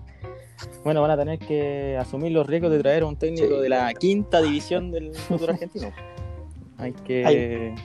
bueno, 0.85 1.01
van 1.01 1.11
a 1.11 1.17
tener 1.17 1.37
que 1.39 1.97
asumir 1.99 2.31
los 2.31 2.47
riesgos 2.47 2.71
de 2.71 2.79
traer 2.79 3.03
a 3.03 3.07
un 3.07 3.17
técnico 3.17 3.55
Sí. 3.57 3.61
de 3.61 3.67
la 3.69 3.93
quinta 3.93 4.41
división 4.41 4.89
del 4.91 5.13
fútbol 5.13 5.49
argentino. 5.49 5.89
Hay 6.77 6.93
que 6.93 7.25
Ay. 7.25 7.75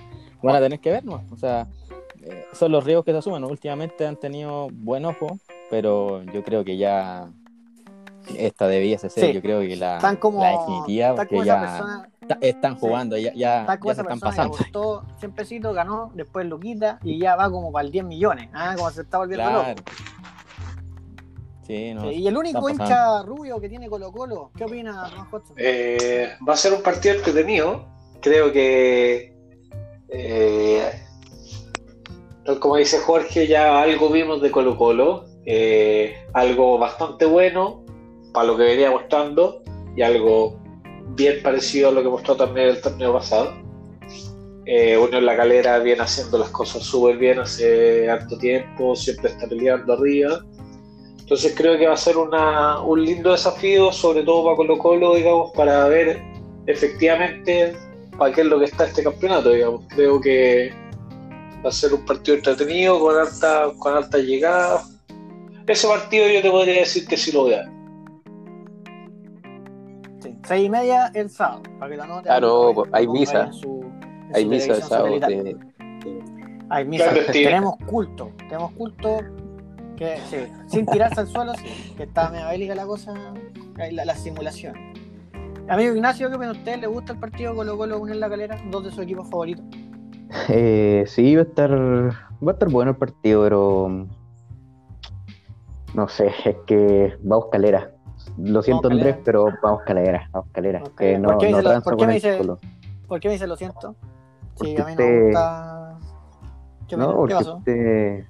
van 0.42 0.56
a 0.56 0.60
tener 0.60 0.80
que 0.80 0.90
vernos, 0.90 1.22
o 1.32 1.36
sea, 1.36 1.66
eh, 2.22 2.44
son 2.52 2.72
los 2.72 2.84
riesgos 2.84 3.04
que 3.04 3.12
se 3.12 3.18
asumen. 3.18 3.44
Últimamente 3.44 4.06
han 4.06 4.16
tenido 4.16 4.68
buen 4.72 5.04
ojo, 5.04 5.38
pero 5.70 6.22
yo 6.24 6.42
creo 6.42 6.64
que 6.64 6.76
ya 6.76 7.28
esta 8.36 8.66
debiese 8.68 9.08
ser, 9.10 9.26
Sí. 9.26 9.32
yo 9.32 9.40
creo 9.42 9.60
que 9.60 9.76
la, 9.76 9.96
Están 9.96 10.16
como, 10.16 10.40
la 10.42 10.50
definitiva, 10.50 11.08
están 11.10 11.16
porque 11.28 11.44
ya 11.46 11.60
persona, 11.60 12.08
están 12.42 12.74
jugando, 12.76 13.16
ya, 13.16 13.32
ya, 13.34 13.60
están 13.62 13.78
como 13.78 13.90
ya 13.90 13.94
se 13.94 14.00
están 14.02 14.20
pasando. 14.20 14.54
apostó 14.54 15.04
100 15.18 15.32
pesitos, 15.32 15.74
ganó, 15.74 16.10
después 16.14 16.46
Luquita 16.46 16.98
y 17.02 17.18
ya 17.18 17.36
va 17.36 17.50
como 17.50 17.72
para 17.72 17.86
el 17.86 17.92
10 17.92 18.04
millones. 18.04 18.50
Ah, 18.52 18.74
como 18.76 18.90
se 18.90 19.02
está 19.02 19.18
volviendo 19.18 19.48
Claro. 19.48 19.68
loco. 19.68 19.82
Sí, 21.66 21.92
no, 21.92 22.10
y 22.10 22.26
el 22.26 22.34
único 22.36 22.70
hincha 22.70 23.22
rubio 23.24 23.60
que 23.60 23.68
tiene 23.68 23.88
Colo 23.90 24.10
Colo, 24.10 24.50
¿qué 24.56 24.64
opina 24.64 25.26
Hodgson? 25.30 25.54
Eh, 25.58 26.30
va 26.46 26.54
a 26.54 26.56
ser 26.56 26.72
un 26.72 26.82
partido 26.82 27.14
entretenido. 27.16 27.84
Creo 28.20 28.52
que, 28.52 29.32
eh, 30.08 30.82
tal 32.44 32.58
como 32.58 32.76
dice 32.76 32.98
Jorge, 32.98 33.46
ya 33.46 33.80
algo 33.80 34.10
vimos 34.10 34.42
de 34.42 34.50
Colo 34.50 34.76
Colo. 34.76 35.24
eh, 35.50 36.26
algo 36.34 36.76
bastante 36.76 37.24
bueno 37.24 37.82
para 38.34 38.48
lo 38.48 38.56
que 38.58 38.64
venía 38.64 38.90
mostrando 38.90 39.62
y 39.96 40.02
algo 40.02 40.60
bien 41.14 41.42
parecido 41.42 41.88
a 41.88 41.92
lo 41.92 42.02
que 42.02 42.08
mostró 42.08 42.36
también 42.36 42.68
el 42.68 42.80
torneo 42.82 43.14
pasado. 43.14 43.54
Eh, 44.66 44.98
Unión 44.98 45.24
La 45.24 45.36
Calera 45.36 45.78
viene 45.78 46.02
haciendo 46.02 46.36
las 46.36 46.50
cosas 46.50 46.82
súper 46.82 47.16
bien 47.16 47.38
hace 47.38 48.10
harto 48.10 48.36
tiempo, 48.36 48.94
siempre 48.94 49.30
está 49.30 49.48
peleando 49.48 49.94
arriba. 49.94 50.44
Entonces 51.18 51.54
creo 51.56 51.78
que 51.78 51.86
va 51.86 51.94
a 51.94 51.96
ser 51.96 52.18
una, 52.18 52.80
un 52.82 53.02
lindo 53.02 53.32
desafío, 53.32 53.90
sobre 53.90 54.24
todo 54.24 54.44
para 54.44 54.56
Colo 54.56 54.76
Colo, 54.76 55.14
digamos, 55.14 55.50
para 55.52 55.88
ver 55.88 56.20
efectivamente 56.66 57.74
para 58.18 58.34
qué 58.34 58.40
es 58.42 58.46
lo 58.48 58.58
que 58.58 58.64
está 58.66 58.84
este 58.84 59.02
campeonato, 59.02 59.50
digamos. 59.50 59.84
Creo 59.88 60.20
que 60.20 60.72
va 61.64 61.68
a 61.68 61.72
ser 61.72 61.94
un 61.94 62.04
partido 62.04 62.36
entretenido, 62.36 62.98
con 63.00 63.16
alta, 63.16 63.66
con 63.78 63.94
alta 63.96 64.18
llegada. 64.18 64.82
Ese 65.66 65.86
partido 65.86 66.26
yo 66.28 66.42
te 66.42 66.50
podría 66.50 66.80
decir 66.80 67.06
que 67.06 67.16
sí 67.16 67.30
lo 67.32 67.42
voy 67.42 67.54
a. 67.54 67.64
Sí, 70.20 70.34
seis 70.44 70.66
y 70.66 70.70
media 70.70 71.10
el 71.14 71.30
sábado, 71.30 71.62
para 71.78 71.90
que 71.90 71.96
la 71.96 72.06
noten. 72.06 72.32
Ah, 72.32 72.40
no, 72.40 72.72
pues, 72.74 72.90
hay 72.92 73.06
misa. 73.06 73.44
en 73.46 73.52
su- 73.52 73.82
en 73.82 74.30
Hay 74.34 74.42
su 74.44 74.48
misa 74.48 74.72
el 74.74 74.82
sábado. 74.82 75.20
de- 75.20 75.56
Hay 76.70 76.84
misa. 76.84 77.10
Tenemos 77.32 77.76
culto. 77.86 78.32
Tenemos 78.48 78.72
culto 78.72 79.20
que, 79.96 80.16
sí, 80.30 80.36
sin 80.66 80.86
tirarse 80.86 81.20
al 81.20 81.28
suelo, 81.28 81.54
sí, 81.54 81.94
que 81.96 82.02
está 82.04 82.30
medio 82.30 82.48
bélica 82.48 82.74
la 82.74 82.86
cosa, 82.86 83.14
la 83.92 84.14
simulación. 84.16 84.74
Amigo 85.68 85.94
Ignacio, 85.94 86.28
¿qué 86.30 86.36
opina 86.36 86.52
usted? 86.52 86.78
¿Le 86.80 86.86
gusta 86.86 87.12
el 87.12 87.18
partido 87.18 87.54
Colo 87.54 87.76
Colo 87.76 87.98
Unión 88.00 88.20
La 88.20 88.28
Calera? 88.30 88.56
Dos 88.70 88.84
de 88.84 88.90
sus 88.90 89.00
equipos 89.00 89.28
favoritos. 89.28 89.64
Eh, 90.48 91.04
sí, 91.06 91.34
va 91.36 91.42
a 91.42 91.44
estar, 91.44 91.70
va 91.72 92.50
a 92.50 92.50
estar 92.52 92.68
bueno 92.70 92.92
el 92.92 92.96
partido, 92.96 93.42
pero 93.42 94.06
no 95.94 96.08
sé, 96.08 96.30
es 96.44 96.56
que 96.66 97.16
vamos 97.22 97.46
calera. 97.52 97.90
Lo 98.38 98.62
siento. 98.62 98.88
Andrés, 98.88 99.16
pero 99.24 99.46
vamos 99.62 99.82
calera, 99.86 100.28
vamos 100.32 100.48
calera. 100.52 100.80
Que 100.80 100.90
Calera. 100.94 101.18
no, 101.18 101.28
¿Por 101.28 101.38
qué 101.38 101.50
no 101.50 101.56
dice 101.58 101.68
lo- 101.74 101.82
por 101.82 101.92
qué 101.92 101.98
con 101.98 102.06
me 102.08 102.14
dice-. 102.14 102.40
¿Por 103.06 103.20
qué 103.20 103.28
me 103.28 103.32
dice 103.34 103.46
lo 103.46 103.56
siento? 103.56 103.96
Sí, 104.60 104.76
a 104.76 104.84
mí 104.84 104.94
no 104.96 105.04
me 105.04 105.24
gusta. 105.24 105.98
¿Qué, 106.88 106.96
No, 106.96 107.24
¿Qué 107.26 107.34
pasó? 107.34 107.56
usted 107.58 108.24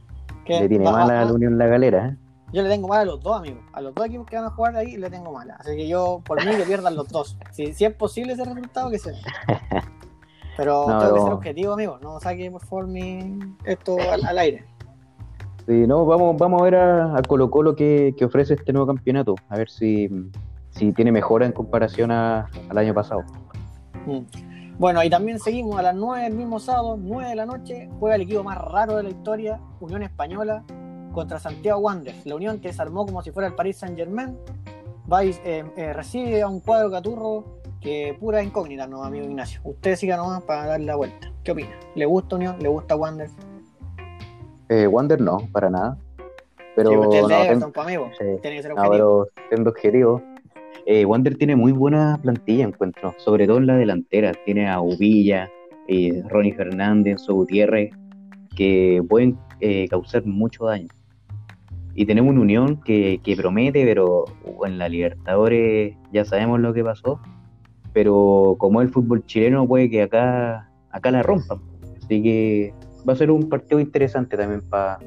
¿Qué? 0.44 0.60
le 0.60 0.68
tiene 0.68 0.84
Va- 0.84 0.92
mala 0.92 1.14
va- 1.14 1.24
la 1.24 1.32
Unión 1.32 1.58
La 1.58 1.66
Galera. 1.66 2.08
¿eh? 2.08 2.16
Yo 2.52 2.62
le 2.62 2.68
tengo 2.68 2.88
mala 2.88 3.02
a 3.02 3.04
los 3.04 3.20
dos, 3.20 3.36
amigos. 3.38 3.60
A 3.72 3.80
los 3.80 3.94
dos 3.94 4.06
equipos 4.06 4.26
que 4.26 4.36
van 4.36 4.46
a 4.46 4.50
jugar 4.50 4.76
ahí 4.76 4.96
le 4.96 5.10
tengo 5.10 5.32
mala. 5.32 5.56
Así 5.60 5.76
que 5.76 5.86
yo, 5.88 6.22
por 6.24 6.44
mí, 6.44 6.56
que 6.56 6.62
pierdan 6.62 6.96
los 6.96 7.08
dos. 7.08 7.36
Si, 7.52 7.74
si 7.74 7.84
es 7.84 7.94
posible 7.94 8.32
ese 8.32 8.44
resultado, 8.44 8.90
que 8.90 8.98
sea. 8.98 9.12
Pero 10.56 10.86
No, 10.88 10.98
tengo 10.98 11.14
que 11.14 11.20
ser 11.20 11.32
objetivo, 11.32 11.72
amigo. 11.74 11.98
No 12.02 12.18
saque, 12.20 12.50
por 12.50 12.64
favor, 12.64 12.86
mi... 12.88 13.38
esto 13.64 13.96
al, 14.10 14.24
al 14.26 14.38
aire. 14.38 14.64
Sí, 15.66 15.86
no, 15.86 16.04
vamos, 16.06 16.36
vamos 16.38 16.60
a 16.60 16.64
ver 16.64 16.74
a, 16.76 17.16
a 17.16 17.22
Colo 17.22 17.50
Colo 17.50 17.76
que, 17.76 18.14
que 18.16 18.24
ofrece 18.24 18.54
este 18.54 18.72
nuevo 18.72 18.86
campeonato, 18.86 19.34
a 19.50 19.56
ver 19.58 19.68
si, 19.68 20.08
si 20.70 20.92
tiene 20.94 21.12
mejora 21.12 21.44
en 21.44 21.52
comparación 21.52 22.10
a- 22.10 22.48
al 22.70 22.78
año 22.78 22.94
pasado. 22.94 23.22
Mm. 24.06 24.20
Bueno, 24.78 25.02
y 25.04 25.10
también 25.10 25.38
seguimos 25.38 25.78
a 25.78 25.82
las 25.82 25.94
9 25.94 26.22
del 26.24 26.34
mismo 26.34 26.58
sábado, 26.58 26.96
9 26.98 27.28
de 27.28 27.34
la 27.36 27.44
noche, 27.44 27.90
juega 28.00 28.16
el 28.16 28.22
equipo 28.22 28.42
más 28.42 28.56
raro 28.58 28.96
de 28.96 29.02
la 29.02 29.10
historia, 29.10 29.60
Unión 29.80 30.02
Española, 30.02 30.64
contra 31.18 31.40
Santiago 31.40 31.80
Wanderers. 31.80 32.24
La 32.26 32.36
Unión 32.36 32.60
que 32.60 32.72
se 32.72 32.80
armó 32.80 33.04
como 33.04 33.22
si 33.22 33.32
fuera 33.32 33.48
el 33.48 33.54
Paris 33.56 33.78
Saint 33.78 33.96
Germain, 33.96 34.36
va 35.12 35.24
y, 35.24 35.30
eh, 35.44 35.64
eh, 35.76 35.92
recibe 35.92 36.42
a 36.42 36.46
un 36.48 36.60
cuadro 36.60 36.92
caturro 36.92 37.44
que 37.80 38.16
pura 38.20 38.40
incógnita, 38.40 38.86
no, 38.86 39.02
amigo 39.02 39.24
Ignacio. 39.24 39.60
Usted 39.64 39.96
siga 39.96 40.16
nomás 40.16 40.42
para 40.44 40.66
darle 40.66 40.86
la 40.86 40.94
vuelta. 40.94 41.32
¿Qué 41.42 41.50
opina? 41.50 41.70
¿Le 41.96 42.06
gusta 42.06 42.36
Unión? 42.36 42.54
¿Le 42.60 42.68
gusta 42.68 42.94
Wanderers? 42.94 43.32
Eh, 44.68 44.86
Wander 44.86 45.20
no, 45.20 45.38
para 45.50 45.68
nada. 45.70 45.98
Pero, 46.76 46.90
Sí, 46.90 46.96
usted 46.98 47.22
no, 47.22 47.28
ten- 47.28 47.72
pues, 47.72 47.86
amigo. 47.86 48.10
Tiene 48.40 48.56
que 48.58 48.62
ser 48.62 48.74
No, 48.74 48.82
objetivo. 48.82 48.90
pero 48.92 49.28
siendo 49.48 49.70
objetivo, 49.70 50.22
eh, 50.86 51.04
Wander 51.04 51.36
tiene 51.36 51.56
muy 51.56 51.72
buena 51.72 52.16
plantilla, 52.22 52.64
encuentro, 52.64 53.12
sobre 53.18 53.48
todo 53.48 53.56
en 53.58 53.66
la 53.66 53.74
delantera. 53.74 54.32
Tiene 54.44 54.68
a 54.70 54.80
Uvilla, 54.80 55.50
eh, 55.88 56.22
Ronnie 56.28 56.54
Fernández, 56.54 57.26
Gutiérrez, 57.26 57.90
que 58.56 59.02
pueden 59.08 59.36
eh, 59.60 59.88
causar 59.88 60.24
mucho 60.24 60.66
daño. 60.66 60.86
Y 62.00 62.06
tenemos 62.06 62.30
una 62.30 62.42
unión 62.42 62.80
que, 62.82 63.20
que 63.24 63.34
promete, 63.34 63.84
pero 63.84 64.24
uh, 64.44 64.64
en 64.66 64.78
la 64.78 64.88
Libertadores 64.88 65.96
ya 66.12 66.24
sabemos 66.24 66.60
lo 66.60 66.72
que 66.72 66.84
pasó. 66.84 67.18
Pero 67.92 68.54
como 68.56 68.80
el 68.80 68.88
fútbol 68.88 69.26
chileno, 69.26 69.66
puede 69.66 69.90
que 69.90 70.02
acá, 70.02 70.70
acá 70.92 71.10
la 71.10 71.24
rompan. 71.24 71.58
Así 72.00 72.22
que 72.22 72.72
va 73.06 73.14
a 73.14 73.16
ser 73.16 73.32
un 73.32 73.48
partido 73.48 73.80
interesante 73.80 74.36
también 74.36 74.60
pa- 74.70 75.00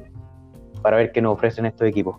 para 0.82 0.98
ver 0.98 1.12
qué 1.12 1.22
nos 1.22 1.32
ofrecen 1.32 1.64
estos 1.64 1.88
equipos. 1.88 2.18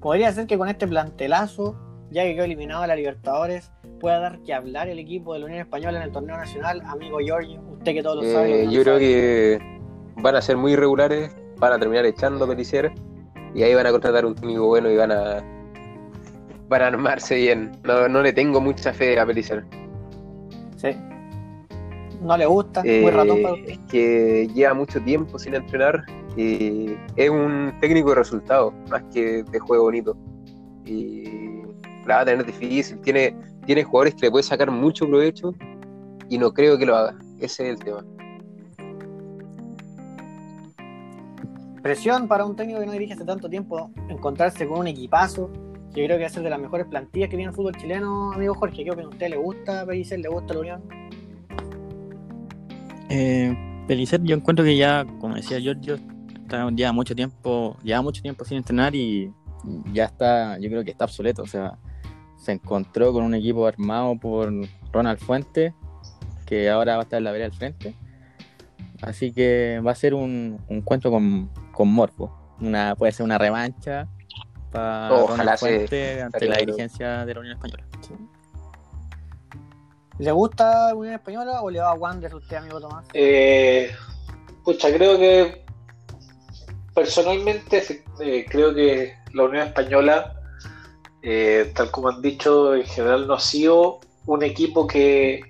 Podría 0.00 0.32
ser 0.32 0.48
que 0.48 0.58
con 0.58 0.68
este 0.68 0.88
plantelazo, 0.88 1.76
ya 2.10 2.24
que 2.24 2.34
quedó 2.34 2.44
eliminado 2.44 2.82
a 2.82 2.88
la 2.88 2.96
Libertadores, 2.96 3.70
pueda 4.00 4.18
dar 4.18 4.40
que 4.40 4.52
hablar 4.52 4.88
el 4.88 4.98
equipo 4.98 5.32
de 5.32 5.38
la 5.38 5.46
Unión 5.46 5.60
Española 5.60 5.98
en 5.98 6.02
el 6.02 6.10
torneo 6.10 6.36
nacional. 6.36 6.82
Amigo 6.86 7.18
Giorgio, 7.20 7.60
usted 7.70 7.92
que 7.94 8.02
todo 8.02 8.16
lo 8.16 8.22
sabe. 8.24 8.64
Eh, 8.64 8.68
yo 8.68 8.82
creo 8.82 8.94
sabe. 8.94 8.98
que 8.98 9.58
van 10.16 10.34
a 10.34 10.42
ser 10.42 10.56
muy 10.56 10.72
irregulares, 10.72 11.36
van 11.60 11.72
a 11.74 11.78
terminar 11.78 12.04
echando 12.04 12.48
Pellicer 12.48 12.90
y 13.56 13.62
ahí 13.62 13.74
van 13.74 13.86
a 13.86 13.90
contratar 13.90 14.24
un 14.26 14.34
técnico 14.34 14.66
bueno 14.66 14.90
y 14.90 14.96
van 14.96 15.10
a 15.12 15.42
van 16.68 16.82
a 16.82 16.86
armarse 16.88 17.36
bien. 17.36 17.72
No, 17.84 18.08
no 18.08 18.22
le 18.22 18.32
tengo 18.32 18.60
mucha 18.60 18.92
fe 18.92 19.18
a 19.18 19.24
Pellicer. 19.26 19.64
Sí. 20.76 20.88
No 22.22 22.36
le 22.36 22.44
gusta, 22.46 22.80
muy 22.82 22.90
Eh, 22.90 23.10
ratón 23.10 23.42
para 23.42 23.54
usted. 23.54 23.68
es 23.70 23.78
que 23.90 24.48
lleva 24.54 24.74
mucho 24.74 25.00
tiempo 25.00 25.38
sin 25.38 25.54
entrenar 25.54 26.04
y 26.36 26.94
es 27.16 27.30
un 27.30 27.72
técnico 27.80 28.10
de 28.10 28.16
resultados 28.16 28.74
más 28.90 29.02
que 29.12 29.42
de 29.44 29.58
juego 29.58 29.84
bonito. 29.84 30.16
Y 30.84 31.62
la 32.06 32.16
va 32.16 32.20
a 32.20 32.24
tener 32.24 32.44
difícil. 32.44 32.98
Tiene, 33.00 33.34
tiene 33.64 33.84
jugadores 33.84 34.14
que 34.16 34.26
le 34.26 34.30
puede 34.30 34.42
sacar 34.42 34.70
mucho 34.70 35.06
provecho 35.06 35.54
y 36.28 36.36
no 36.38 36.52
creo 36.52 36.76
que 36.78 36.86
lo 36.86 36.96
haga. 36.96 37.14
Ese 37.40 37.64
es 37.70 37.70
el 37.70 37.78
tema. 37.78 38.04
Presión 41.86 42.26
para 42.26 42.44
un 42.44 42.56
técnico 42.56 42.80
que 42.80 42.86
no 42.86 42.90
dirige 42.90 43.12
hace 43.12 43.24
tanto 43.24 43.48
tiempo, 43.48 43.92
encontrarse 44.08 44.66
con 44.66 44.80
un 44.80 44.88
equipazo, 44.88 45.52
que 45.94 46.04
creo 46.04 46.16
que 46.16 46.22
va 46.22 46.26
a 46.26 46.30
ser 46.30 46.42
de 46.42 46.50
las 46.50 46.58
mejores 46.58 46.84
plantillas 46.88 47.28
que 47.28 47.36
tiene 47.36 47.50
el 47.50 47.54
fútbol 47.54 47.76
chileno, 47.76 48.32
amigo 48.32 48.54
Jorge. 48.54 48.82
¿Qué 48.82 48.90
opina 48.90 49.08
usted? 49.08 49.30
¿Le 49.30 49.36
gusta 49.36 49.86
Pellicer? 49.86 50.18
¿Le 50.18 50.28
gusta 50.28 50.54
la 50.54 50.60
Unión? 50.60 50.82
Eh, 53.08 53.56
Pellicer, 53.86 54.20
yo 54.24 54.34
encuentro 54.34 54.64
que 54.64 54.76
ya, 54.76 55.06
como 55.20 55.36
decía 55.36 55.60
Giorgio, 55.60 56.00
está 56.42 56.68
ya 56.72 56.90
mucho 56.90 57.14
tiempo, 57.14 57.76
lleva 57.84 58.02
mucho 58.02 58.20
tiempo 58.20 58.44
sin 58.44 58.56
entrenar 58.56 58.96
y 58.96 59.32
ya 59.92 60.06
está, 60.06 60.58
yo 60.58 60.68
creo 60.68 60.82
que 60.82 60.90
está 60.90 61.04
obsoleto. 61.04 61.42
O 61.42 61.46
sea, 61.46 61.78
se 62.36 62.50
encontró 62.50 63.12
con 63.12 63.22
un 63.22 63.36
equipo 63.36 63.64
armado 63.64 64.16
por 64.16 64.52
Ronald 64.92 65.20
Fuentes, 65.20 65.72
que 66.46 66.68
ahora 66.68 66.96
va 66.96 67.02
a 67.02 67.04
estar 67.04 67.18
en 67.18 67.24
la 67.24 67.30
vereda 67.30 67.46
al 67.46 67.52
frente. 67.52 67.94
Así 69.02 69.30
que 69.30 69.80
va 69.86 69.92
a 69.92 69.94
ser 69.94 70.14
un, 70.14 70.58
un 70.68 70.78
encuentro 70.78 71.12
con, 71.12 71.48
con 71.76 71.92
Morbo. 71.92 72.56
Una, 72.60 72.94
puede 72.96 73.12
ser 73.12 73.24
una 73.24 73.36
revancha 73.38 74.08
para 74.72 75.12
Ojalá 75.12 75.56
Ronald 75.56 75.88
se- 75.90 76.22
ante 76.22 76.46
la 76.48 76.56
dirigencia 76.56 77.26
de 77.26 77.34
la 77.34 77.40
Unión 77.40 77.54
Española. 77.56 77.84
¿Le 80.18 80.32
gusta 80.32 80.94
Unión 80.94 81.14
Española 81.14 81.60
o 81.60 81.70
le 81.70 81.78
va 81.80 81.90
a 81.90 81.94
Wander 81.94 82.34
usted, 82.34 82.56
amigo 82.56 82.80
Tomás? 82.80 83.04
Eh, 83.12 83.90
pucha, 84.64 84.88
creo 84.90 85.18
que 85.18 85.66
personalmente 86.94 87.82
eh, 88.20 88.46
creo 88.48 88.74
que 88.74 89.14
la 89.34 89.44
Unión 89.44 89.66
Española, 89.66 90.40
eh, 91.22 91.70
tal 91.74 91.90
como 91.90 92.08
han 92.08 92.22
dicho, 92.22 92.74
en 92.74 92.84
general 92.84 93.26
no 93.26 93.34
ha 93.34 93.40
sido 93.40 94.00
un 94.24 94.42
equipo 94.42 94.86
que 94.86 95.40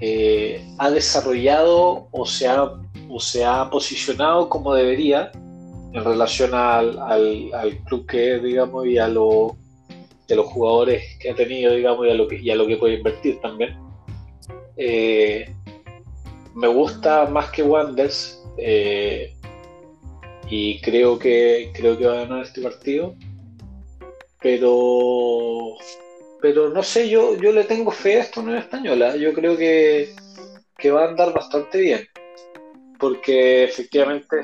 eh, 0.00 0.66
ha 0.78 0.88
desarrollado 0.90 2.08
o 2.10 2.24
se 2.24 2.48
ha, 2.48 2.70
o 3.14 3.20
se 3.20 3.44
ha 3.44 3.68
posicionado 3.70 4.48
como 4.48 4.74
debería 4.74 5.30
en 5.92 6.02
relación 6.04 6.54
al, 6.54 6.98
al- 6.98 7.78
club 7.84 8.06
que 8.06 8.36
es, 8.36 8.42
digamos, 8.42 8.86
y 8.86 8.96
a, 8.98 9.08
lo- 9.08 9.56
y 10.26 10.34
los 10.34 10.46
jugadores 10.46 11.02
que 11.20 11.30
ha 11.30 11.34
tenido, 11.34 11.74
digamos, 11.74 12.06
y 12.06 12.10
a 12.10 12.14
lo 12.14 12.26
que, 12.26 12.50
a 12.50 12.54
lo 12.54 12.66
que 12.66 12.76
puede 12.78 12.94
invertir 12.94 13.38
también. 13.42 13.76
Eh, 14.76 15.54
me 16.54 16.68
gusta 16.68 17.26
más 17.26 17.50
que 17.50 17.62
Wanders 17.62 18.42
eh, 18.56 19.34
y 20.48 20.80
creo 20.80 21.18
que 21.18 21.70
creo 21.74 21.96
que 21.98 22.06
va 22.06 22.12
a 22.14 22.24
ganar 22.24 22.42
este 22.42 22.60
partido 22.62 23.14
pero 24.40 25.76
pero 26.40 26.70
no 26.70 26.82
sé 26.82 27.08
yo 27.08 27.36
yo 27.36 27.52
le 27.52 27.64
tengo 27.64 27.90
fe 27.90 28.16
a 28.16 28.22
esta 28.22 28.40
Unión 28.40 28.58
Española 28.58 29.16
yo 29.16 29.32
creo 29.32 29.56
que, 29.56 30.14
que 30.76 30.90
va 30.90 31.04
a 31.04 31.08
andar 31.08 31.32
bastante 31.32 31.78
bien 31.80 32.00
porque 33.02 33.64
efectivamente 33.64 34.36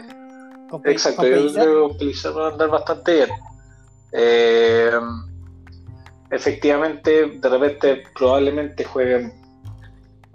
¿Con 0.69 0.83
Pe- 0.83 0.91
exacto 0.93 1.23
yo 1.27 1.53
creo 1.53 1.97
que 1.97 2.13
va 2.31 2.49
a 2.49 2.53
andar 2.53 2.69
bastante 2.69 3.15
bien 3.15 3.29
Eh, 4.13 4.91
efectivamente 6.31 7.11
de 7.41 7.49
repente 7.49 8.03
probablemente 8.19 8.85
jueguen 8.85 9.33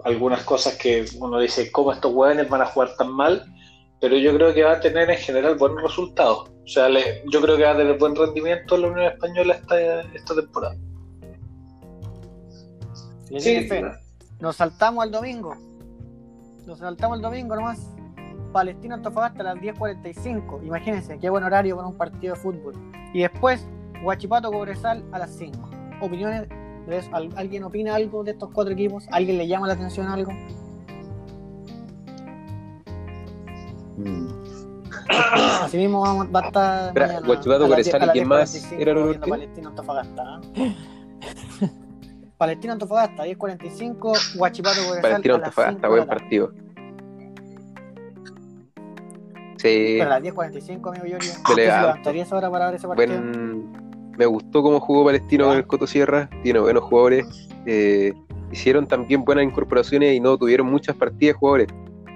algunas 0.04 0.42
cosas 0.44 0.74
que 0.76 1.04
uno 1.18 1.38
dice, 1.40 1.70
¿cómo 1.72 1.92
estos 1.92 2.12
hueones 2.12 2.48
van 2.48 2.62
a 2.62 2.66
jugar 2.66 2.90
tan 2.98 3.10
mal? 3.12 3.44
Pero 4.00 4.16
yo 4.18 4.34
creo 4.36 4.52
que 4.52 4.62
va 4.62 4.72
a 4.72 4.80
tener 4.80 5.08
en 5.10 5.16
general 5.18 5.54
buenos 5.56 5.82
resultados. 5.82 6.50
O 6.64 6.68
sea, 6.68 6.88
le- 6.90 7.22
yo 7.32 7.40
creo 7.40 7.56
que 7.56 7.62
va 7.64 7.70
a 7.72 7.76
tener 7.76 7.96
buen 7.98 8.14
rendimiento 8.14 8.76
la 8.76 8.88
Unión 8.88 9.06
Española 9.12 9.54
esta, 9.54 10.00
esta 10.14 10.34
temporada. 10.34 10.76
¿Le 13.30 13.40
Sí, 13.40 13.66
fe? 13.68 13.82
Nos 14.40 14.56
saltamos 14.56 15.04
al 15.04 15.10
domingo. 15.10 15.56
Nos 16.66 16.78
saltamos 16.80 17.16
al 17.16 17.22
domingo 17.22 17.56
nomás. 17.56 17.78
Palestina 18.54 18.94
Antofagasta 18.94 19.40
a 19.40 19.44
las 19.54 19.56
10.45. 19.56 20.64
Imagínense, 20.64 21.18
qué 21.18 21.28
buen 21.28 21.42
horario 21.42 21.74
para 21.74 21.88
un 21.88 21.96
partido 21.96 22.34
de 22.34 22.40
fútbol. 22.40 22.72
Y 23.12 23.22
después, 23.22 23.66
Huachipato 24.02 24.50
Cobresal 24.52 25.04
a 25.10 25.18
las 25.18 25.30
5. 25.36 25.58
Opiniones 26.00 26.48
de 26.86 26.96
eso? 26.98 27.10
¿Al- 27.12 27.30
¿Alguien 27.36 27.64
opina 27.64 27.96
algo 27.96 28.22
de 28.22 28.30
estos 28.30 28.50
cuatro 28.52 28.72
equipos? 28.72 29.06
¿Alguien 29.10 29.38
le 29.38 29.48
llama 29.48 29.66
la 29.66 29.72
atención 29.74 30.06
algo? 30.06 30.30
Mm. 33.96 34.28
Así 35.62 35.76
mismo 35.76 36.00
vamos, 36.02 36.28
va 36.34 36.40
a 36.40 36.46
estar. 36.46 36.94
Mañana 36.94 37.20
Guachipato, 37.26 37.64
Cobresal, 37.68 37.92
10, 37.92 37.94
a 37.94 38.06
las 38.06 38.12
¿quién 38.12 38.28
más 38.28 38.54
10:45 38.72 38.80
era 38.80 38.92
el? 38.92 39.20
Palestino 39.20 39.68
Antofagasta. 39.70 40.40
¿eh? 40.54 40.76
Palestino 42.38 42.72
Antofagasta, 42.74 43.24
10.45. 43.24 44.36
Guachipato 44.38 44.76
Cobresal. 44.86 45.02
Palestino 45.02 45.34
a 45.34 45.38
las 45.38 45.48
5 45.54 45.62
Antofagasta, 45.62 45.88
buen 45.88 46.06
partido. 46.06 46.52
Sí, 49.64 49.96
Pero 49.98 50.12
a 50.12 50.20
las 50.20 50.22
10.45, 50.22 50.88
amigo 50.90 51.06
Giorgio. 51.06 51.32
Me 51.32 51.38
¿Usted 51.38 51.54
se 51.54 51.54
levanto. 51.56 51.86
levantaría 51.86 52.22
esa 52.22 52.36
hora 52.36 52.50
para 52.50 52.66
ver 52.66 52.74
ese 52.74 52.86
partido? 52.86 53.08
buen. 53.18 53.72
Me 54.18 54.26
gustó 54.26 54.62
cómo 54.62 54.78
jugó 54.78 55.06
Palestino 55.06 55.50
en 55.52 55.58
el 55.58 55.66
Coto 55.66 55.86
Sierra, 55.86 56.28
tiene 56.42 56.58
buenos 56.60 56.84
jugadores. 56.84 57.48
eh, 57.66 58.12
hicieron 58.52 58.86
también 58.86 59.24
buenas 59.24 59.44
incorporaciones 59.44 60.14
y 60.14 60.20
no 60.20 60.36
tuvieron 60.36 60.66
muchas 60.66 60.94
partidas 60.96 61.34
de 61.34 61.38
jugadores. 61.38 61.68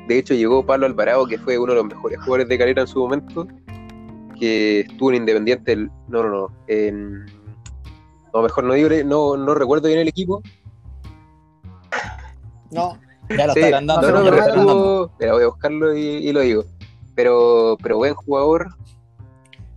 De 0.06 0.18
hecho, 0.18 0.34
llegó 0.34 0.64
Pablo 0.64 0.84
Alvarado, 0.84 1.26
que 1.26 1.38
fue 1.38 1.58
uno 1.58 1.72
de 1.72 1.76
los 1.78 1.86
mejores 1.86 2.18
jugadores 2.18 2.48
de 2.48 2.58
Calera 2.58 2.82
en 2.82 2.86
su 2.88 2.98
momento, 3.00 3.48
que 4.38 4.80
estuvo 4.80 5.08
en 5.10 5.16
Independiente. 5.16 5.72
el- 5.72 5.90
no, 6.08 6.22
no, 6.22 6.28
no. 6.28 6.48
en- 6.66 7.24
no, 8.34 8.42
mejor 8.42 8.64
no 8.64 8.74
digo, 8.74 8.90
no, 9.06 9.38
no 9.38 9.54
recuerdo 9.54 9.88
bien 9.88 10.00
el 10.00 10.08
equipo. 10.08 10.42
No, 12.70 12.98
Ya 13.30 13.46
lo 13.46 13.52
Sí, 13.54 13.60
está 13.60 13.66
agrandando. 13.68 14.10
no, 14.12 14.18
no, 14.22 14.30
pero 14.30 14.36
estuvo. 14.46 15.10
Voy 15.18 15.42
a 15.42 15.46
buscarlo 15.46 15.96
y, 15.96 16.00
y 16.02 16.32
lo 16.32 16.40
digo. 16.40 16.64
Pero, 17.18 17.76
pero 17.82 17.96
buen 17.96 18.14
jugador. 18.14 18.68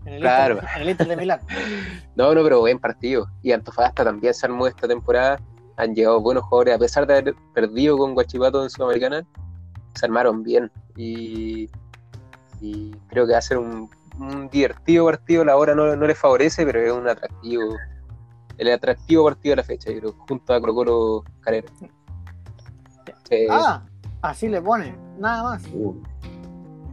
en 0.05 0.13
el, 0.13 0.21
Claro. 0.21 0.53
Inter, 0.57 0.69
en 0.75 0.81
el 0.83 0.89
Inter 0.91 1.07
de 1.07 1.17
Milán. 1.17 1.39
No, 2.15 2.35
no, 2.35 2.43
pero 2.43 2.59
buen 2.59 2.77
partido. 2.77 3.25
Y 3.41 3.51
Antofagasta 3.51 4.03
también 4.03 4.31
se 4.35 4.45
armó 4.45 4.67
esta 4.67 4.87
temporada. 4.87 5.39
Han 5.77 5.95
llegado 5.95 6.21
buenos 6.21 6.43
jugadores, 6.43 6.75
a 6.75 6.77
pesar 6.77 7.07
de 7.07 7.17
haber 7.17 7.35
perdido 7.55 7.97
con 7.97 8.13
Guachipato 8.13 8.61
en 8.61 8.69
Sudamericana, 8.69 9.25
se 9.95 10.05
armaron 10.05 10.43
bien. 10.43 10.71
Y, 10.95 11.67
y 12.61 12.91
creo 13.09 13.25
que 13.25 13.31
va 13.31 13.39
a 13.39 13.41
ser 13.41 13.57
un, 13.57 13.89
un 14.19 14.47
divertido 14.49 15.05
partido. 15.05 15.43
La 15.43 15.57
hora 15.57 15.73
no, 15.73 15.95
no 15.95 16.05
les 16.05 16.19
favorece, 16.19 16.63
pero 16.63 16.79
es 16.79 16.91
un 16.91 17.09
atractivo. 17.09 17.75
El 18.59 18.71
atractivo 18.71 19.25
partido 19.25 19.53
de 19.53 19.55
la 19.55 19.63
fecha, 19.63 19.89
yo 19.91 19.99
creo, 19.99 20.13
junto 20.27 20.53
a 20.53 20.61
Colo 20.61 20.75
Colo 20.75 21.23
Calera. 21.39 21.67
Sí, 23.27 23.47
Ah, 23.49 23.81
así 24.21 24.47
le 24.47 24.61
pone, 24.61 24.95
nada 25.17 25.41
más. 25.41 25.63
Uh, 25.73 25.95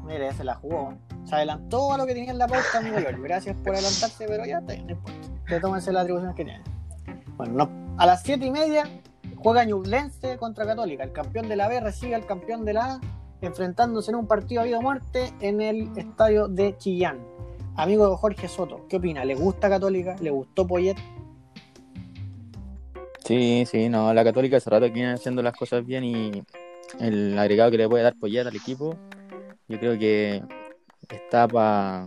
Mire, 0.08 0.32
se 0.32 0.42
la 0.42 0.54
jugó. 0.54 0.94
Se 1.24 1.34
adelantó 1.34 1.92
a 1.92 1.98
lo 1.98 2.06
que 2.06 2.14
tenía 2.14 2.30
en 2.30 2.38
la 2.38 2.46
pauta, 2.48 2.78
amigo 2.78 2.98
Giorgio. 2.98 3.22
Gracias 3.22 3.54
por 3.56 3.74
adelantarse, 3.74 4.24
pero 4.26 4.44
ya 4.46 4.58
está, 4.58 4.74
no 4.76 4.90
importa. 4.92 5.18
Que 5.46 5.60
tómense 5.60 5.92
las 5.92 6.02
atribuciones 6.02 6.34
que 6.36 6.44
tienen. 6.44 6.62
Bueno, 7.36 7.52
no- 7.52 7.94
a 7.98 8.06
las 8.06 8.22
7 8.22 8.46
y 8.46 8.50
media 8.50 8.84
juega 9.36 9.64
Ñublense 9.64 10.36
contra 10.38 10.64
Católica. 10.66 11.04
El 11.04 11.12
campeón 11.12 11.48
de 11.48 11.56
la 11.56 11.68
B 11.68 11.80
recibe 11.80 12.14
al 12.14 12.26
campeón 12.26 12.64
de 12.64 12.72
la 12.72 12.94
A, 12.94 13.00
enfrentándose 13.42 14.10
en 14.10 14.16
un 14.16 14.26
partido 14.26 14.62
a 14.62 14.64
vida 14.64 14.78
o 14.78 14.82
muerte 14.82 15.32
en 15.40 15.60
el 15.60 15.90
estadio 15.96 16.48
de 16.48 16.76
Chillán. 16.78 17.18
Amigo 17.76 18.16
Jorge 18.16 18.48
Soto, 18.48 18.86
¿qué 18.88 18.96
opina? 18.96 19.24
¿Le 19.24 19.34
gusta 19.36 19.68
Católica? 19.68 20.16
¿Le 20.20 20.30
gustó 20.30 20.66
Poyet? 20.66 20.96
Sí, 23.24 23.64
sí, 23.70 23.88
no, 23.88 24.12
la 24.14 24.24
Católica 24.24 24.56
hace 24.56 24.70
rato 24.70 24.90
viene 24.90 25.12
haciendo 25.12 25.42
las 25.42 25.54
cosas 25.54 25.84
bien 25.84 26.02
y 26.02 26.42
el 26.98 27.38
agregado 27.38 27.70
que 27.70 27.76
le 27.76 27.88
puede 27.88 28.02
dar 28.02 28.14
Poyet 28.16 28.46
al 28.46 28.56
equipo, 28.56 28.96
yo 29.68 29.78
creo 29.78 29.98
que 29.98 30.42
está 31.10 31.46
para 31.48 32.06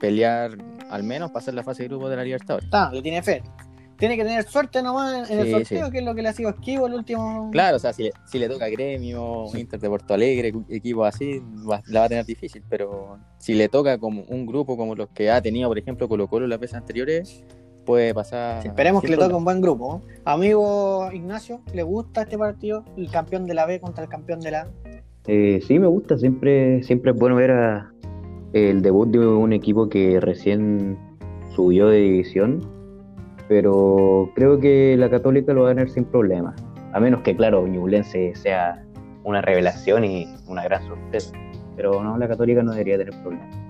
pelear 0.00 0.52
al 0.90 1.02
menos 1.02 1.30
para 1.30 1.40
hacer 1.40 1.54
la 1.54 1.62
fase 1.62 1.82
de 1.84 1.88
grupo 1.88 2.08
de 2.08 2.16
la 2.16 2.24
Libertadores. 2.24 2.64
Está, 2.66 2.90
le 2.92 3.02
tiene 3.02 3.22
fe. 3.22 3.42
Tiene 3.96 4.16
que 4.16 4.24
tener 4.24 4.42
suerte 4.44 4.82
nomás 4.82 5.28
en 5.30 5.40
el 5.40 5.50
sorteo, 5.50 5.86
sí. 5.86 5.92
que 5.92 5.98
es 5.98 6.04
lo 6.04 6.14
que 6.14 6.22
le 6.22 6.30
ha 6.30 6.32
sido 6.32 6.48
esquivo 6.48 6.86
el 6.86 6.94
último. 6.94 7.50
Claro, 7.52 7.76
o 7.76 7.78
sea, 7.78 7.92
si 7.92 8.04
le, 8.04 8.12
si 8.24 8.38
le 8.38 8.48
toca 8.48 8.66
Gremio, 8.68 9.44
Inter 9.54 9.78
de 9.78 9.88
Porto 9.90 10.14
Alegre, 10.14 10.54
equipos 10.70 11.06
así, 11.06 11.42
va- 11.70 11.82
la 11.86 12.00
va 12.00 12.06
a 12.06 12.08
tener 12.08 12.24
difícil, 12.24 12.62
pero 12.66 13.18
si 13.36 13.52
le 13.52 13.68
toca 13.68 13.98
como 13.98 14.22
un 14.22 14.46
grupo 14.46 14.78
como 14.78 14.94
los 14.94 15.10
que 15.10 15.30
ha 15.30 15.42
tenido, 15.42 15.68
por 15.68 15.78
ejemplo, 15.78 16.08
Colo 16.08 16.28
Colo 16.28 16.46
las 16.46 16.58
veces 16.58 16.76
anteriores, 16.78 17.44
puede 17.84 18.14
pasar. 18.14 18.62
Sí, 18.62 18.68
esperemos 18.68 19.02
que 19.02 19.08
le 19.08 19.18
toque 19.18 19.34
un 19.34 19.44
buen 19.44 19.60
grupo. 19.60 20.00
¿no? 20.02 20.22
Amigo 20.24 21.10
Ignacio, 21.12 21.60
¿le 21.74 21.82
gusta 21.82 22.22
este 22.22 22.38
partido? 22.38 22.86
El 22.96 23.10
campeón 23.10 23.46
de 23.46 23.52
la 23.52 23.66
B 23.66 23.80
contra 23.80 24.04
el 24.04 24.08
campeón 24.08 24.40
de 24.40 24.50
la 24.50 24.60
A. 24.62 24.68
eh, 25.32 25.60
sí, 25.60 25.78
me 25.78 25.86
gusta. 25.86 26.18
Siempre, 26.18 26.82
siempre 26.82 27.12
es 27.12 27.16
bueno 27.16 27.36
ver 27.36 27.84
el 28.52 28.82
debut 28.82 29.08
de 29.10 29.20
un 29.20 29.52
equipo 29.52 29.88
que 29.88 30.18
recién 30.18 30.98
subió 31.54 31.86
de 31.86 31.98
división. 31.98 32.60
Pero 33.48 34.32
creo 34.34 34.58
que 34.58 34.96
la 34.98 35.08
Católica 35.08 35.52
lo 35.52 35.62
va 35.62 35.70
a 35.70 35.74
ganar 35.74 35.88
sin 35.88 36.04
problema. 36.04 36.56
A 36.92 36.98
menos 36.98 37.22
que, 37.22 37.36
claro, 37.36 37.64
Ñublense 37.64 38.34
sea 38.34 38.84
una 39.22 39.40
revelación 39.40 40.04
y 40.04 40.26
una 40.48 40.64
gran 40.64 40.82
sorpresa. 40.88 41.32
Pero 41.76 42.02
no, 42.02 42.18
la 42.18 42.26
Católica 42.26 42.64
no 42.64 42.72
debería 42.72 42.98
tener 42.98 43.14
problemas. 43.22 43.69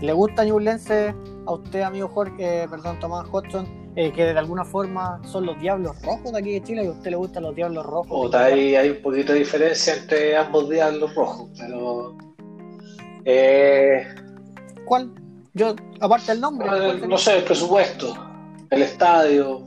¿Le 0.00 0.12
gusta 0.12 0.44
Ñublense 0.44 1.14
a 1.46 1.52
usted, 1.52 1.80
amigo 1.82 2.08
Jorge, 2.08 2.64
eh, 2.64 2.68
perdón, 2.68 3.00
Tomás 3.00 3.26
Hodgson, 3.30 3.66
eh, 3.96 4.12
que 4.12 4.24
de 4.24 4.38
alguna 4.38 4.64
forma 4.64 5.20
son 5.24 5.46
los 5.46 5.58
diablos 5.58 5.96
rojos 6.02 6.32
de 6.32 6.38
aquí 6.38 6.52
de 6.52 6.62
Chile 6.62 6.84
y 6.84 6.86
a 6.88 6.90
usted 6.90 7.10
le 7.10 7.16
gustan 7.16 7.44
los 7.44 7.56
diablos 7.56 7.86
rojos? 7.86 8.08
Puta, 8.08 8.44
ahí 8.44 8.74
hay 8.74 8.90
un 8.90 9.02
poquito 9.02 9.32
de 9.32 9.38
diferencia 9.38 9.94
entre 9.94 10.36
ambos 10.36 10.68
diablos 10.68 11.14
rojos, 11.14 11.48
pero. 11.58 12.16
Eh, 13.24 14.06
¿Cuál? 14.84 15.12
Yo, 15.54 15.74
aparte 16.00 16.32
del 16.32 16.42
nombre. 16.42 16.68
¿cuál 16.68 17.08
no, 17.08 17.16
sé, 17.16 17.38
el 17.38 17.44
presupuesto, 17.44 18.14
el 18.70 18.82
estadio, 18.82 19.64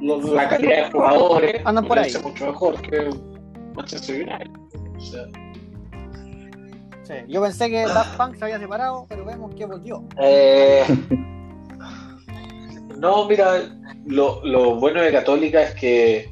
la 0.00 0.48
calidad 0.48 0.86
de 0.86 0.90
jugadores. 0.90 1.62
Andan 1.66 1.86
por 1.86 1.98
ahí. 1.98 2.12
mucho 2.22 2.46
mejor 2.46 2.80
que 2.80 3.10
Manchester 3.74 4.26
United. 4.26 4.50
O 4.96 5.00
sea, 5.00 5.24
Sí, 7.10 7.16
Yo 7.26 7.42
pensé 7.42 7.68
que 7.68 7.82
Daft 7.82 8.16
Punk 8.16 8.36
se 8.36 8.44
había 8.44 8.60
separado, 8.60 9.04
pero 9.08 9.24
vemos 9.24 9.52
que 9.56 9.66
volvió. 9.66 10.04
Eh, 10.22 10.84
no, 12.98 13.26
mira, 13.26 13.68
lo, 14.06 14.44
lo 14.44 14.76
bueno 14.76 15.02
de 15.02 15.10
Católica 15.10 15.60
es 15.60 15.74
que 15.74 16.30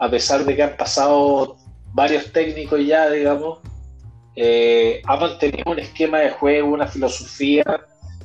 a 0.00 0.10
pesar 0.10 0.44
de 0.44 0.56
que 0.56 0.62
han 0.64 0.76
pasado 0.76 1.56
varios 1.92 2.32
técnicos 2.32 2.84
ya, 2.84 3.08
digamos, 3.08 3.60
eh, 4.34 5.00
ha 5.06 5.16
mantenido 5.16 5.70
un 5.70 5.78
esquema 5.78 6.18
de 6.18 6.30
juego, 6.30 6.70
una 6.70 6.88
filosofía, 6.88 7.62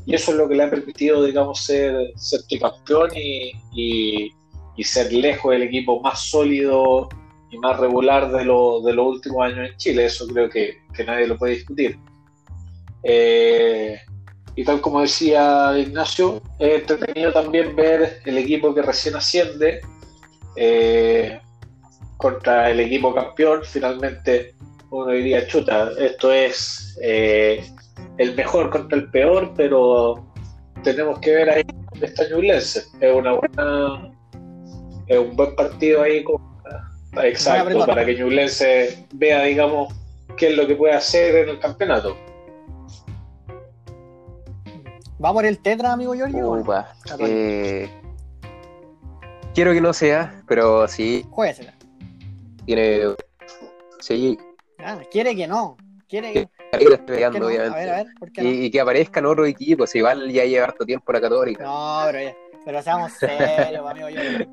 y 0.07 0.15
eso 0.15 0.31
es 0.31 0.37
lo 0.37 0.49
que 0.49 0.55
le 0.55 0.63
ha 0.63 0.69
permitido, 0.71 1.23
digamos, 1.23 1.63
ser, 1.65 1.93
ser 2.15 2.41
tricampeón 2.47 3.11
y, 3.15 3.51
y, 3.75 4.31
y 4.75 4.83
ser 4.83 5.13
lejos 5.13 5.51
del 5.51 5.63
equipo 5.63 5.99
más 5.99 6.19
sólido 6.19 7.09
más 7.57 7.79
regular 7.79 8.31
de, 8.31 8.45
lo- 8.45 8.81
de 8.81 8.93
los 8.93 9.07
últimos 9.07 9.43
años 9.45 9.69
en 9.69 9.77
Chile. 9.77 10.05
Eso 10.05 10.27
creo 10.27 10.49
que, 10.49 10.77
que 10.93 11.03
nadie 11.03 11.27
lo 11.27 11.37
puede 11.37 11.53
discutir. 11.55 11.97
Eh, 13.03 13.99
y 14.55 14.63
tal 14.63 14.81
como 14.81 15.01
decía 15.01 15.77
Ignacio, 15.77 16.41
es 16.59 16.81
entretenido 16.81 17.31
también 17.33 17.75
ver 17.75 18.21
el 18.25 18.37
equipo 18.37 18.73
que 18.73 18.81
recién 18.81 19.15
asciende 19.15 19.81
eh, 20.55 21.39
contra 22.17 22.71
el 22.71 22.79
equipo 22.79 23.13
campeón. 23.13 23.61
Finalmente 23.63 24.55
uno 24.91 25.11
diría, 25.11 25.45
chuta, 25.47 25.89
esto 25.99 26.31
es 26.31 26.97
eh, 27.01 27.69
el 28.17 28.33
mejor 28.35 28.69
contra 28.69 28.97
el 28.97 29.09
peor, 29.11 29.53
pero 29.57 30.25
tenemos 30.83 31.19
que 31.19 31.31
ver 31.31 31.49
ahí 31.49 31.63
está 32.01 32.27
Ñublense. 32.29 32.83
Es 33.01 33.13
una 33.13 33.33
buena, 33.33 34.11
es 35.07 35.17
un 35.19 35.35
buen 35.35 35.53
partido 35.55 36.01
ahí 36.01 36.23
con- 36.23 36.54
exacto, 37.23 37.85
para 37.85 38.05
que 38.05 38.15
Ñublense 38.15 39.05
vea, 39.13 39.43
digamos, 39.43 39.93
qué 40.37 40.49
es 40.49 40.57
lo 40.57 40.67
que 40.67 40.75
puede 40.75 40.93
hacer 40.93 41.35
en 41.35 41.49
el 41.49 41.59
campeonato. 41.59 42.17
¿Va 45.23 45.31
por 45.31 45.45
el 45.45 45.59
Tetra, 45.59 45.93
amigo 45.93 46.13
Giorgio? 46.13 46.51
Upa, 46.51 46.93
eh, 47.19 47.89
quiero 49.53 49.71
que 49.73 49.81
no 49.81 49.93
sea, 49.93 50.43
pero 50.47 50.87
sí, 50.87 51.25
Juéguesela. 51.29 51.73
tiene. 52.65 53.01
Sí, 54.01 54.37
Ah, 54.79 54.99
quiere 55.09 55.35
que 55.35 55.47
no. 55.47 55.77
Quiere 56.07 56.33
que, 56.33 56.39
ahí 56.73 56.83
la 56.85 56.95
estoy 56.95 56.97
¿por 56.97 57.05
qué 57.05 57.13
pegando, 57.13 57.39
no? 57.39 57.45
obviamente. 57.47 57.73
A 57.73 57.79
ver, 57.79 57.89
a 57.89 57.95
ver, 58.03 58.07
¿por 58.19 58.31
qué 58.31 58.41
no? 58.43 58.49
y, 58.49 58.65
y 58.65 58.71
que 58.71 58.79
aparezcan 58.81 59.25
otros 59.25 59.47
equipos, 59.47 59.95
igual 59.95 60.29
ya 60.31 60.43
lleva 60.43 60.65
harto 60.65 60.85
tiempo 60.85 61.11
la 61.13 61.21
Católica. 61.21 61.63
No, 61.63 62.01
pero, 62.05 62.19
ya- 62.21 62.35
pero 62.65 62.81
seamos 62.83 63.13
serios, 63.13 63.87
amigo 63.89 64.09
Giorgio. 64.09 64.47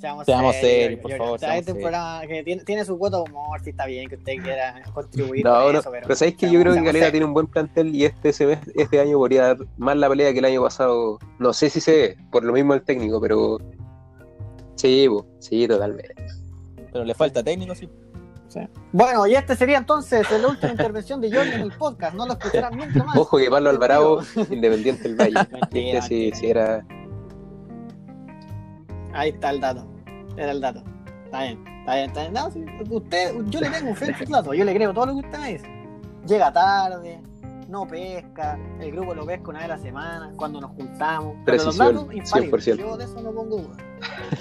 Seamos, 0.00 0.24
Seamos 0.24 0.56
serios, 0.56 1.00
Giorgio, 1.00 1.02
por 1.02 1.16
favor, 1.18 1.34
O 1.34 1.38
sea, 1.38 1.56
este 1.58 1.72
serios. 1.72 1.82
programa 1.90 2.20
que 2.26 2.42
tiene, 2.42 2.64
tiene 2.64 2.84
su 2.86 2.98
cuota 2.98 3.18
de 3.18 3.24
humor, 3.24 3.60
si 3.62 3.70
está 3.70 3.84
bien 3.86 4.08
que 4.08 4.14
usted 4.16 4.32
quiera 4.42 4.82
contribuir 4.94 5.44
No, 5.44 5.62
con 5.62 5.72
no, 5.74 5.78
eso, 5.80 5.90
pero, 5.90 6.02
pero 6.06 6.16
sabéis 6.16 6.36
que 6.36 6.50
yo 6.50 6.58
creo 6.60 6.72
que 6.74 6.90
serios. 6.92 7.10
tiene 7.10 7.26
un 7.26 7.34
buen 7.34 7.46
plantel 7.46 7.94
y 7.94 8.06
este 8.06 8.32
semestre, 8.32 8.72
este 8.76 8.98
año 8.98 9.18
podría 9.18 9.42
dar 9.48 9.58
más 9.76 9.96
la 9.96 10.08
pelea 10.08 10.32
que 10.32 10.38
el 10.38 10.44
año 10.46 10.62
pasado. 10.62 11.18
No 11.38 11.52
sé 11.52 11.68
si 11.68 11.80
se 11.82 11.92
ve, 11.92 12.16
por 12.32 12.44
lo 12.44 12.52
mismo 12.54 12.72
el 12.72 12.82
técnico, 12.82 13.20
pero 13.20 13.58
sí, 14.76 15.06
po, 15.08 15.26
sí, 15.38 15.68
totalmente. 15.68 16.14
Pero 16.92 17.04
le 17.04 17.14
falta 17.14 17.42
técnico, 17.42 17.74
sí. 17.74 17.88
Bueno, 18.90 19.28
y 19.28 19.34
este 19.36 19.54
sería 19.54 19.78
entonces 19.78 20.26
la 20.30 20.48
última 20.48 20.72
intervención 20.72 21.20
de 21.20 21.28
Giorgio 21.30 21.52
en 21.54 21.60
el 21.60 21.72
podcast. 21.72 22.16
No 22.16 22.26
lo 22.26 22.32
escucharán 22.32 22.76
nunca 22.76 23.04
más. 23.04 23.16
Ojo 23.16 23.38
que 23.38 23.48
Pablo 23.48 23.70
Alvarado, 23.70 24.22
Independiente 24.50 25.04
del 25.04 25.14
Valle. 25.14 25.48
Mentira, 25.52 25.98
Este 26.00 26.08
sí, 26.08 26.14
mentira. 26.30 26.36
sí 26.36 26.46
era. 26.50 26.86
Ahí 29.12 29.30
está 29.30 29.50
el 29.50 29.60
dato. 29.60 29.86
Era 30.36 30.52
el 30.52 30.60
dato. 30.60 30.82
Está 31.24 31.42
bien, 31.42 31.64
está 31.80 31.94
bien, 31.94 32.06
está 32.08 32.20
bien. 32.22 32.32
No, 32.32 32.50
sí, 32.50 32.64
usted, 32.90 33.34
yo 33.46 33.60
le 33.60 33.70
tengo 33.70 33.94
fe 33.94 34.06
en 34.06 34.18
sus 34.18 34.28
datos, 34.28 34.56
yo 34.56 34.64
le 34.64 34.74
creo 34.74 34.92
todo 34.92 35.06
lo 35.06 35.12
que 35.14 35.26
usted 35.26 35.38
me 35.38 35.52
dice. 35.52 35.66
Llega 36.26 36.52
tarde, 36.52 37.20
no 37.68 37.86
pesca, 37.86 38.58
el 38.80 38.90
grupo 38.90 39.14
lo 39.14 39.24
pesca 39.24 39.48
una 39.48 39.60
vez 39.60 39.66
a 39.66 39.76
la 39.76 39.78
semana, 39.78 40.32
cuando 40.36 40.60
nos 40.60 40.72
juntamos. 40.72 41.36
Pero 41.44 41.64
los 41.64 41.76
Precisión, 41.76 41.94
datos, 41.94 42.14
infalibles. 42.14 42.68
100%. 42.68 42.76
Yo 42.76 42.96
de 42.96 43.04
eso 43.04 43.20
no 43.20 43.32
pongo 43.32 43.58
duda. 43.58 43.76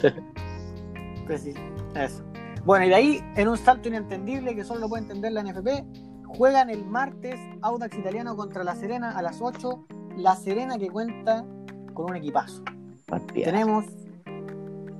Preciso, 1.27 1.59
eso. 1.95 2.23
Bueno, 2.65 2.85
y 2.85 2.89
de 2.89 2.95
ahí, 2.95 3.23
en 3.35 3.47
un 3.47 3.57
salto 3.57 3.87
inentendible 3.87 4.55
que 4.55 4.63
solo 4.63 4.81
lo 4.81 4.89
puede 4.89 5.03
entender 5.03 5.31
la 5.31 5.43
NFP, 5.43 5.85
juegan 6.25 6.69
el 6.69 6.83
martes 6.85 7.39
Audax 7.61 7.97
Italiano 7.97 8.35
contra 8.35 8.63
La 8.63 8.75
Serena 8.75 9.11
a 9.17 9.21
las 9.21 9.41
8. 9.41 9.85
La 10.17 10.35
Serena 10.35 10.77
que 10.77 10.89
cuenta 10.89 11.45
con 11.93 12.09
un 12.09 12.15
equipazo. 12.15 12.63
Tenemos 13.33 13.85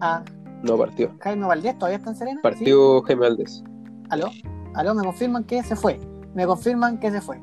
a 0.02 0.24
No 0.64 0.78
partió. 0.78 1.12
Jaime 1.22 1.46
Valdés, 1.48 1.78
¿todavía 1.78 1.98
está 1.98 2.10
en 2.12 2.16
Serena? 2.16 2.40
Partió 2.42 3.02
Jaime 3.04 3.22
Valdés. 3.22 3.52
¿Sí? 3.56 3.64
¿Aló? 4.10 4.30
¿Aló? 4.76 4.96
Me 4.96 5.04
confirman 5.04 5.44
que 5.44 5.64
se 5.64 5.76
fue. 5.76 6.00
Me 6.34 6.46
confirman 6.46 7.00
que 7.00 7.12
se 7.12 7.22
fue. 7.22 7.40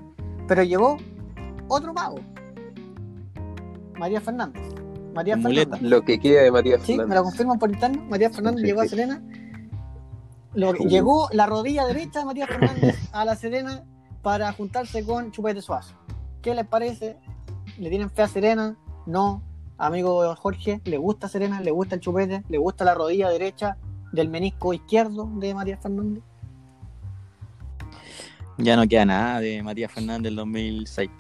Pero 0.49 0.63
llegó 0.63 0.97
otro 1.69 1.93
mago. 1.95 2.17
María 3.99 4.21
Fernández. 4.21 4.63
María 5.15 5.37
Muleta. 5.37 5.77
Fernández. 5.77 5.91
Lo 5.91 6.03
que 6.03 6.19
queda 6.21 6.43
de 6.43 6.51
Matías 6.53 6.83
Sí, 6.83 6.93
me 6.93 6.99
lo 6.99 7.09
Fernández. 7.09 7.23
confirman 7.31 7.59
por 7.59 7.71
interno. 7.71 8.03
María 8.09 8.31
Fernández 8.31 8.61
Sí, 8.61 8.67
llegó 8.67 8.81
a 8.81 8.85
sí. 8.85 8.89
Serena. 8.91 9.23
Lo- 10.55 10.71
Uh. 10.71 10.89
llegó 10.89 11.29
la 11.33 11.47
rodilla 11.47 11.87
derecha 11.87 12.21
de 12.21 12.25
Matías 12.27 12.49
Fernández 12.49 12.97
a 13.13 13.25
la 13.25 13.37
Serena 13.37 13.85
para 14.23 14.53
juntarse 14.53 15.05
con 15.05 15.31
Chupete 15.31 15.63
Suazo. 15.63 15.95
¿Qué 16.43 16.55
les 16.55 16.67
parece? 16.67 17.19
¿Le 17.79 17.89
tienen 17.89 18.11
fe 18.11 18.23
a 18.23 18.29
Serena? 18.29 18.77
No. 19.07 19.43
Amigo 19.79 20.35
Jorge, 20.37 20.81
¿le 20.85 20.97
gusta 20.97 21.29
Serena? 21.29 21.61
¿Le 21.61 21.71
gusta 21.71 21.95
el 21.97 22.01
Chupete? 22.01 22.43
¿Le 22.49 22.59
gusta 22.59 22.85
la 22.85 22.95
rodilla 22.95 23.29
derecha 23.29 23.77
del 24.13 24.29
menisco 24.29 24.73
izquierdo 24.73 25.29
de 25.35 25.55
Matías 25.55 25.81
Fernández? 25.83 26.23
Ya 28.59 28.75
no 28.77 28.87
queda 28.89 29.05
nada 29.05 29.41
de 29.41 29.63
Matías 29.63 29.93
Fernández 29.93 30.25
del 30.25 30.37
2006. 30.37 31.11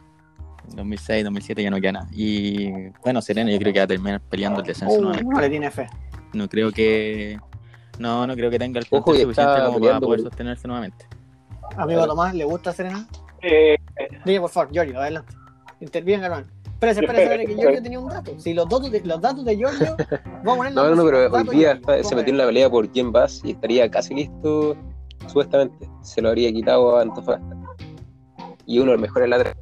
2006, 0.74 1.24
2007 1.24 1.62
ya 1.62 1.70
no 1.70 1.80
queda 1.80 1.92
nada. 1.92 2.08
Y 2.12 2.72
bueno, 3.04 3.20
Serena 3.22 3.50
yo 3.52 3.58
creo 3.58 3.72
que 3.72 3.78
va 3.80 3.84
a 3.84 3.88
terminar 3.88 4.20
peleando 4.22 4.60
el 4.60 4.66
descenso 4.66 4.94
Uh, 4.96 5.00
nuevamente. 5.02 5.32
no 5.34 5.40
le 5.40 5.50
tiene 5.50 5.70
fe. 5.70 5.86
No 6.32 6.48
creo 6.48 6.72
que. 6.72 7.38
No, 7.98 8.26
no 8.26 8.34
creo 8.34 8.50
que 8.50 8.58
tenga 8.58 8.80
el 8.80 8.86
y 8.86 8.88
suficiente 8.88 9.34
como 9.64 9.78
para 9.80 10.00
poder 10.00 10.00
por- 10.00 10.20
sostenerse 10.22 10.66
nuevamente. 10.66 11.06
Amigo. 11.76 12.06
Tomás, 12.06 12.34
¿le 12.34 12.44
gusta 12.44 12.72
Serena? 12.72 13.06
Eh, 13.42 13.76
Dile, 14.24 14.40
por 14.40 14.50
favor, 14.50 14.72
Giorgio, 14.72 14.98
adelante. 15.00 15.34
Intervenga, 15.80 16.26
hermano. 16.26 16.46
Espérese, 16.76 17.00
espérese, 17.00 17.46
que 17.46 17.54
Giorgio 17.54 17.82
tenía 17.82 18.00
un 18.00 18.08
dato. 18.10 18.38
Si 18.38 18.52
los 18.52 18.68
datos 18.68 18.90
de, 18.90 19.00
los 19.00 19.20
datos 19.20 19.44
de 19.46 19.56
Giorgio, 19.56 19.96
vamos 20.44 20.52
a 20.52 20.56
poner 20.56 20.72
No, 20.74 20.88
no, 20.90 20.94
no, 20.94 21.04
pero 21.04 21.32
hoy 21.32 21.44
día 21.56 21.72
está- 21.72 22.02
se 22.04 22.14
metió 22.14 22.32
en 22.32 22.38
la 22.38 22.46
pelea 22.46 22.68
por 22.68 22.86
quién 22.90 23.12
vas 23.12 23.40
y 23.44 23.52
estaría 23.52 23.90
casi 23.90 24.14
listo, 24.14 24.76
supuestamente. 25.26 25.88
Se 26.02 26.20
lo 26.20 26.28
habría 26.28 26.52
quitado 26.52 26.98
a 26.98 27.02
Antofagasta. 27.02 27.56
Y 28.66 28.78
uno 28.78 28.90
de 28.90 28.98
los 28.98 29.00
mejores 29.00 29.28
laterales 29.30 29.56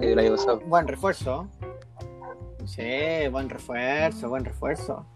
del 0.00 0.18
año 0.18 0.36
pasado. 0.36 0.60
Buen 0.66 0.86
refuerzo. 0.86 1.48
Sí, 2.66 3.28
buen 3.30 3.48
refuerzo, 3.48 4.28
buen 4.28 4.44
refuerzo. 4.44 5.06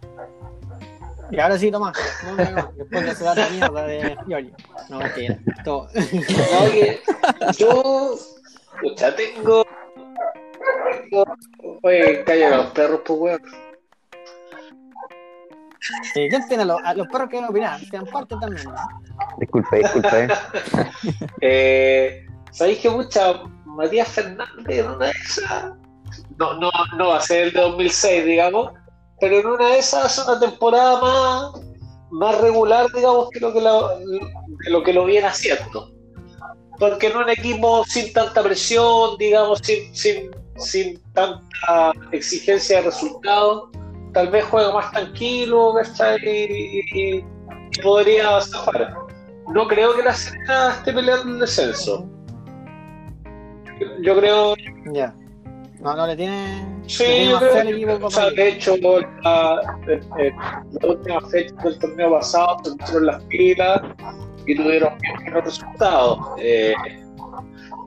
Y 1.31 1.39
ahora 1.39 1.59
sí, 1.59 1.71
Tomás. 1.71 1.97
No, 2.25 2.37
no, 2.37 2.51
no. 2.51 2.73
Después 2.77 3.19
de 3.19 3.43
de 3.43 3.51
mierda 3.51 3.87
de 3.87 4.17
Giorgio. 4.27 4.55
No, 4.89 4.99
mentira. 5.01 5.39
Todo. 5.65 5.89
no, 5.95 6.71
que 6.71 7.01
yo, 7.59 8.15
escucha, 8.83 9.15
tengo. 9.15 9.65
Tengo- 11.11 11.79
Oye, 11.83 12.25
calla 12.25 12.57
los 12.57 12.67
perros, 12.73 13.01
pues, 13.05 13.19
weón. 13.21 13.43
¿Quién 16.15 16.49
tiene 16.49 16.63
a 16.63 16.67
los, 16.67 16.81
a 16.83 16.95
los 16.95 17.07
perros 17.09 17.29
que 17.29 17.37
van 17.37 17.45
a 17.45 17.49
opinar? 17.51 17.81
Sean 17.91 18.07
parte 18.07 18.35
también. 18.41 18.65
¿no? 18.65 18.75
Disculpa, 19.39 19.77
disculpa, 19.77 20.11
eh. 21.43 22.27
¿Sabéis 22.53 22.79
que 22.79 22.89
mucha 22.91 23.43
Matías 23.67 24.09
Fernández 24.09 24.79
en 24.79 24.87
una 24.91 25.07
de 25.07 25.13
esas? 25.13 25.73
No, 26.39 26.55
no, 26.55 26.71
no 26.97 27.09
va 27.09 27.17
a 27.19 27.21
ser 27.21 27.49
el 27.49 27.53
de 27.53 27.61
2006, 27.61 28.25
digamos, 28.25 28.73
pero 29.21 29.39
en 29.41 29.47
una 29.47 29.67
de 29.69 29.79
esas 29.79 30.05
hace 30.19 30.31
una 30.31 30.39
temporada 30.41 31.01
más, 31.01 31.53
más 32.13 32.41
regular, 32.41 32.87
digamos, 32.95 33.29
que 33.31 33.41
lo 33.41 33.53
que 33.53 33.61
lo, 33.61 33.99
de 33.99 34.71
lo 34.71 34.83
que 34.85 34.93
lo 34.93 35.05
viene 35.05 35.27
haciendo. 35.27 35.91
Porque 36.79 37.09
en 37.09 37.17
un 37.17 37.29
equipo 37.29 37.85
sin 37.85 38.13
tanta 38.13 38.43
presión, 38.43 39.17
digamos, 39.19 39.59
sin, 39.59 39.95
sin, 39.95 40.31
sin 40.59 41.01
tanta 41.13 41.93
exigencia 42.13 42.77
de 42.79 42.83
resultados, 42.85 43.71
tal 44.13 44.29
vez 44.31 44.45
juega 44.45 44.73
más 44.73 44.91
tranquilo, 44.93 45.75
¿cachai? 45.75 46.19
Y, 46.25 46.81
y- 46.95 47.17
y 47.19 47.83
podría 47.83 48.41
zafar. 48.41 48.95
No 49.53 49.67
creo 49.67 49.95
que 49.97 50.03
la 50.03 50.15
Serena 50.15 50.71
esté 50.79 50.93
peleando 50.93 51.33
el 51.35 51.41
descenso. 51.41 52.09
Yo 54.03 54.17
creo, 54.19 54.55
Ya. 54.93 55.15
No, 55.81 55.95
no 55.97 56.07
le 56.07 56.17
tiene. 56.17 56.65
le 56.83 56.89
sí, 56.89 57.05
tiene 57.05 57.25
yo 57.31 57.39
equipo 57.71 58.07
o 58.07 58.11
sea, 58.11 58.31
de 58.31 58.49
hecho, 58.49 58.77
la, 58.79 59.61
eh, 59.89 60.01
eh, 60.19 60.33
la 60.81 60.89
última 60.89 61.21
fecha 61.29 61.55
del 61.63 61.79
torneo 61.79 62.11
pasado 62.13 62.57
se 62.65 62.75
pusieron 62.77 63.07
las 63.07 63.23
pilas 63.25 63.83
y 64.47 64.55
tuvieron 64.57 64.97
buenos 65.25 65.45
resultados. 65.45 66.19
Eh, 66.39 66.73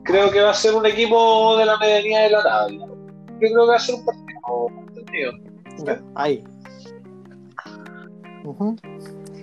creo 0.08 0.30
que 0.30 0.40
va 0.40 0.50
a 0.50 0.54
ser 0.54 0.74
un 0.74 0.86
equipo 0.86 1.56
de 1.58 1.66
la 1.66 1.76
medianía 1.78 2.22
de 2.22 2.30
la 2.30 2.42
tabla. 2.42 2.86
Yo 2.86 3.38
creo 3.38 3.64
que 3.64 3.70
va 3.70 3.76
a 3.76 3.78
ser 3.78 3.94
un 3.96 4.04
partido 4.04 4.68
entendido. 4.88 5.32
Ahí. 6.14 6.42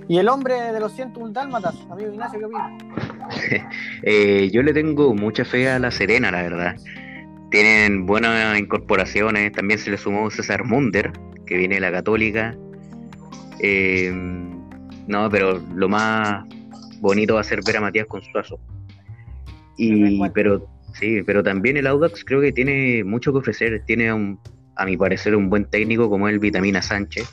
Y 0.07 0.18
el 0.18 0.28
hombre 0.28 0.55
de 0.55 0.80
los 0.80 0.91
101 0.93 1.32
dálmatas, 1.32 1.76
amigo 1.89 2.11
Ignacio, 2.11 2.39
¿qué 2.39 2.45
opina? 2.45 2.78
Eh, 4.03 4.51
yo 4.51 4.61
le 4.61 4.72
tengo 4.72 5.16
mucha 5.16 5.43
fe 5.45 5.68
a 5.70 5.80
la 5.80 5.89
Serena, 5.89 6.30
la 6.30 6.43
verdad. 6.43 6.76
Tienen 7.49 8.05
buenas 8.05 8.57
incorporaciones. 8.59 9.51
También 9.51 9.80
se 9.80 9.89
le 9.89 9.97
sumó 9.97 10.30
César 10.30 10.63
Munder, 10.63 11.11
que 11.47 11.57
viene 11.57 11.76
de 11.76 11.82
la 11.82 11.91
Católica. 11.91 12.55
Eh, 13.59 14.11
no, 15.07 15.30
pero 15.32 15.59
lo 15.74 15.89
más 15.89 16.45
bonito 16.99 17.36
va 17.36 17.41
a 17.41 17.43
ser 17.43 17.61
ver 17.66 17.78
a 17.78 17.82
Matías 17.82 18.05
con 18.05 18.22
Suazo. 18.22 18.59
El 18.80 18.85
Y, 19.78 20.20
pero 20.30 20.68
sí, 20.94 21.22
pero 21.24 21.44
también 21.44 21.78
el 21.78 21.88
Audax 21.88 22.24
creo 22.26 22.42
que 22.42 22.52
tiene 22.52 23.04
mucho 23.04 23.32
que 23.34 23.40
ofrecer. 23.40 23.84
Tiene, 23.86 24.12
un- 24.14 24.40
a 24.76 24.86
mi 24.86 24.98
parecer, 24.98 25.36
un 25.36 25.50
buen 25.50 25.66
técnico 25.66 26.10
como 26.10 26.28
el 26.30 26.40
Vitamina 26.40 26.82
Sánchez, 26.82 27.28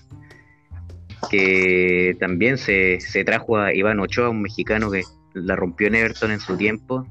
que 1.30 2.16
también 2.20 2.58
se, 2.58 3.00
se 3.00 3.24
trajo 3.24 3.56
a 3.58 3.74
Iván 3.74 4.00
Ochoa, 4.00 4.28
un 4.28 4.42
mexicano 4.42 4.90
que 4.90 5.02
la 5.34 5.56
rompió 5.56 5.86
en 5.88 5.94
Everton 5.94 6.30
en 6.30 6.40
su 6.40 6.56
tiempo. 6.56 7.06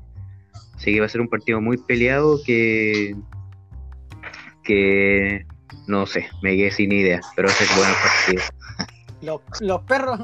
Así 0.75 0.93
que 0.93 0.99
va 0.99 1.05
a 1.05 1.09
ser 1.09 1.21
un 1.21 1.27
partido 1.27 1.61
muy 1.61 1.77
peleado 1.77 2.39
que, 2.45 3.15
que 4.63 5.45
no 5.87 6.05
sé, 6.05 6.27
me 6.41 6.55
quedé 6.55 6.71
sin 6.71 6.91
idea, 6.91 7.21
pero 7.35 7.49
a 7.49 7.51
ser 7.51 7.67
bueno 7.75 7.93
partido. 8.01 8.43
Los, 9.21 9.41
los 9.61 9.81
perros, 9.83 10.19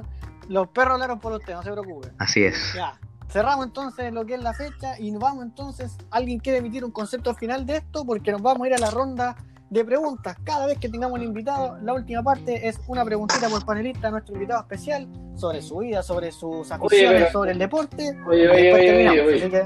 los 0.49 0.68
perros 0.70 0.93
hablaron 0.93 1.20
por 1.20 1.34
usted, 1.34 1.53
no 1.53 1.64
se 1.64 1.72
preocupe. 1.72 2.08
Así 2.18 2.43
es. 2.43 2.74
Ya. 2.76 2.99
Cerramos 3.30 3.65
entonces 3.65 4.13
lo 4.13 4.25
que 4.25 4.36
es 4.36 4.41
la 4.41 4.53
fecha 4.53 4.97
y 4.99 5.11
nos 5.11 5.21
vamos 5.21 5.43
entonces. 5.43 5.97
¿Alguien 6.11 6.39
quiere 6.39 6.59
emitir 6.59 6.86
un 6.86 6.91
concepto 6.91 7.36
final 7.36 7.65
de 7.65 7.78
esto? 7.78 8.05
Porque 8.05 8.32
nos 8.32 8.41
vamos 8.41 8.63
a 8.65 8.67
ir 8.67 8.73
a 8.73 8.78
la 8.78 8.89
ronda 8.89 9.36
de 9.69 9.84
preguntas. 9.84 10.38
Cada 10.45 10.65
vez 10.65 10.78
que 10.80 10.88
tengamos 10.88 11.19
un 11.19 11.25
invitado, 11.25 11.78
la 11.82 11.93
última 11.93 12.23
parte 12.23 12.67
es 12.69 12.80
una 12.88 13.03
preguntita 13.03 13.49
por 13.49 13.65
panelista 13.65 14.07
a 14.07 14.11
nuestro 14.11 14.34
invitado 14.36 14.61
especial 14.61 15.07
sobre 15.36 15.61
su 15.61 15.80
vida, 15.80 16.01
sobre 16.03 16.32
sus 16.32 16.71
aficiones, 16.71 17.11
pero- 17.23 17.32
sobre 17.34 17.51
el 17.51 17.59
deporte. 17.59 18.17
Oye, 18.28 18.49
oye, 18.49 18.73
oye, 18.73 19.09
oye, 19.09 19.21
oye. 19.21 19.49
Que, 19.49 19.65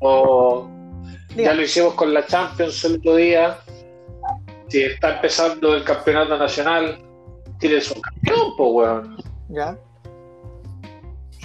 O 0.00 0.68
diga. 1.30 1.44
ya 1.50 1.54
lo 1.54 1.62
hicimos 1.62 1.94
con 1.94 2.12
la 2.12 2.26
Champions 2.26 2.84
el 2.84 2.96
otro 2.96 3.14
día. 3.16 3.56
Si 4.68 4.82
está 4.82 5.14
empezando 5.16 5.74
el 5.74 5.84
campeonato 5.84 6.36
nacional, 6.36 6.98
tienes 7.58 7.90
un 7.90 8.02
campeón, 8.02 8.52
pues, 8.58 8.70
weón. 8.72 9.16
Ya, 9.48 9.78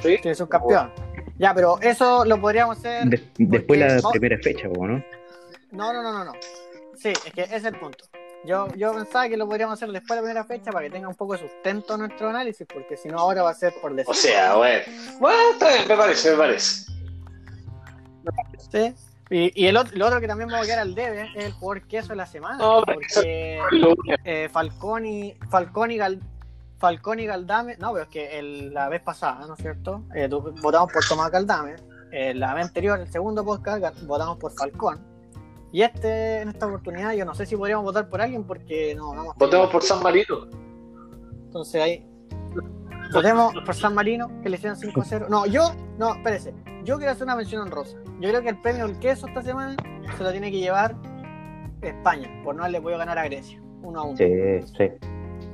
¿Sí? 0.01 0.17
tienes 0.21 0.41
un 0.41 0.47
campeón. 0.47 0.91
Ya, 1.39 1.53
pero 1.53 1.79
eso 1.81 2.25
lo 2.25 2.39
podríamos 2.39 2.77
hacer. 2.77 3.05
De- 3.07 3.29
después 3.37 3.79
la 3.79 3.95
no- 3.97 4.11
primera 4.11 4.37
fecha, 4.41 4.67
¿o 4.69 4.87
¿no? 4.87 5.03
No, 5.71 5.91
no, 5.93 6.03
no, 6.03 6.11
no, 6.13 6.23
no. 6.25 6.33
Sí, 6.95 7.09
es 7.09 7.33
que 7.33 7.41
ese 7.41 7.55
es 7.57 7.63
el 7.65 7.75
punto. 7.79 8.05
Yo, 8.45 8.67
yo 8.75 8.93
pensaba 8.93 9.27
que 9.29 9.37
lo 9.37 9.47
podríamos 9.47 9.73
hacer 9.73 9.89
después 9.89 10.09
de 10.09 10.15
la 10.17 10.21
primera 10.21 10.43
fecha 10.43 10.71
para 10.71 10.85
que 10.85 10.91
tenga 10.91 11.07
un 11.07 11.15
poco 11.15 11.33
de 11.33 11.39
sustento 11.39 11.97
nuestro 11.97 12.29
análisis, 12.29 12.67
porque 12.71 12.97
si 12.97 13.07
no 13.07 13.17
ahora 13.19 13.41
va 13.41 13.51
a 13.51 13.53
ser 13.55 13.73
por 13.81 13.95
decir. 13.95 14.11
O 14.11 14.13
sea, 14.13 14.55
bueno. 14.55 14.83
Bueno, 15.19 15.39
está 15.53 15.69
bien, 15.69 15.87
me 15.87 15.95
parece, 15.97 16.31
me 16.31 16.37
parece. 16.37 16.91
Sí. 18.71 18.93
Y, 19.29 19.63
y 19.63 19.67
el 19.67 19.77
otro, 19.77 19.95
lo 19.97 20.05
otro 20.07 20.19
que 20.19 20.27
también 20.27 20.49
vamos 20.49 20.65
a 20.65 20.67
quedar 20.69 20.81
al 20.81 20.93
debe 20.93 21.29
es 21.35 21.45
el 21.45 21.51
jugador 21.53 21.87
queso 21.87 22.09
de 22.09 22.15
la 22.17 22.25
semana. 22.25 22.57
No, 22.57 22.81
porque 22.85 23.59
eh, 24.25 24.49
Falcón 24.51 25.05
y 25.05 25.33
Falcón 25.49 25.91
y 25.91 25.97
Gal- 25.97 26.19
Falcón 26.83 27.17
y 27.21 27.25
Galdame, 27.25 27.77
no, 27.77 27.93
pero 27.93 28.03
es 28.03 28.09
que 28.09 28.37
el- 28.39 28.73
la 28.73 28.89
vez 28.89 29.01
pasada, 29.01 29.47
¿no 29.47 29.53
es 29.53 29.59
cierto? 29.61 30.03
Eh, 30.13 30.27
votamos 30.61 30.91
por 30.91 31.01
Tomás 31.07 31.31
Galdame. 31.31 31.75
Eh, 32.11 32.33
la 32.33 32.53
vez 32.53 32.65
anterior, 32.65 32.99
el 32.99 33.07
segundo 33.09 33.45
podcast, 33.45 34.03
votamos 34.05 34.37
por 34.37 34.51
Falcón. 34.51 34.99
Y 35.71 35.81
este, 35.81 36.41
en 36.41 36.49
esta 36.49 36.67
oportunidad, 36.67 37.13
yo 37.13 37.23
no 37.23 37.33
sé 37.35 37.45
si 37.45 37.55
podríamos 37.55 37.85
votar 37.85 38.09
por 38.09 38.19
alguien 38.19 38.43
porque 38.43 38.93
no, 38.95 39.15
no 39.15 39.33
Votemos 39.37 39.69
por 39.69 39.81
San 39.81 40.03
Marino. 40.03 40.45
Entonces 41.45 41.81
ahí. 41.81 42.05
Votemos 43.13 43.53
por 43.65 43.75
San 43.75 43.95
Marino, 43.95 44.27
que 44.41 44.49
le 44.49 44.57
hicieron 44.57 44.77
5-0. 44.77 45.29
No, 45.29 45.45
yo, 45.45 45.71
no, 45.97 46.15
espérese. 46.15 46.53
Yo 46.83 46.97
quiero 46.97 47.13
hacer 47.13 47.23
una 47.23 47.37
mención 47.37 47.61
honrosa. 47.61 47.95
Yo 48.19 48.27
creo 48.27 48.41
que 48.41 48.49
el 48.49 48.59
premio 48.61 48.87
del 48.87 48.99
queso 48.99 49.25
esta 49.27 49.41
semana 49.41 49.77
se 50.17 50.21
lo 50.21 50.31
tiene 50.31 50.51
que 50.51 50.59
llevar 50.59 50.97
España, 51.81 52.29
por 52.43 52.55
no 52.55 52.63
haberle 52.63 52.81
podido 52.81 52.99
ganar 52.99 53.17
a 53.19 53.23
Grecia. 53.23 53.61
1 53.83 53.99
a 53.99 54.03
1. 54.03 54.17
Sí, 54.17 54.73
sí, 54.77 54.91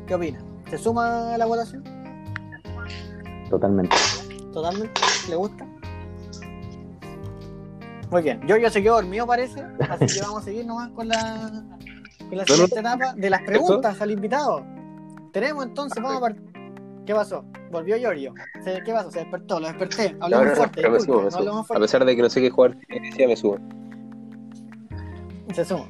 ¿Qué 0.08 0.16
opina? 0.16 0.40
¿Se 0.70 0.78
suma 0.78 1.34
a 1.34 1.38
la 1.38 1.46
votación? 1.46 1.84
totalmente. 3.50 3.96
Totalmente. 4.54 5.02
¿Le 5.28 5.36
gusta? 5.36 5.66
Muy 8.12 8.22
bien. 8.24 8.42
Yo 8.48 8.58
ya 8.58 8.70
se 8.70 8.82
quedó 8.82 8.96
dormido, 8.96 9.26
parece. 9.28 9.64
Así 9.90 10.06
que 10.08 10.22
vamos 10.22 10.42
a 10.42 10.46
seguir 10.46 10.66
nomás 10.66 10.90
con 10.92 11.08
la, 11.08 11.64
con 12.28 12.38
la 12.38 12.46
siguiente 12.46 12.80
etapa 12.80 13.14
de 13.14 13.30
las 13.30 13.42
preguntas 13.44 14.00
al 14.02 14.12
invitado. 14.12 14.64
Tenemos 15.32 15.66
entonces, 15.66 16.02
vamos 16.02 16.18
a 16.18 16.22
par- 16.22 16.36
¿Qué 17.06 17.14
pasó? 17.16 17.44
Volvió 17.72 17.98
Giorgio. 17.98 18.34
¿Qué 18.86 18.92
pasó? 18.94 19.10
Se 19.12 19.20
despertó, 19.20 19.60
lo 19.60 19.68
desperté. 19.68 20.16
Hablamos 20.20 20.46
no, 20.46 20.52
no, 20.52 20.56
fuerte. 20.56 20.90
me 20.90 21.00
subo, 21.00 21.18
me 21.18 21.24
no 21.26 21.32
subo. 21.32 21.40
hablamos 21.40 21.62
A 21.62 21.68
fuerte. 21.68 21.82
pesar 21.82 22.06
de 22.06 22.16
que 22.16 22.22
no 22.22 22.30
sé 22.30 22.42
qué 22.42 22.50
jugar, 22.52 22.78
decía, 22.88 23.28
me 23.28 23.36
subo. 23.36 23.58
Se 25.54 25.66
suma. 25.66 25.86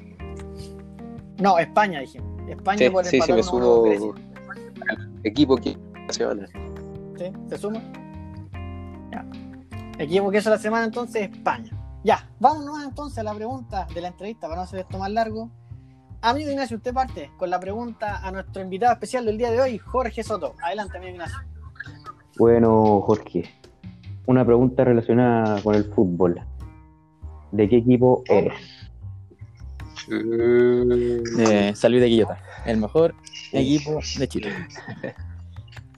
No, 1.40 1.58
España, 1.58 2.00
dije. 2.02 2.22
España 2.50 2.78
Sí, 2.80 2.90
por 2.90 3.04
sí, 3.06 3.10
sí, 3.12 3.16
empatar 3.18 3.36
me 3.38 3.44
subo. 3.44 4.16
Al 4.90 5.10
equipo 5.24 5.58
que 5.58 5.78
la 6.08 6.14
semana. 6.14 6.48
¿Sí? 7.18 7.32
¿Se 7.50 7.58
suma? 7.58 7.82
Ya. 9.12 9.26
Equipo 9.98 10.32
que 10.32 10.38
hizo 10.38 10.50
la 10.50 10.58
semana 10.58 10.86
entonces 10.86 11.30
España. 11.32 11.72
Ya, 12.04 12.30
vámonos 12.40 12.84
entonces 12.84 13.18
a 13.20 13.24
la 13.24 13.34
pregunta 13.34 13.86
de 13.94 14.02
la 14.02 14.08
entrevista 14.08 14.48
para 14.48 14.58
no 14.58 14.64
hacer 14.64 14.80
esto 14.80 14.98
más 14.98 15.12
largo. 15.12 15.50
Amigo 16.22 16.50
Ignacio, 16.50 16.78
usted 16.78 16.94
parte 16.94 17.32
con 17.38 17.50
la 17.50 17.60
pregunta 17.60 18.26
a 18.26 18.32
nuestro 18.32 18.62
invitado 18.62 18.94
especial 18.94 19.26
del 19.26 19.38
día 19.38 19.52
de 19.52 19.62
hoy, 19.62 19.78
Jorge 19.78 20.24
Soto. 20.24 20.56
Adelante, 20.64 20.98
amigo 20.98 21.14
Ignacio. 21.14 21.38
Bueno, 22.38 23.02
Jorge, 23.02 23.44
una 24.26 24.46
pregunta 24.46 24.86
relacionada 24.86 25.62
con 25.62 25.76
el 25.76 25.84
fútbol. 25.86 26.42
¿De 27.52 27.68
qué 27.68 27.78
equipo 27.78 28.24
eres? 28.28 28.54
Eh, 30.12 31.72
San 31.76 31.92
Luis 31.92 32.02
de 32.02 32.08
Quillota, 32.08 32.38
el 32.66 32.78
mejor 32.78 33.14
equipo 33.52 34.00
de 34.18 34.28
Chile. 34.28 34.68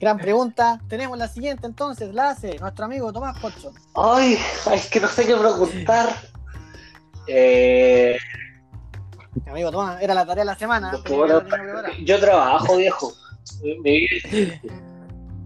Gran 0.00 0.18
pregunta. 0.18 0.80
Tenemos 0.88 1.16
la 1.16 1.28
siguiente 1.28 1.66
entonces, 1.66 2.12
la 2.12 2.30
hace 2.30 2.58
nuestro 2.58 2.86
amigo 2.86 3.12
Tomás 3.12 3.38
Corcho. 3.38 3.72
Ay, 3.94 4.36
es 4.74 4.90
que 4.90 4.98
no 4.98 5.08
sé 5.08 5.26
qué 5.26 5.36
preguntar. 5.36 6.08
Eh, 7.28 8.16
Amigo 9.46 9.70
Tomás, 9.70 10.02
era 10.02 10.14
la 10.14 10.26
tarea 10.26 10.42
de 10.42 10.46
la 10.46 10.58
semana. 10.58 10.90
Pues, 11.04 11.18
bueno, 11.18 11.42
yo 12.04 12.18
trabajo, 12.18 12.76
viejo. 12.76 13.12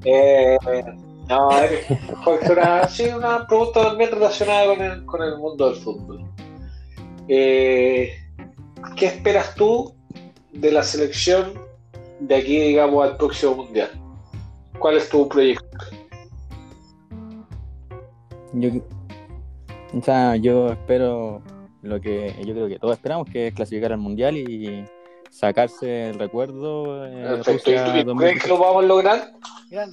Eh, 0.04 0.56
no, 1.28 1.50
a 1.50 1.60
ver, 1.62 1.98
Jorge, 2.24 2.52
una, 2.52 2.88
sí, 2.88 3.04
una 3.08 3.46
pregunta 3.46 3.82
también 3.88 4.10
relacionada 4.12 4.66
con 4.66 4.80
el, 4.80 5.04
con 5.06 5.22
el 5.22 5.38
mundo 5.38 5.70
del 5.70 5.80
fútbol. 5.80 6.24
Eh, 7.28 8.16
¿Qué 8.96 9.06
esperas 9.06 9.54
tú 9.54 9.94
de 10.52 10.70
la 10.70 10.82
selección 10.82 11.65
de 12.20 12.34
aquí, 12.34 12.58
digamos, 12.60 13.04
al 13.08 13.16
próximo 13.16 13.56
mundial? 13.56 13.90
¿Cuál 14.78 14.96
es 14.96 15.08
tu 15.08 15.28
proyecto? 15.28 15.66
Yo, 18.52 18.70
o 19.94 20.02
sea, 20.02 20.36
yo 20.36 20.68
espero 20.68 21.42
lo 21.82 22.00
que 22.00 22.34
yo 22.44 22.52
creo 22.54 22.68
que 22.68 22.78
todos 22.78 22.94
esperamos, 22.94 23.28
que 23.30 23.48
es 23.48 23.54
clasificar 23.54 23.92
al 23.92 23.98
mundial 23.98 24.36
y 24.36 24.84
sacarse 25.30 26.10
el 26.10 26.18
recuerdo. 26.18 27.06
eh, 27.06 27.22
Perfecto. 27.44 27.70
¿Y 27.70 27.74
Rusia 27.74 27.84
tú- 27.84 27.90
y 27.90 27.92
¿Crees 27.92 28.06
2018. 28.06 28.42
que 28.42 28.48
lo 28.48 28.58
vamos 28.58 28.84
a 28.84 28.86
lograr? 28.86 29.32
Gran- 29.70 29.90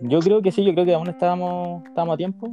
Yo 0.00 0.18
creo 0.18 0.42
que 0.42 0.50
sí, 0.50 0.64
yo 0.64 0.72
creo 0.72 0.84
que 0.84 0.94
aún 0.94 1.08
estábamos, 1.08 1.84
estábamos 1.86 2.14
a 2.14 2.16
tiempo. 2.16 2.50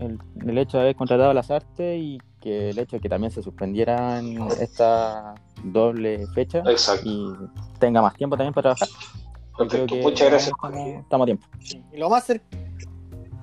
El, 0.00 0.18
el 0.46 0.58
hecho 0.58 0.76
de 0.78 0.84
haber 0.84 0.96
contratado 0.96 1.30
a 1.30 1.34
las 1.34 1.50
artes 1.50 1.98
y 2.00 2.18
que 2.40 2.70
el 2.70 2.78
hecho 2.78 2.96
de 2.96 3.00
que 3.00 3.08
también 3.08 3.32
se 3.32 3.42
suspendieran 3.42 4.36
esta 4.60 5.34
doble 5.64 6.24
fecha 6.34 6.62
Exacto. 6.66 7.08
y 7.08 7.34
tenga 7.80 8.00
más 8.00 8.14
tiempo 8.14 8.36
también 8.36 8.54
para 8.54 8.74
trabajar. 8.74 8.88
Perfecto. 9.56 9.96
Muchas 9.96 10.28
gracias. 10.30 10.52
estamos, 10.54 10.88
estamos 11.02 11.24
a 11.24 11.26
tiempo. 11.26 11.46
sí. 11.60 11.82
Y 11.92 11.96
lo 11.96 12.08
más, 12.10 12.28
cer- 12.28 12.42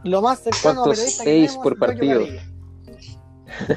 lo 0.06 0.22
más 0.22 0.40
cercano 0.40 0.82
a 0.82 0.84
¿Cuántos 0.86 1.04
que 1.04 1.10
seis 1.10 1.52
tenemos, 1.52 1.58
por 1.58 1.78
partido? 1.80 2.22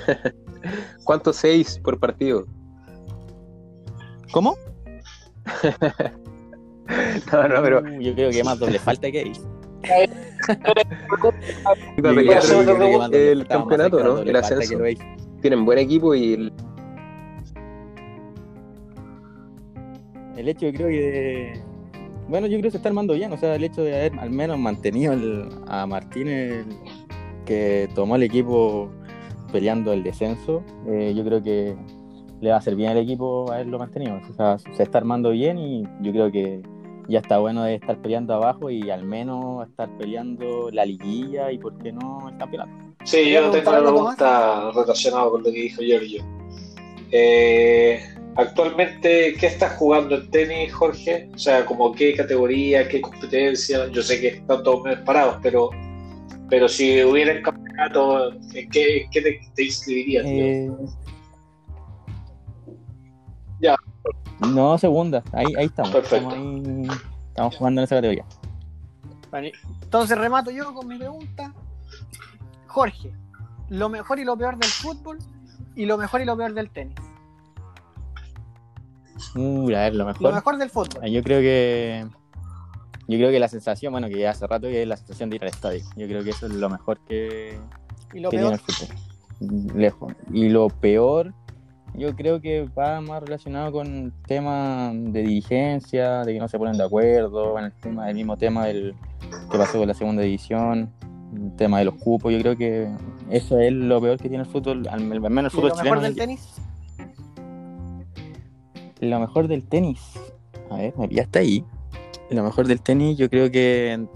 ¿Cuántos 1.04 1.36
seis 1.36 1.80
por 1.82 1.98
partido? 1.98 2.44
¿Cómo? 4.32 4.56
No, 7.32 7.48
no, 7.48 7.62
pero 7.62 7.80
Uh, 7.80 8.00
yo 8.00 8.14
creo 8.14 8.30
que 8.30 8.42
más 8.42 8.58
doble 8.58 8.78
falta 8.78 9.10
que. 9.10 9.30
El, 13.12 13.46
campeonato, 13.46 14.02
¿no? 14.02 14.18
El 14.18 14.36
ascenso. 14.36 14.78
Tienen 15.40 15.64
buen 15.64 15.78
equipo 15.78 16.14
y 16.14 16.34
el- 16.34 16.52
El 20.36 20.48
hecho, 20.48 20.66
yo 20.66 20.72
creo 20.72 20.88
que. 20.88 21.60
Bueno, 22.28 22.46
yo 22.46 22.52
creo 22.58 22.64
que 22.64 22.70
se 22.70 22.76
está 22.76 22.88
armando 22.90 23.14
bien. 23.14 23.32
O 23.32 23.36
sea, 23.36 23.56
el 23.56 23.64
hecho 23.64 23.82
de 23.82 23.94
haber 23.96 24.18
al 24.20 24.30
menos 24.30 24.58
mantenido 24.58 25.12
el- 25.12 25.48
a 25.66 25.86
Martínez, 25.86 26.64
el- 26.66 26.76
que 27.44 27.88
tomó 27.94 28.16
el 28.16 28.22
equipo 28.22 28.90
peleando 29.50 29.92
el 29.92 30.02
descenso, 30.02 30.62
eh, 30.86 31.12
yo 31.16 31.24
creo 31.24 31.42
que 31.42 31.74
le 32.40 32.50
va 32.50 32.56
a 32.56 32.58
hacer 32.58 32.76
bien 32.76 32.90
al 32.90 32.98
equipo 32.98 33.50
haberlo 33.50 33.78
mantenido. 33.78 34.20
O 34.30 34.34
sea, 34.34 34.58
se 34.58 34.82
está 34.82 34.98
armando 34.98 35.30
bien 35.30 35.58
y 35.58 35.82
yo 36.02 36.12
creo 36.12 36.30
que 36.30 36.62
ya 37.08 37.20
está 37.20 37.38
bueno 37.38 37.64
de 37.64 37.76
estar 37.76 38.00
peleando 38.02 38.34
abajo 38.34 38.70
y 38.70 38.90
al 38.90 39.04
menos 39.04 39.66
estar 39.66 39.88
peleando 39.96 40.70
la 40.70 40.84
liguilla 40.84 41.50
y, 41.50 41.58
¿por 41.58 41.76
qué 41.78 41.90
no, 41.90 42.28
el 42.28 42.36
campeonato? 42.36 42.70
Sí, 43.04 43.30
yo 43.30 43.50
tengo 43.50 43.70
preguntar 43.70 43.80
una 43.80 43.90
pregunta 43.90 44.70
relacionada 44.74 45.30
con 45.30 45.42
lo 45.42 45.50
que 45.50 45.58
dijo 45.62 45.82
Giorgio. 45.82 46.24
Eh, 47.10 48.00
actualmente, 48.36 49.34
¿qué 49.40 49.46
estás 49.46 49.76
jugando 49.78 50.16
en 50.16 50.30
tenis, 50.30 50.74
Jorge? 50.74 51.30
O 51.34 51.38
sea, 51.38 51.64
como 51.64 51.92
qué 51.92 52.14
categoría, 52.14 52.86
qué 52.86 53.00
competencia. 53.00 53.88
Yo 53.88 54.02
sé 54.02 54.20
que 54.20 54.28
están 54.28 54.62
todos 54.62 54.84
medio 54.84 55.02
parados, 55.04 55.36
pero, 55.42 55.70
pero 56.50 56.68
si 56.68 57.02
hubiera 57.02 57.32
el 57.32 57.42
campeonato, 57.42 58.32
¿en 58.52 58.68
qué, 58.68 59.08
te, 59.12 59.40
te 59.54 59.64
inscribirías? 59.64 60.26
Eh, 60.26 60.70
No, 64.40 64.78
segunda. 64.78 65.22
Ahí, 65.32 65.46
ahí 65.56 65.66
estamos. 65.66 65.90
Perfecto. 65.92 66.28
Estamos, 66.30 66.64
ahí- 66.90 66.98
estamos 67.28 67.56
jugando 67.56 67.80
en 67.80 67.84
esa 67.84 67.96
categoría. 67.96 68.24
Vale, 69.30 69.52
Entonces 69.82 70.16
remato 70.18 70.50
yo 70.50 70.72
con 70.74 70.88
mi 70.88 70.96
pregunta. 70.98 71.52
Jorge, 72.66 73.12
lo 73.68 73.88
mejor 73.88 74.18
y 74.18 74.24
lo 74.24 74.36
peor 74.36 74.56
del 74.56 74.70
fútbol 74.70 75.18
y 75.74 75.86
lo 75.86 75.98
mejor 75.98 76.20
y 76.20 76.24
lo 76.24 76.36
peor 76.36 76.54
del 76.54 76.70
tenis. 76.70 76.94
Uh, 79.34 79.66
a 79.74 79.80
ver, 79.80 79.94
lo 79.94 80.04
Lo 80.04 80.12
mejor. 80.12 80.34
mejor 80.34 80.58
del 80.58 80.70
fútbol. 80.70 81.10
Yo 81.10 81.22
creo 81.22 81.40
que. 81.40 82.06
Yo 83.08 83.16
creo 83.16 83.30
que 83.30 83.38
la 83.40 83.48
sensación, 83.48 83.92
bueno, 83.92 84.08
que 84.08 84.18
ya 84.18 84.30
hace 84.30 84.46
rato 84.46 84.66
que 84.68 84.82
es 84.82 84.88
la 84.88 84.96
sensación 84.96 85.30
de 85.30 85.36
ir 85.36 85.42
al 85.42 85.48
estadio. 85.48 85.82
Yo 85.96 86.06
creo 86.06 86.22
que 86.22 86.30
eso 86.30 86.46
es 86.46 86.52
lo 86.52 86.68
mejor 86.68 86.98
que, 87.00 87.58
Y 88.12 88.20
lo 88.20 88.28
que 88.30 88.36
tiene 88.38 88.52
el 88.52 88.60
fútbol. 88.60 88.96
Lejos. 89.74 90.12
Y 90.32 90.48
lo 90.50 90.68
peor, 90.68 91.32
yo 91.94 92.14
creo 92.14 92.40
que 92.40 92.68
va 92.78 93.00
más 93.00 93.22
relacionado 93.22 93.72
con 93.72 94.12
temas 94.26 94.92
de 94.94 95.22
dirigencia, 95.22 96.24
de 96.24 96.34
que 96.34 96.38
no 96.38 96.48
se 96.48 96.58
ponen 96.58 96.76
de 96.76 96.84
acuerdo, 96.84 97.58
en 97.58 97.66
el 97.66 97.72
tema, 97.72 98.08
el 98.08 98.16
mismo 98.16 98.36
tema 98.36 98.66
del 98.66 98.94
que 99.50 99.58
pasó 99.58 99.78
con 99.78 99.88
la 99.88 99.94
segunda 99.94 100.22
división, 100.22 100.90
el 101.34 101.56
tema 101.56 101.78
de 101.78 101.86
los 101.86 101.94
cupos. 101.94 102.32
Yo 102.32 102.40
creo 102.40 102.56
que 102.56 102.88
eso 103.30 103.58
es 103.58 103.72
lo 103.72 104.00
peor 104.00 104.18
que 104.18 104.28
tiene 104.28 104.44
el 104.44 104.50
fútbol, 104.50 104.86
al, 104.88 105.02
menos 105.02 105.52
el 105.52 105.58
¿Y 105.58 105.62
fútbol 105.62 105.70
lo 105.70 105.76
chileno. 105.76 105.96
mejor 105.96 106.02
del 106.02 106.16
tenis. 106.16 106.54
Lo 109.00 109.20
mejor 109.20 109.48
del 109.48 109.64
tenis. 109.64 110.00
A 110.70 110.76
ver, 110.76 110.94
me 110.96 111.08
pillaste 111.08 111.38
ahí. 111.38 111.64
Lo 112.30 112.42
mejor 112.42 112.66
del 112.66 112.80
tenis, 112.80 113.16
yo 113.16 113.30
creo 113.30 113.50
que 113.50 114.06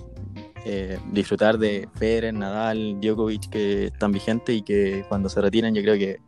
eh, 0.65 0.99
disfrutar 1.13 1.59
de 1.59 1.89
Federer, 1.95 2.35
Nadal, 2.35 3.01
Djokovic, 3.01 3.49
que 3.49 3.87
están 3.87 4.13
vigentes 4.13 4.55
y 4.55 4.63
que 4.63 5.05
cuando 5.09 5.29
se 5.29 5.41
retiren, 5.41 5.75
yo 5.75 5.83
creo 5.83 5.97
que 5.97 6.19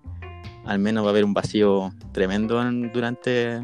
al 0.65 0.79
menos 0.79 1.05
va 1.05 1.09
a 1.09 1.11
haber 1.11 1.25
un 1.25 1.35
vacío 1.35 1.93
tremendo 2.13 2.61
en- 2.63 2.93
durante, 2.93 3.61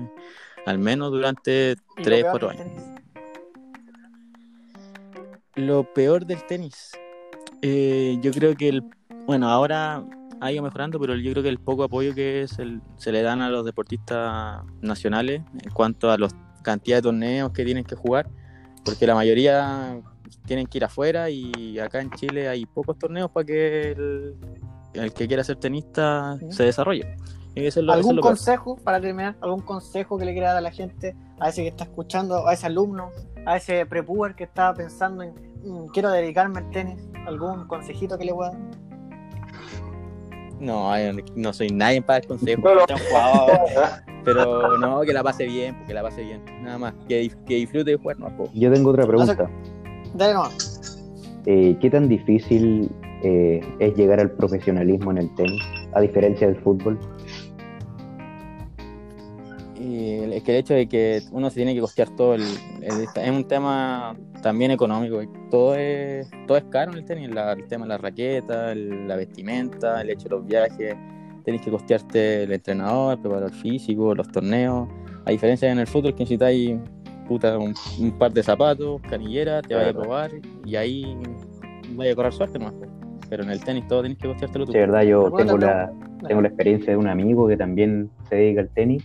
al 0.66 0.78
menos 0.78 1.10
durante 1.10 1.72
¿Y 1.72 1.74
lo 1.98 2.02
3, 2.02 2.22
peor 2.22 2.30
4 2.30 2.48
del 2.48 2.60
años. 2.60 2.68
Lo 5.56 5.84
peor 5.92 6.24
del 6.26 6.44
tenis. 6.46 6.92
eh, 7.62 8.18
yo 8.22 8.30
creo 8.32 8.54
que 8.56 8.68
el. 8.70 8.82
Bueno, 9.26 9.48
ahora 9.50 10.02
ha 10.40 10.50
ido 10.52 10.62
mejorando, 10.62 10.98
pero 10.98 11.14
yo 11.16 11.30
creo 11.32 11.42
que 11.42 11.50
el 11.50 11.58
poco 11.58 11.84
apoyo 11.84 12.14
que 12.14 12.42
es 12.42 12.58
el- 12.58 12.80
se 12.96 13.12
le 13.12 13.20
dan 13.22 13.42
a 13.42 13.50
los 13.50 13.64
deportistas 13.66 14.62
nacionales 14.80 15.42
en 15.62 15.70
cuanto 15.70 16.10
a 16.10 16.16
la 16.16 16.28
cantidad 16.62 16.96
de 16.98 17.02
torneos 17.02 17.52
que 17.52 17.64
tienen 17.64 17.84
que 17.84 17.94
jugar, 17.96 18.28
porque 18.84 19.06
la 19.06 19.14
mayoría 19.14 20.00
tienen 20.46 20.66
que 20.66 20.78
ir 20.78 20.84
afuera 20.84 21.28
y 21.28 21.78
acá 21.78 22.00
en 22.00 22.10
Chile 22.12 22.48
hay 22.48 22.64
pocos 22.64 22.98
torneos 22.98 23.30
para 23.30 23.44
que 23.44 23.90
el, 23.92 24.34
el 24.94 25.12
que 25.12 25.26
quiera 25.28 25.44
ser 25.44 25.56
tenista 25.56 26.36
Sí. 26.40 26.52
se 26.52 26.64
desarrolle. 26.64 27.16
Y 27.54 27.66
eso 27.66 27.80
es 27.80 27.86
lo, 27.86 27.92
eso 27.92 27.98
¿Algún 27.98 28.10
es 28.12 28.16
lo 28.16 28.22
peor. 28.22 28.34
consejo 28.34 28.76
para 28.84 29.00
terminar? 29.00 29.36
¿Algún 29.40 29.60
consejo 29.60 30.16
que 30.18 30.24
le 30.24 30.32
quiera 30.32 30.48
dar 30.48 30.58
a 30.58 30.60
la 30.60 30.70
gente? 30.70 31.16
A 31.40 31.48
ese 31.48 31.62
que 31.62 31.68
está 31.68 31.84
escuchando, 31.84 32.46
a 32.46 32.52
ese 32.52 32.66
alumno, 32.66 33.10
a 33.46 33.56
ese 33.56 33.84
prepuber 33.86 34.34
que 34.34 34.44
está 34.44 34.72
pensando 34.74 35.22
en 35.24 35.32
"Mm, 35.64 35.86
quiero 35.92 36.10
dedicarme 36.10 36.60
al 36.60 36.70
tenis. 36.70 37.00
¿Algún 37.26 37.66
consejito 37.66 38.16
que 38.18 38.24
le 38.26 38.34
pueda 38.34 38.50
dar? 38.50 38.60
No, 40.60 40.90
no 41.36 41.52
soy 41.52 41.68
nadie 41.70 42.02
para 42.02 42.20
dar 42.20 42.28
consejos. 42.28 42.64
Pero- 42.64 42.84
pero 44.24 44.76
no, 44.78 45.00
que 45.00 45.12
la 45.14 45.22
pase 45.22 45.46
bien, 45.46 45.74
que 45.86 45.94
la 45.94 46.02
pase 46.02 46.22
bien. 46.22 46.42
Nada 46.62 46.76
más, 46.78 46.94
que, 47.08 47.30
que 47.46 47.54
disfrute 47.54 47.92
de 47.92 47.96
jugar, 47.96 48.18
no. 48.18 48.28
Yo 48.52 48.70
tengo 48.70 48.90
otra 48.90 49.06
pregunta. 49.06 49.48
Dale 50.14 50.34
nomás. 50.34 51.02
Eh, 51.46 51.76
¿Qué 51.80 51.88
tan 51.88 52.06
difícil 52.08 52.90
eh, 53.22 53.60
es 53.78 53.94
llegar 53.96 54.20
al 54.20 54.30
profesionalismo 54.32 55.10
en 55.12 55.18
el 55.18 55.34
tenis, 55.34 55.62
a 55.92 56.00
diferencia 56.00 56.46
del 56.46 56.56
fútbol? 56.56 56.98
Y 59.78 60.14
es 60.34 60.42
que 60.42 60.52
el 60.52 60.58
hecho 60.58 60.74
de 60.74 60.86
que 60.86 61.22
uno 61.32 61.48
se 61.48 61.56
tiene 61.56 61.74
que 61.74 61.80
costear 61.80 62.10
todo, 62.10 62.34
el, 62.34 62.42
el- 62.82 63.06
es 63.14 63.30
un 63.30 63.44
tema 63.44 64.14
también 64.42 64.70
económico. 64.70 65.20
Todo 65.50 65.74
es, 65.74 66.28
todo 66.46 66.58
es 66.58 66.64
caro 66.64 66.92
en 66.92 66.98
el 66.98 67.04
tenis, 67.04 67.30
la- 67.30 67.52
el 67.52 67.66
tema 67.66 67.84
de 67.86 67.88
la 67.90 67.98
raqueta, 67.98 68.72
el- 68.72 69.08
la 69.08 69.16
vestimenta, 69.16 70.02
el 70.02 70.10
hecho 70.10 70.24
de 70.24 70.30
los 70.36 70.46
viajes. 70.46 70.94
Tienes 71.44 71.62
que 71.62 71.70
costearte 71.70 72.42
el 72.42 72.52
entrenador, 72.52 73.14
el 73.14 73.20
preparador 73.20 73.52
físico, 73.52 74.14
los 74.14 74.28
torneos. 74.28 74.86
A 75.24 75.30
diferencia 75.30 75.66
de 75.68 75.72
en 75.72 75.78
el 75.78 75.86
fútbol 75.86 76.14
que 76.14 76.20
necesitáis 76.24 76.76
puta, 77.26 77.56
un, 77.58 77.72
un 78.00 78.10
par 78.18 78.32
de 78.32 78.42
zapatos, 78.42 79.00
canillera, 79.08 79.62
te 79.62 79.74
vaya 79.74 79.88
a 79.88 79.92
Claro. 79.92 80.02
probar 80.02 80.30
y 80.66 80.76
ahí 80.76 81.16
vaya 81.94 82.12
a 82.12 82.14
correr 82.16 82.32
suerte 82.32 82.58
nomás. 82.58 82.74
Pero 83.30 83.44
en 83.44 83.50
el 83.50 83.62
tenis 83.64 83.86
todo 83.88 84.00
tienes 84.02 84.18
que 84.18 84.26
costeártelo 84.28 84.66
tú. 84.66 84.72
De 84.72 84.80
verdad, 84.80 85.02
yo 85.02 85.24
¿Alguna 85.26 85.44
tengo 85.44 85.58
la, 85.58 85.92
tengo 86.28 86.42
la 86.42 86.48
experiencia 86.48 86.92
de 86.92 86.96
un 86.98 87.06
amigo 87.08 87.48
que 87.48 87.56
también 87.56 88.10
se 88.28 88.34
dedica 88.36 88.60
al 88.60 88.68
tenis, 88.70 89.04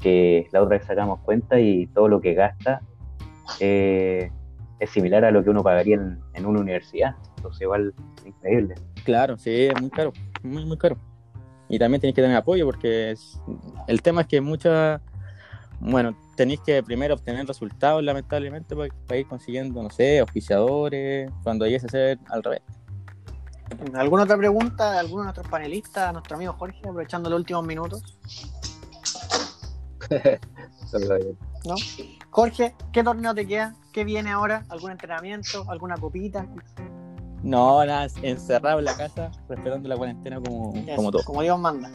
que 0.00 0.46
la 0.52 0.62
otra 0.62 0.78
vez 0.78 0.86
sacamos 0.86 1.20
cuenta 1.20 1.58
y 1.60 1.86
todo 1.88 2.08
lo 2.08 2.20
que 2.20 2.34
gasta 2.34 2.80
eh, 3.60 4.30
es 4.78 4.90
similar 4.90 5.24
a 5.24 5.30
lo 5.30 5.42
que 5.44 5.50
uno 5.50 5.62
pagaría 5.62 5.96
en, 5.96 6.20
en 6.34 6.46
una 6.46 6.60
universidad. 6.60 7.16
Entonces, 7.36 7.62
igual, 7.62 7.92
increíble. 8.24 8.74
Claro, 9.04 9.36
sí, 9.36 9.50
es 9.66 9.80
muy 9.80 9.90
caro, 9.90 10.12
muy, 10.42 10.64
muy 10.64 10.78
caro. 10.78 10.96
Y 11.68 11.78
también 11.78 12.00
tenéis 12.00 12.14
que 12.14 12.22
tener 12.22 12.36
apoyo 12.36 12.64
porque 12.66 13.10
es- 13.12 13.40
el 13.88 14.02
tema 14.02 14.20
es 14.22 14.26
que 14.28 14.40
muchas, 14.40 15.00
bueno, 15.80 16.14
tenéis 16.36 16.60
que 16.60 16.82
primero 16.82 17.14
obtener 17.14 17.46
resultados 17.46 18.02
lamentablemente 18.04 18.76
para, 18.76 18.94
para 19.06 19.18
ir 19.20 19.26
consiguiendo, 19.26 19.82
no 19.82 19.90
sé, 19.90 20.20
auspiciadores, 20.20 21.30
cuando 21.42 21.64
llegues 21.66 21.84
a 21.84 21.88
ser 21.88 22.18
al 22.30 22.42
revés. 22.42 22.62
¿Alguna 23.94 24.24
otra 24.24 24.36
pregunta 24.36 24.92
de 24.92 24.98
alguno 24.98 25.22
de 25.22 25.26
nuestros 25.26 25.48
panelistas, 25.48 26.12
nuestro 26.12 26.36
amigo 26.36 26.54
Jorge, 26.58 26.78
aprovechando 26.80 27.30
los 27.30 27.38
últimos 27.38 27.64
minutos? 27.66 28.02
¿No? 31.64 31.74
Jorge, 32.30 32.74
¿qué 32.92 33.02
torneo 33.02 33.34
te 33.34 33.46
queda? 33.46 33.74
¿Qué 33.92 34.04
viene 34.04 34.30
ahora? 34.30 34.64
¿Algún 34.68 34.90
entrenamiento? 34.90 35.64
¿Alguna 35.68 35.96
copita? 35.96 36.46
No, 37.42 37.84
nada, 37.84 38.06
encerrado 38.22 38.78
en 38.78 38.86
la 38.86 38.96
casa, 38.96 39.30
respetando 39.48 39.88
la 39.88 39.96
cuarentena 39.96 40.40
como, 40.40 40.74
Eso, 40.74 40.96
como 40.96 41.10
todo. 41.10 41.24
Como 41.24 41.42
Dios 41.42 41.58
manda. 41.58 41.90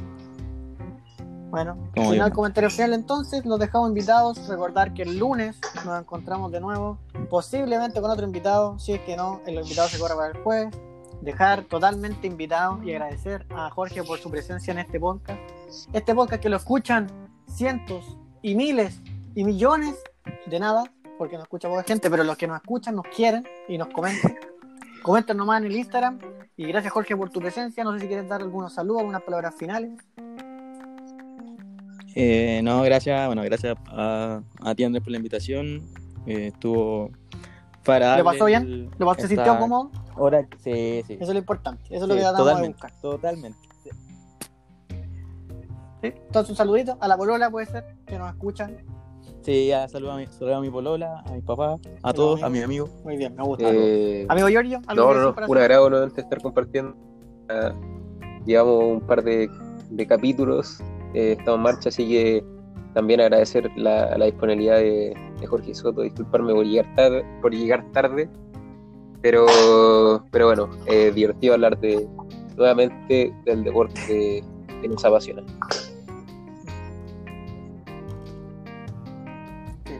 Bueno, 1.50 1.76
Como 1.96 2.12
final 2.12 2.28
Dios 2.28 2.36
comentario 2.36 2.70
final 2.70 2.94
entonces, 2.94 3.44
los 3.46 3.60
dejamos 3.60 3.90
invitados. 3.90 4.48
Recordar 4.48 4.94
que 4.94 5.02
el 5.04 5.18
lunes 5.18 5.60
nos 5.86 6.00
encontramos 6.00 6.52
de 6.52 6.60
nuevo, 6.60 7.00
posiblemente 7.30 8.00
con 8.00 8.12
otro 8.12 8.26
invitado, 8.26 8.78
si 8.78 8.94
es 8.94 9.02
que 9.02 9.18
no, 9.18 9.42
el 9.48 9.56
invitado 9.56 9.88
se 9.88 9.98
corre 9.98 10.16
para 10.16 10.28
el 10.28 10.44
jueves. 10.44 10.76
Dejar 11.22 11.64
totalmente 11.64 12.28
invitado 12.28 12.82
y 12.84 12.92
agradecer 12.92 13.46
a 13.50 13.70
Jorge 13.70 14.04
por 14.04 14.20
su 14.20 14.32
presencia 14.32 14.72
en 14.72 14.80
este 14.80 15.00
podcast. 15.00 15.40
Este 15.92 16.16
podcast 16.16 16.42
que 16.42 16.50
lo 16.50 16.56
escuchan 16.56 17.08
cientos 17.48 18.18
y 18.42 18.56
miles 18.56 19.02
y 19.36 19.44
millones 19.44 19.96
de 20.46 20.60
nada, 20.60 20.84
porque 21.18 21.36
nos 21.36 21.44
escucha 21.44 21.68
poca 21.68 21.84
gente, 21.84 22.10
pero 22.10 22.24
los 22.24 22.38
que 22.38 22.48
nos 22.48 22.58
escuchan 22.62 22.96
nos 22.96 23.06
quieren 23.08 23.46
y 23.68 23.78
nos 23.78 23.90
comentan. 23.90 24.36
Comenten 25.04 25.38
nomás 25.38 25.62
en 25.62 25.68
el 25.68 25.76
Instagram. 25.76 26.20
Y 26.56 26.66
gracias 26.68 26.94
Jorge 26.94 27.16
por 27.16 27.30
tu 27.30 27.40
presencia. 27.40 27.84
No 27.84 27.94
sé 27.94 28.00
si 28.00 28.08
quieres 28.08 28.28
dar 28.28 28.42
algunos 28.42 28.74
saludos, 28.74 29.00
algunas 29.00 29.22
palabras 29.22 29.56
finales. 29.56 29.92
Eh, 32.16 32.62
no, 32.64 32.82
gracias, 32.82 33.28
bueno, 33.28 33.44
gracias 33.44 33.78
a, 33.88 34.42
a 34.62 34.76
ti 34.76 34.84
Andrés 34.84 35.04
por 35.04 35.12
la 35.12 35.18
invitación. 35.18 35.82
Eh, 36.26 36.48
estuvo 36.48 37.12
para 37.90 38.00
¿Le 38.00 38.06
darle 38.06 38.24
pasó 38.24 38.46
bien? 38.46 38.62
el- 38.64 38.90
¿Lo 38.98 39.14
se 39.14 39.22
esta 39.22 39.28
sintió 39.28 39.58
cómodo? 39.58 39.92
hora- 40.18 40.48
Sí, 40.64 41.04
sí. 41.08 41.14
Eso 41.14 41.24
es 41.24 41.30
lo 41.30 41.40
importante. 41.40 41.84
Eso 41.90 42.04
es 42.04 42.10
lo 42.10 42.16
que 42.16 42.22
tratamos 42.22 42.62
de 42.62 42.68
buscar. 42.70 42.92
totalmente. 43.02 43.60
¿sí? 46.02 46.14
Entonces 46.28 46.50
un 46.52 46.56
saludito 46.56 46.98
a 47.00 47.08
la 47.08 47.18
polola 47.18 47.50
puede 47.50 47.66
ser, 47.66 47.84
que 48.06 48.18
nos 48.18 48.30
escuchan. 48.30 48.78
Sí, 49.42 49.68
ya 49.68 49.88
saludo 49.88 50.12
a 50.14 50.18
mi, 50.18 50.28
saludo 50.28 50.56
a 50.58 50.62
mi 50.62 50.70
polola, 50.70 51.24
a 51.26 51.32
mis 51.34 51.44
papás, 51.44 51.80
a 52.04 52.14
todos, 52.14 52.44
a 52.44 52.50
mis 52.50 52.64
amigos. 52.64 52.90
Muy 53.04 53.18
bien, 53.18 53.36
me 53.36 53.44
gusta. 53.44 53.66
Eh, 53.72 54.26
Amigo 54.30 54.48
Giorgio, 54.50 54.82
¿algo 54.88 55.04
No, 55.04 55.14
no, 55.14 55.22
no, 55.36 55.46
un 55.48 55.58
agrado 55.58 55.90
nuevamente 55.90 56.22
estar 56.22 56.42
compartiendo. 56.42 56.96
Ah, 57.50 57.74
llevamos 58.46 58.84
un 58.84 59.02
par 59.02 59.24
de, 59.24 59.50
de 59.90 60.08
capítulos, 60.08 60.80
eh, 61.14 61.36
estamos 61.40 61.58
en 61.58 61.64
marcha, 61.64 61.90
así 61.90 62.08
que 62.08 62.44
también 62.94 63.22
agradecer 63.22 63.70
la, 63.76 64.18
la 64.18 64.26
disponibilidad 64.26 64.78
de, 64.78 65.14
de 65.40 65.48
Jorge 65.48 65.74
Soto, 65.74 66.02
disculparme 66.02 66.54
por 66.54 66.66
llegar 66.66 66.96
tarde, 66.96 67.26
por 67.42 67.54
llegar 67.54 67.92
tarde 67.92 68.30
pero, 69.22 70.26
pero 70.32 70.48
bueno, 70.48 70.70
eh, 70.86 71.12
divertido 71.14 71.54
hablar 71.54 71.78
de 71.80 72.08
nuevamente 72.56 73.34
del 73.46 73.64
deporte 73.64 74.00
que, 74.08 74.44
que 74.82 74.88
nos 74.88 75.04
apasiona. 75.04 75.44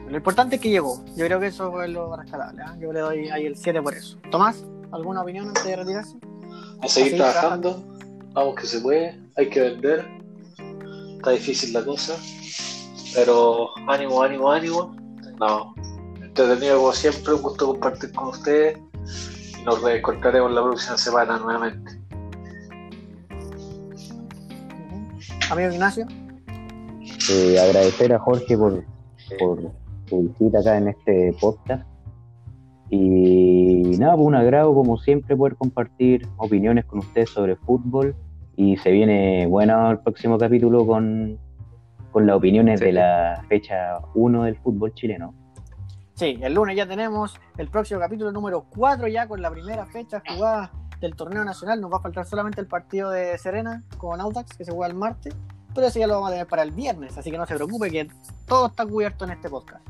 Lo 0.08 0.16
importante 0.16 0.56
es 0.56 0.62
que 0.62 0.70
llegó. 0.70 1.04
Yo 1.16 1.26
creo 1.26 1.38
que 1.38 1.46
eso 1.48 1.70
fue 1.70 1.86
lo 1.86 2.16
rescatable. 2.16 2.62
¿ah? 2.62 2.76
Yo 2.80 2.92
le 2.92 3.00
doy 3.00 3.28
ahí 3.28 3.46
el 3.46 3.56
7 3.56 3.80
por 3.80 3.94
eso. 3.94 4.18
Tomás, 4.30 4.64
¿alguna 4.90 5.22
opinión 5.22 5.48
antes 5.48 5.64
de 5.64 5.76
retirarse? 5.76 6.16
A 6.82 6.88
seguir 6.88 7.16
trabajando, 7.16 7.84
vamos 8.32 8.54
que 8.56 8.66
se 8.66 8.80
puede, 8.80 9.20
hay 9.36 9.50
que 9.50 9.60
vender, 9.60 10.08
está 11.16 11.30
difícil 11.32 11.74
la 11.74 11.84
cosa, 11.84 12.16
pero 13.14 13.68
ánimo, 13.86 14.22
ánimo, 14.22 14.50
ánimo. 14.50 14.99
No, 15.40 15.74
entretenido 16.22 16.76
como 16.76 16.92
siempre, 16.92 17.32
un 17.32 17.40
gusto 17.40 17.68
compartir 17.68 18.12
con 18.12 18.28
ustedes 18.28 18.78
y 19.58 19.64
nos 19.64 19.82
reencontraremos 19.82 20.52
la 20.52 20.62
próxima 20.62 20.98
semana 20.98 21.38
nuevamente. 21.38 21.92
Amigo 25.50 25.72
Ignacio, 25.72 26.06
Eh, 27.30 27.58
agradecer 27.58 28.12
a 28.12 28.18
Jorge 28.18 28.58
por, 28.58 28.84
por 29.38 29.72
su 30.10 30.22
visita 30.28 30.58
acá 30.58 30.76
en 30.76 30.88
este 30.88 31.34
podcast. 31.40 31.88
Y 32.90 33.96
nada, 33.98 34.16
pues 34.16 34.26
un 34.26 34.34
agrado 34.34 34.74
como 34.74 34.98
siempre 34.98 35.36
poder 35.36 35.56
compartir 35.56 36.28
opiniones 36.36 36.84
con 36.84 36.98
ustedes 36.98 37.30
sobre 37.30 37.56
fútbol. 37.56 38.14
Y 38.56 38.76
se 38.76 38.90
viene 38.90 39.46
bueno 39.46 39.90
el 39.90 40.00
próximo 40.00 40.36
capítulo 40.36 40.86
con, 40.86 41.38
con 42.12 42.26
las 42.26 42.36
opiniones 42.36 42.80
Sí. 42.80 42.86
de 42.86 42.92
la 42.92 43.44
fecha 43.48 43.98
1 44.14 44.44
del 44.44 44.56
fútbol 44.58 44.92
chileno. 44.94 45.34
Sí, 46.14 46.38
el 46.42 46.52
lunes 46.54 46.76
ya 46.76 46.86
tenemos 46.86 47.40
el 47.56 47.68
próximo 47.68 47.98
capítulo 48.00 48.30
número 48.32 48.66
4 48.76 49.08
ya 49.08 49.26
con 49.26 49.40
la 49.40 49.50
primera 49.50 49.86
fecha 49.86 50.22
jugada 50.28 50.70
del 51.00 51.14
torneo 51.16 51.44
nacional. 51.44 51.80
Nos 51.80 51.90
va 51.92 51.96
a 51.96 52.00
faltar 52.00 52.26
solamente 52.26 52.60
el 52.60 52.66
partido 52.66 53.10
de 53.10 53.38
Serena 53.38 53.82
con 53.96 54.20
Audax 54.20 54.54
que 54.56 54.64
se 54.66 54.72
juega 54.72 54.88
el 54.88 54.94
martes, 54.94 55.34
pero 55.74 55.86
ese 55.86 56.00
ya 56.00 56.06
lo 56.06 56.14
vamos 56.14 56.28
a 56.28 56.32
tener 56.32 56.46
para 56.46 56.62
el 56.62 56.72
viernes, 56.72 57.16
así 57.16 57.30
que 57.30 57.38
no 57.38 57.46
se 57.46 57.54
preocupe 57.54 57.90
que 57.90 58.08
todo 58.46 58.66
está 58.66 58.84
cubierto 58.84 59.24
en 59.24 59.30
este 59.30 59.48
podcast. 59.48 59.86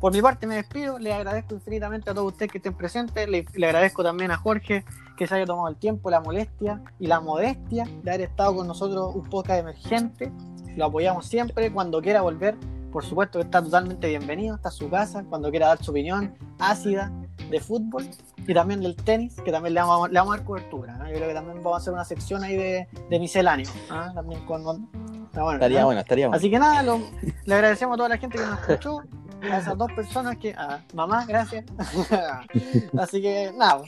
Por 0.00 0.12
mi 0.12 0.22
parte 0.22 0.46
me 0.46 0.54
despido, 0.56 0.98
le 0.98 1.12
agradezco 1.12 1.54
infinitamente 1.54 2.10
a 2.10 2.14
todos 2.14 2.32
ustedes 2.32 2.50
que 2.52 2.58
estén 2.58 2.74
presentes, 2.74 3.28
le, 3.28 3.44
le 3.54 3.66
agradezco 3.66 4.02
también 4.02 4.30
a 4.30 4.36
Jorge 4.36 4.84
que 5.16 5.26
se 5.26 5.34
haya 5.34 5.44
tomado 5.46 5.68
el 5.68 5.76
tiempo, 5.76 6.10
la 6.10 6.20
molestia 6.20 6.82
y 6.98 7.06
la 7.08 7.20
modestia 7.20 7.86
de 8.02 8.10
haber 8.10 8.20
estado 8.22 8.56
con 8.56 8.66
nosotros 8.66 9.14
un 9.14 9.24
podcast 9.28 9.60
emergente. 9.60 10.32
Lo 10.76 10.86
apoyamos 10.86 11.26
siempre, 11.26 11.72
cuando 11.72 12.00
quiera 12.02 12.22
volver, 12.22 12.56
por 12.92 13.04
supuesto 13.04 13.38
que 13.38 13.44
está 13.44 13.62
totalmente 13.62 14.08
bienvenido, 14.08 14.56
está 14.56 14.68
a 14.68 14.72
su 14.72 14.88
casa, 14.88 15.24
cuando 15.28 15.50
quiera 15.50 15.68
dar 15.68 15.82
su 15.82 15.90
opinión 15.90 16.34
ácida 16.58 17.12
de 17.50 17.60
fútbol 17.60 18.08
y 18.46 18.54
también 18.54 18.80
del 18.80 18.94
tenis, 18.96 19.34
que 19.44 19.50
también 19.50 19.74
le 19.74 19.80
vamos, 19.80 20.06
a- 20.06 20.12
le 20.12 20.18
vamos 20.18 20.34
a 20.34 20.36
dar 20.38 20.46
cobertura. 20.46 20.96
¿no? 20.96 21.06
Yo 21.08 21.14
creo 21.14 21.28
que 21.28 21.34
también 21.34 21.56
vamos 21.58 21.74
a 21.74 21.76
hacer 21.78 21.92
una 21.92 22.04
sección 22.04 22.44
ahí 22.44 22.56
de, 22.56 22.88
de 23.10 23.18
misceláneo. 23.18 23.66
¿ah? 23.90 24.12
También 24.14 24.44
con, 24.46 24.62
con- 24.64 24.88
bueno, 25.32 25.52
Estaría 25.54 25.80
¿no? 25.80 25.86
bueno, 25.86 26.00
estaría 26.00 26.26
bueno. 26.28 26.36
Así 26.38 26.48
que 26.50 26.58
nada, 26.58 26.82
lo- 26.82 27.00
le 27.44 27.54
agradecemos 27.54 27.94
a 27.94 27.96
toda 27.96 28.08
la 28.08 28.18
gente 28.18 28.38
que 28.38 28.44
nos 28.46 28.60
escuchó, 28.60 29.00
a 29.52 29.58
esas 29.58 29.76
dos 29.78 29.92
personas 29.92 30.36
que. 30.38 30.52
A 30.54 30.82
mamá, 30.94 31.24
gracias. 31.26 31.64
Así 32.98 33.22
que 33.22 33.52
nada, 33.56 33.82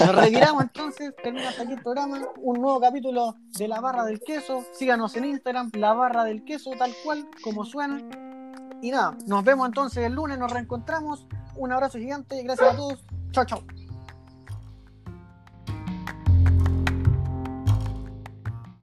nos 0.00 0.14
retiramos 0.14 0.62
entonces, 0.62 1.14
termina 1.22 1.48
hasta 1.48 1.62
aquí 1.62 1.72
el 1.72 1.82
programa, 1.82 2.18
un 2.38 2.60
nuevo 2.60 2.80
capítulo 2.80 3.36
de 3.58 3.68
La 3.68 3.80
Barra 3.80 4.04
del 4.04 4.20
Queso. 4.20 4.64
Síganos 4.72 5.16
en 5.16 5.26
Instagram, 5.26 5.70
La 5.74 5.92
Barra 5.92 6.24
del 6.24 6.44
Queso, 6.44 6.72
tal 6.78 6.92
cual, 7.04 7.28
como 7.42 7.64
suena. 7.64 8.02
Y 8.82 8.90
nada, 8.90 9.16
nos 9.26 9.44
vemos 9.44 9.66
entonces 9.66 10.04
el 10.04 10.14
lunes, 10.14 10.38
nos 10.38 10.52
reencontramos. 10.52 11.26
Un 11.56 11.72
abrazo 11.72 11.98
gigante, 11.98 12.42
gracias 12.42 12.74
a 12.74 12.76
todos. 12.76 13.04
Chao, 13.32 13.44
chao. 13.44 13.83